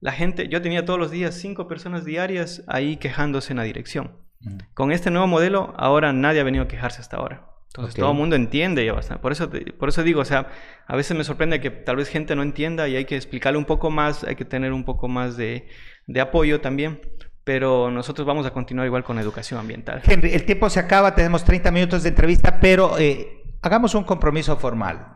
la 0.00 0.12
gente, 0.12 0.48
yo 0.48 0.62
tenía 0.62 0.86
todos 0.86 0.98
los 0.98 1.10
días 1.10 1.34
cinco 1.34 1.68
personas 1.68 2.06
diarias 2.06 2.64
ahí 2.66 2.96
quejándose 2.96 3.52
en 3.52 3.58
la 3.58 3.64
dirección. 3.64 4.12
Con 4.72 4.90
este 4.90 5.10
nuevo 5.10 5.26
modelo, 5.26 5.74
ahora 5.76 6.14
nadie 6.14 6.40
ha 6.40 6.44
venido 6.44 6.64
a 6.64 6.68
quejarse 6.68 7.02
hasta 7.02 7.18
ahora. 7.18 7.44
Entonces 7.68 7.96
todo 7.96 8.12
el 8.12 8.16
mundo 8.16 8.36
entiende 8.36 8.84
ya 8.84 8.92
bastante. 8.92 9.20
Por 9.20 9.32
eso, 9.32 9.50
por 9.78 9.88
eso 9.88 10.02
digo, 10.02 10.20
o 10.20 10.24
sea, 10.24 10.48
a 10.86 10.96
veces 10.96 11.16
me 11.16 11.24
sorprende 11.24 11.60
que 11.60 11.70
tal 11.70 11.96
vez 11.96 12.08
gente 12.08 12.34
no 12.34 12.42
entienda 12.42 12.88
y 12.88 12.96
hay 12.96 13.04
que 13.04 13.16
explicarle 13.16 13.58
un 13.58 13.66
poco 13.66 13.90
más, 13.90 14.24
hay 14.24 14.34
que 14.34 14.44
tener 14.44 14.72
un 14.72 14.84
poco 14.84 15.08
más 15.08 15.36
de, 15.36 15.68
de 16.06 16.20
apoyo 16.20 16.60
también. 16.60 17.00
Pero 17.44 17.90
nosotros 17.90 18.26
vamos 18.26 18.46
a 18.46 18.50
continuar 18.50 18.86
igual 18.86 19.04
con 19.04 19.18
educación 19.18 19.60
ambiental. 19.60 20.02
Henry, 20.04 20.32
el 20.32 20.44
tiempo 20.44 20.68
se 20.68 20.80
acaba, 20.80 21.14
tenemos 21.14 21.44
30 21.44 21.70
minutos 21.70 22.02
de 22.02 22.08
entrevista, 22.08 22.58
pero 22.60 22.98
eh, 22.98 23.56
hagamos 23.62 23.94
un 23.94 24.04
compromiso 24.04 24.56
formal. 24.56 25.12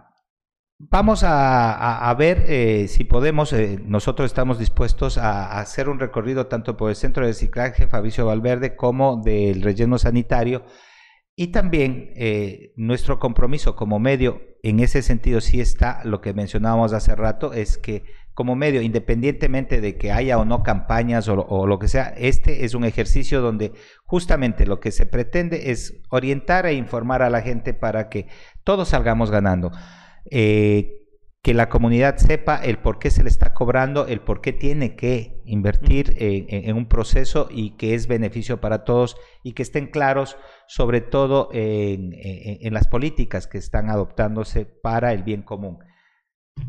Vamos 0.79 1.25
a, 1.25 2.09
a, 2.09 2.15
ver 2.15 2.45
eh, 2.47 2.89
si 2.89 3.05
podemos, 3.05 3.53
eh, 3.53 3.79
nosotros 3.85 4.27
estamos 4.27 4.59
dispuestos 4.59 5.19
a, 5.19 5.47
a, 5.47 5.61
hacer 5.61 5.89
un 5.89 5.99
recorrido 5.99 6.47
tanto 6.47 6.77
por 6.77 6.89
el 6.89 6.97
centro 6.97 7.25
de 7.25 7.33
reciclaje 7.33 7.87
Fabricio 7.87 8.25
Valverde 8.25 8.77
como 8.77 9.21
del 9.23 9.61
relleno 9.61 9.99
sanitario 9.99 10.65
y 11.41 11.53
también 11.53 12.13
eh, 12.17 12.75
nuestro 12.77 13.19
compromiso 13.19 13.75
como 13.75 13.99
medio, 13.99 14.43
en 14.63 14.79
ese 14.79 15.01
sentido 15.01 15.41
sí 15.41 15.59
está, 15.59 16.03
lo 16.05 16.21
que 16.21 16.35
mencionábamos 16.35 16.93
hace 16.93 17.17
rato, 17.17 17.55
es 17.55 17.79
que 17.79 18.05
como 18.35 18.57
medio, 18.57 18.83
independientemente 18.83 19.81
de 19.81 19.97
que 19.97 20.13
haya 20.13 20.37
o 20.37 20.45
no 20.45 20.63
campañas 20.63 21.29
o, 21.29 21.67
lo 21.67 21.79
que 21.79 21.89
sea, 21.89 22.13
este 22.19 22.67
es 22.67 22.75
un 22.75 22.85
ejercicio 22.85 23.41
donde 23.41 23.73
justamente 24.05 24.67
lo 24.67 24.81
que 24.81 24.91
se 24.91 25.07
pretende 25.07 25.71
es 25.71 26.03
orientar 26.11 26.67
e 26.67 26.75
informar 26.75 27.23
a 27.23 27.31
la 27.31 27.41
gente 27.41 27.73
para 27.73 28.11
que 28.11 28.27
todos 28.63 28.91
salgamos 28.91 29.31
ganando. 29.31 29.73
Eh, 30.31 31.00
que 31.43 31.55
la 31.55 31.71
comunidad 31.71 32.19
sepa 32.19 32.57
el 32.57 32.79
por 32.79 32.99
qué 32.99 33.11
se 33.11 33.23
le 33.23 33.31
está 33.31 33.55
cobrando, 33.55 34.07
el 34.07 34.21
por 34.21 34.43
qué 34.43 34.53
tiene 34.53 34.95
que 34.95 35.41
invertir 35.47 36.15
en, 36.19 36.77
un 36.77 36.87
proceso 36.87 37.49
y 37.51 37.77
que 37.77 37.95
es 37.95 38.09
beneficio 38.09 38.61
para 38.61 38.85
todos 38.85 39.17
y 39.43 39.55
que 39.55 39.63
estén 39.63 39.87
claros 39.87 40.37
sobre 40.67 41.01
todo 41.01 41.49
en, 41.53 42.13
en, 42.15 42.75
las 42.75 42.89
políticas 42.89 43.47
que 43.47 43.57
están 43.57 43.89
adoptándose 43.89 44.67
para 44.67 45.15
el 45.15 45.23
bien 45.23 45.43
común. 45.43 45.79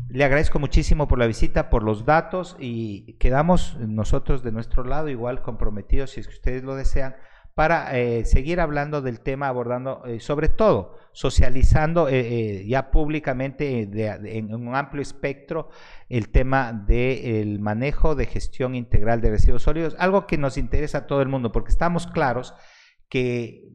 Le 0.08 0.24
agradezco 0.24 0.58
muchísimo 0.58 1.06
por 1.06 1.18
la 1.18 1.26
visita, 1.26 1.68
por 1.68 1.82
los 1.82 2.06
datos 2.06 2.56
y 2.58 3.18
quedamos 3.18 3.76
nosotros 3.78 4.42
de 4.42 4.52
nuestro 4.52 4.84
lado 4.84 5.10
igual 5.10 5.42
comprometidos, 5.42 6.12
si 6.12 6.20
es 6.20 6.28
que 6.28 6.34
ustedes 6.34 6.62
lo 6.62 6.76
desean, 6.76 7.16
para 7.54 7.98
eh, 7.98 8.24
seguir 8.24 8.60
hablando 8.60 9.02
del 9.02 9.20
tema, 9.20 9.48
abordando 9.48 10.04
eh, 10.06 10.20
sobre 10.20 10.48
todo, 10.48 10.96
socializando 11.12 12.08
eh, 12.08 12.64
ya 12.66 12.90
públicamente 12.90 13.82
en 13.82 14.54
un 14.54 14.74
amplio 14.74 15.02
espectro 15.02 15.68
el 16.08 16.30
tema 16.30 16.72
del 16.72 17.60
manejo 17.60 18.14
de 18.14 18.26
gestión 18.26 18.74
integral 18.74 19.20
de 19.20 19.30
residuos 19.30 19.62
sólidos, 19.62 19.94
algo 19.98 20.26
que 20.26 20.38
nos 20.38 20.56
interesa 20.56 20.98
a 20.98 21.06
todo 21.06 21.20
el 21.20 21.28
mundo, 21.28 21.52
porque 21.52 21.72
estamos 21.72 22.06
claros 22.06 22.54
que 23.10 23.68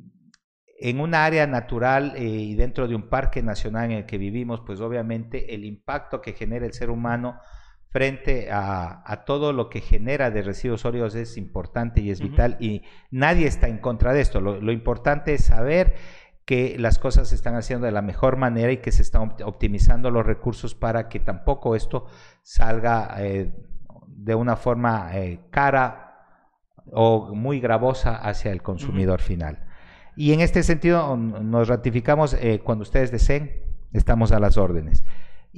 en 0.79 0.99
un 0.99 1.13
área 1.13 1.45
natural 1.45 2.15
y 2.17 2.55
dentro 2.55 2.87
de 2.87 2.95
un 2.95 3.09
parque 3.09 3.41
nacional 3.41 3.85
en 3.85 3.97
el 3.97 4.05
que 4.05 4.17
vivimos, 4.17 4.61
pues 4.65 4.79
obviamente 4.79 5.53
el 5.53 5.65
impacto 5.65 6.21
que 6.21 6.33
genera 6.33 6.65
el 6.65 6.73
ser 6.73 6.89
humano 6.89 7.39
frente 7.89 8.49
a, 8.51 9.23
todo 9.25 9.53
lo 9.53 9.69
que 9.69 9.81
genera 9.81 10.29
de 10.29 10.41
residuos 10.41 10.81
sólidos 10.81 11.15
es 11.15 11.37
importante 11.37 12.01
y 12.01 12.11
es 12.11 12.21
vital 12.21 12.57
y 12.59 12.83
nadie 13.11 13.47
está 13.47 13.67
en 13.67 13.77
contra 13.77 14.13
de 14.13 14.21
esto. 14.21 14.41
Lo, 14.41 14.71
importante 14.71 15.33
es 15.33 15.45
saber 15.45 15.95
que 16.45 16.77
las 16.77 16.99
cosas 16.99 17.29
se 17.29 17.35
están 17.35 17.55
haciendo 17.55 17.85
de 17.85 17.91
la 17.91 18.01
mejor 18.01 18.37
manera 18.37 18.71
y 18.71 18.77
que 18.77 18.91
se 18.91 19.01
están 19.01 19.33
optimizando 19.43 20.11
los 20.11 20.25
recursos 20.25 20.75
para 20.75 21.07
que 21.07 21.19
tampoco 21.19 21.75
esto 21.75 22.07
salga 22.41 23.15
eh, 23.19 23.51
de 24.07 24.35
una 24.35 24.55
forma 24.55 25.09
eh, 25.13 25.39
cara 25.49 26.03
o 26.91 27.33
muy 27.35 27.59
gravosa 27.59 28.15
hacia 28.15 28.51
el 28.51 28.61
consumidor 28.61 29.21
final. 29.21 29.65
Y 30.15 30.33
en 30.33 30.39
este 30.39 30.63
sentido 30.63 31.15
nos 31.15 31.67
ratificamos 31.67 32.33
eh, 32.33 32.59
cuando 32.63 32.83
ustedes 32.83 33.11
deseen, 33.11 33.61
estamos 33.93 34.31
a 34.31 34.39
las 34.39 34.57
órdenes. 34.57 35.03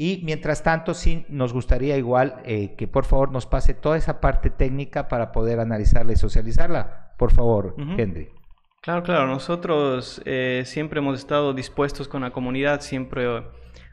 Y 0.02 0.22
mientras 0.24 0.64
tanto, 0.64 0.94
sí 0.94 1.26
nos 1.28 1.52
gustaría 1.52 1.98
igual 1.98 2.42
eh, 2.46 2.74
que 2.78 2.88
por 2.88 3.04
favor 3.04 3.34
nos 3.34 3.46
pase 3.46 3.74
toda 3.74 3.98
esa 3.98 4.22
parte 4.22 4.50
técnica 4.50 5.10
para 5.10 5.34
poder 5.34 5.60
analizarla 5.60 6.14
y 6.14 6.16
socializarla. 6.16 7.12
Por 7.18 7.34
favor, 7.34 7.76
Henry. 7.98 8.30
Claro, 8.82 9.04
claro. 9.04 9.28
Nosotros 9.28 10.22
eh, 10.24 10.64
siempre 10.66 11.00
hemos 11.00 11.20
estado 11.20 11.54
dispuestos 11.54 12.08
con 12.08 12.22
la 12.22 12.32
comunidad, 12.32 12.80
siempre 12.80 13.44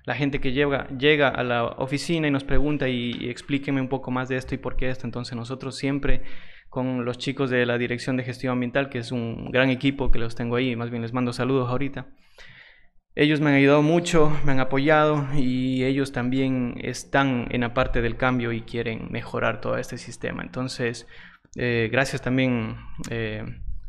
la 0.05 0.15
gente 0.15 0.39
que 0.39 0.53
llega, 0.53 0.87
llega 0.97 1.29
a 1.29 1.43
la 1.43 1.65
oficina 1.65 2.29
y 2.29 2.31
nos 2.31 2.45
pregunta 2.45 2.89
y, 2.89 3.29
explíqueme 3.29 3.81
un 3.81 3.89
poco 3.89 4.13
más 4.13 4.29
de 4.29 4.37
esto 4.37 4.55
y 4.55 4.59
por 4.59 4.77
qué 4.77 4.91
esto. 4.91 5.09
Entonces 5.09 5.35
nosotros 5.35 5.75
siempre 5.75 6.23
con 6.71 7.05
los 7.05 7.19
chicos 7.19 7.51
de 7.51 7.67
la 7.67 7.79
Dirección 7.79 8.17
de 8.17 8.23
Gestión 8.23 8.53
Ambiental, 8.53 8.91
que 8.91 8.99
es 8.99 9.11
un 9.11 9.51
gran 9.51 9.71
equipo 9.71 10.13
que 10.13 10.21
los 10.21 10.37
tengo 10.37 10.55
ahí, 10.55 10.77
más 10.77 10.89
bien 10.89 11.03
les 11.03 11.13
mando 11.13 11.33
saludos 11.33 11.69
ahorita. 11.69 12.07
Ellos 13.19 13.41
me 13.41 13.49
han 13.49 13.57
ayudado 13.57 13.81
mucho, 13.81 14.31
me 14.45 14.53
han 14.53 14.61
apoyado 14.61 15.27
y 15.35 15.85
ellos 15.85 16.13
también 16.13 16.75
están 16.83 17.49
en 17.51 17.63
la 17.63 17.73
parte 17.73 18.03
del 18.03 18.19
cambio 18.19 18.53
y 18.53 18.61
quieren 18.61 19.09
mejorar 19.11 19.63
todo 19.63 19.79
este 19.79 19.97
sistema. 19.97 20.43
Entonces, 20.43 21.07
eh, 21.57 21.89
gracias 21.91 22.21
también 22.21 22.77
eh, 23.09 23.43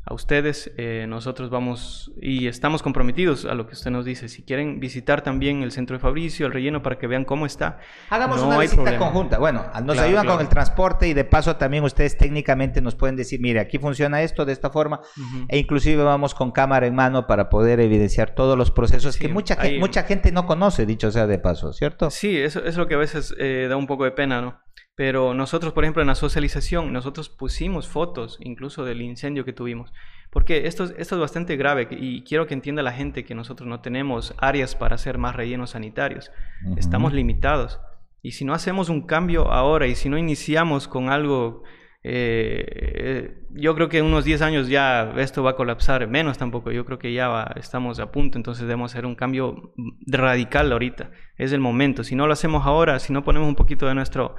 a 0.07 0.13
ustedes. 0.13 0.71
Eh, 0.77 1.05
nosotros 1.07 1.49
vamos 1.49 2.11
y 2.21 2.47
estamos 2.47 2.81
comprometidos 2.81 3.45
a 3.45 3.53
lo 3.53 3.67
que 3.67 3.73
usted 3.73 3.91
nos 3.91 4.05
dice. 4.05 4.29
Si 4.29 4.43
quieren 4.43 4.79
visitar 4.79 5.21
también 5.21 5.63
el 5.63 5.71
centro 5.71 5.95
de 5.95 5.99
Fabricio, 5.99 6.47
el 6.47 6.53
relleno, 6.53 6.81
para 6.81 6.97
que 6.97 7.07
vean 7.07 7.25
cómo 7.25 7.45
está. 7.45 7.79
Hagamos 8.09 8.41
una 8.41 8.57
visita 8.57 8.97
conjunta. 8.97 9.37
Bueno, 9.37 9.65
nos 9.83 9.97
ayudan 9.97 10.25
con 10.25 10.39
el 10.39 10.47
transporte 10.47 11.07
y 11.07 11.13
de 11.13 11.25
paso 11.25 11.57
también 11.57 11.83
ustedes 11.83 12.17
técnicamente 12.17 12.81
nos 12.81 12.95
pueden 12.95 13.15
decir, 13.15 13.39
mire, 13.41 13.59
aquí 13.59 13.77
funciona 13.77 14.21
esto 14.21 14.45
de 14.45 14.53
esta 14.53 14.69
forma. 14.69 15.01
E 15.49 15.57
inclusive 15.57 16.03
vamos 16.03 16.33
con 16.33 16.51
cámara 16.51 16.87
en 16.87 16.95
mano 16.95 17.27
para 17.27 17.49
poder 17.49 17.79
evidenciar 17.79 18.33
todos 18.33 18.57
los 18.57 18.71
procesos 18.71 19.17
que 19.17 19.27
mucha, 19.27 19.55
gente, 19.55 19.79
mucha 19.79 20.03
gente 20.03 20.31
no 20.31 20.45
conoce, 20.45 20.85
dicho 20.85 21.11
sea 21.11 21.27
de 21.27 21.39
paso, 21.39 21.73
¿cierto? 21.73 22.09
Sí, 22.09 22.37
eso, 22.37 22.63
es 22.63 22.77
lo 22.77 22.87
que 22.87 22.95
a 22.95 22.97
veces 22.97 23.35
eh, 23.37 23.67
da 23.69 23.75
un 23.75 23.87
poco 23.87 24.05
de 24.05 24.11
pena, 24.11 24.41
¿no? 24.41 24.59
Pero 24.97 25.35
nosotros, 25.35 25.73
por 25.73 25.83
ejemplo, 25.83 26.01
en 26.01 26.07
la 26.07 26.15
socialización, 26.15 26.91
nosotros 26.91 27.29
pusimos 27.29 27.87
fotos 27.87 28.39
incluso 28.41 28.83
del 28.83 29.03
incendio 29.03 29.45
que 29.45 29.53
tuvimos. 29.53 29.93
Porque 30.31 30.65
esto, 30.65 30.85
esto 30.85 31.15
es 31.15 31.21
bastante 31.21 31.55
grave 31.55 31.87
y 31.91 32.23
quiero 32.23 32.47
que 32.47 32.55
entienda 32.55 32.81
la 32.81 32.91
gente 32.93 33.23
que 33.23 33.35
nosotros 33.35 33.69
no 33.69 33.79
tenemos 33.79 34.33
áreas 34.39 34.73
para 34.73 34.95
hacer 34.95 35.19
más 35.19 35.35
rellenos 35.35 35.69
sanitarios. 35.69 36.31
Estamos 36.77 37.13
limitados. 37.13 37.79
Y 38.23 38.31
si 38.31 38.43
no 38.43 38.53
hacemos 38.53 38.89
un 38.89 39.05
cambio 39.05 39.51
ahora 39.51 39.85
y 39.85 39.93
si 39.93 40.09
no 40.09 40.17
iniciamos 40.17 40.87
con 40.87 41.09
algo 41.09 41.63
Eh, 42.09 43.43
yo 43.51 43.75
creo 43.75 43.89
que 43.89 43.97
en 43.97 44.05
unos 44.05 44.23
10 44.23 44.41
años 44.41 44.69
ya 44.69 45.13
esto 45.17 45.43
va 45.43 45.51
a 45.51 45.55
colapsar, 45.55 46.07
menos 46.07 46.37
tampoco, 46.37 46.71
yo 46.71 46.85
creo 46.85 46.99
que 46.99 47.11
ya 47.11 47.43
estamos 47.57 47.99
a 47.99 48.11
punto, 48.11 48.37
entonces 48.37 48.65
debemos 48.65 48.93
hacer 48.93 49.05
un 49.05 49.15
cambio 49.15 49.73
radical 50.05 50.71
ahorita, 50.71 51.11
es 51.37 51.51
el 51.51 51.59
momento, 51.59 52.05
si 52.05 52.15
no 52.15 52.25
lo 52.27 52.33
hacemos 52.33 52.65
ahora, 52.65 52.99
si 52.99 53.11
no 53.11 53.23
ponemos 53.23 53.49
un 53.49 53.55
poquito 53.55 53.87
de, 53.87 53.95
nuestro, 53.95 54.35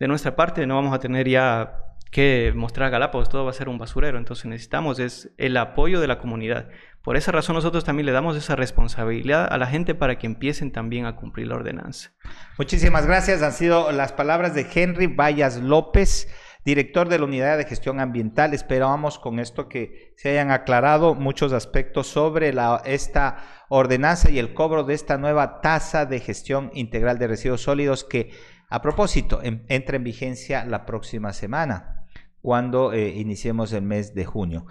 de 0.00 0.08
nuestra 0.08 0.34
parte, 0.34 0.66
no 0.66 0.74
vamos 0.74 0.94
a 0.94 0.98
tener 0.98 1.28
ya 1.28 1.84
que 2.10 2.52
mostrar 2.56 2.90
Galápagos, 2.90 3.28
todo 3.28 3.44
va 3.44 3.50
a 3.50 3.54
ser 3.54 3.68
un 3.68 3.78
basurero, 3.78 4.18
entonces 4.18 4.46
necesitamos 4.46 4.98
es 4.98 5.30
el 5.38 5.56
apoyo 5.56 6.00
de 6.00 6.08
la 6.08 6.18
comunidad. 6.18 6.68
Por 7.02 7.16
esa 7.16 7.30
razón 7.30 7.54
nosotros 7.54 7.84
también 7.84 8.06
le 8.06 8.12
damos 8.12 8.36
esa 8.36 8.56
responsabilidad 8.56 9.46
a 9.50 9.58
la 9.58 9.66
gente 9.66 9.94
para 9.94 10.18
que 10.18 10.26
empiecen 10.26 10.72
también 10.72 11.06
a 11.06 11.16
cumplir 11.16 11.46
la 11.46 11.54
ordenanza. 11.54 12.10
Muchísimas 12.58 13.06
gracias, 13.06 13.42
han 13.42 13.52
sido 13.52 13.92
las 13.92 14.12
palabras 14.12 14.54
de 14.54 14.66
Henry 14.74 15.06
Vallas 15.06 15.58
López 15.58 16.26
director 16.64 17.08
de 17.08 17.18
la 17.18 17.24
Unidad 17.24 17.56
de 17.56 17.64
Gestión 17.64 18.00
Ambiental. 18.00 18.54
Esperábamos 18.54 19.18
con 19.18 19.38
esto 19.38 19.68
que 19.68 20.12
se 20.16 20.30
hayan 20.30 20.50
aclarado 20.50 21.14
muchos 21.14 21.52
aspectos 21.52 22.06
sobre 22.06 22.52
la, 22.52 22.82
esta 22.84 23.38
ordenanza 23.68 24.30
y 24.30 24.38
el 24.38 24.52
cobro 24.52 24.84
de 24.84 24.94
esta 24.94 25.16
nueva 25.16 25.60
tasa 25.60 26.06
de 26.06 26.20
gestión 26.20 26.70
integral 26.74 27.18
de 27.18 27.28
residuos 27.28 27.62
sólidos 27.62 28.04
que, 28.04 28.30
a 28.70 28.80
propósito, 28.80 29.40
entra 29.42 29.96
en 29.96 30.04
vigencia 30.04 30.64
la 30.64 30.86
próxima 30.86 31.32
semana, 31.32 32.06
cuando 32.40 32.92
eh, 32.92 33.08
iniciemos 33.16 33.72
el 33.72 33.82
mes 33.82 34.14
de 34.14 34.24
junio. 34.24 34.66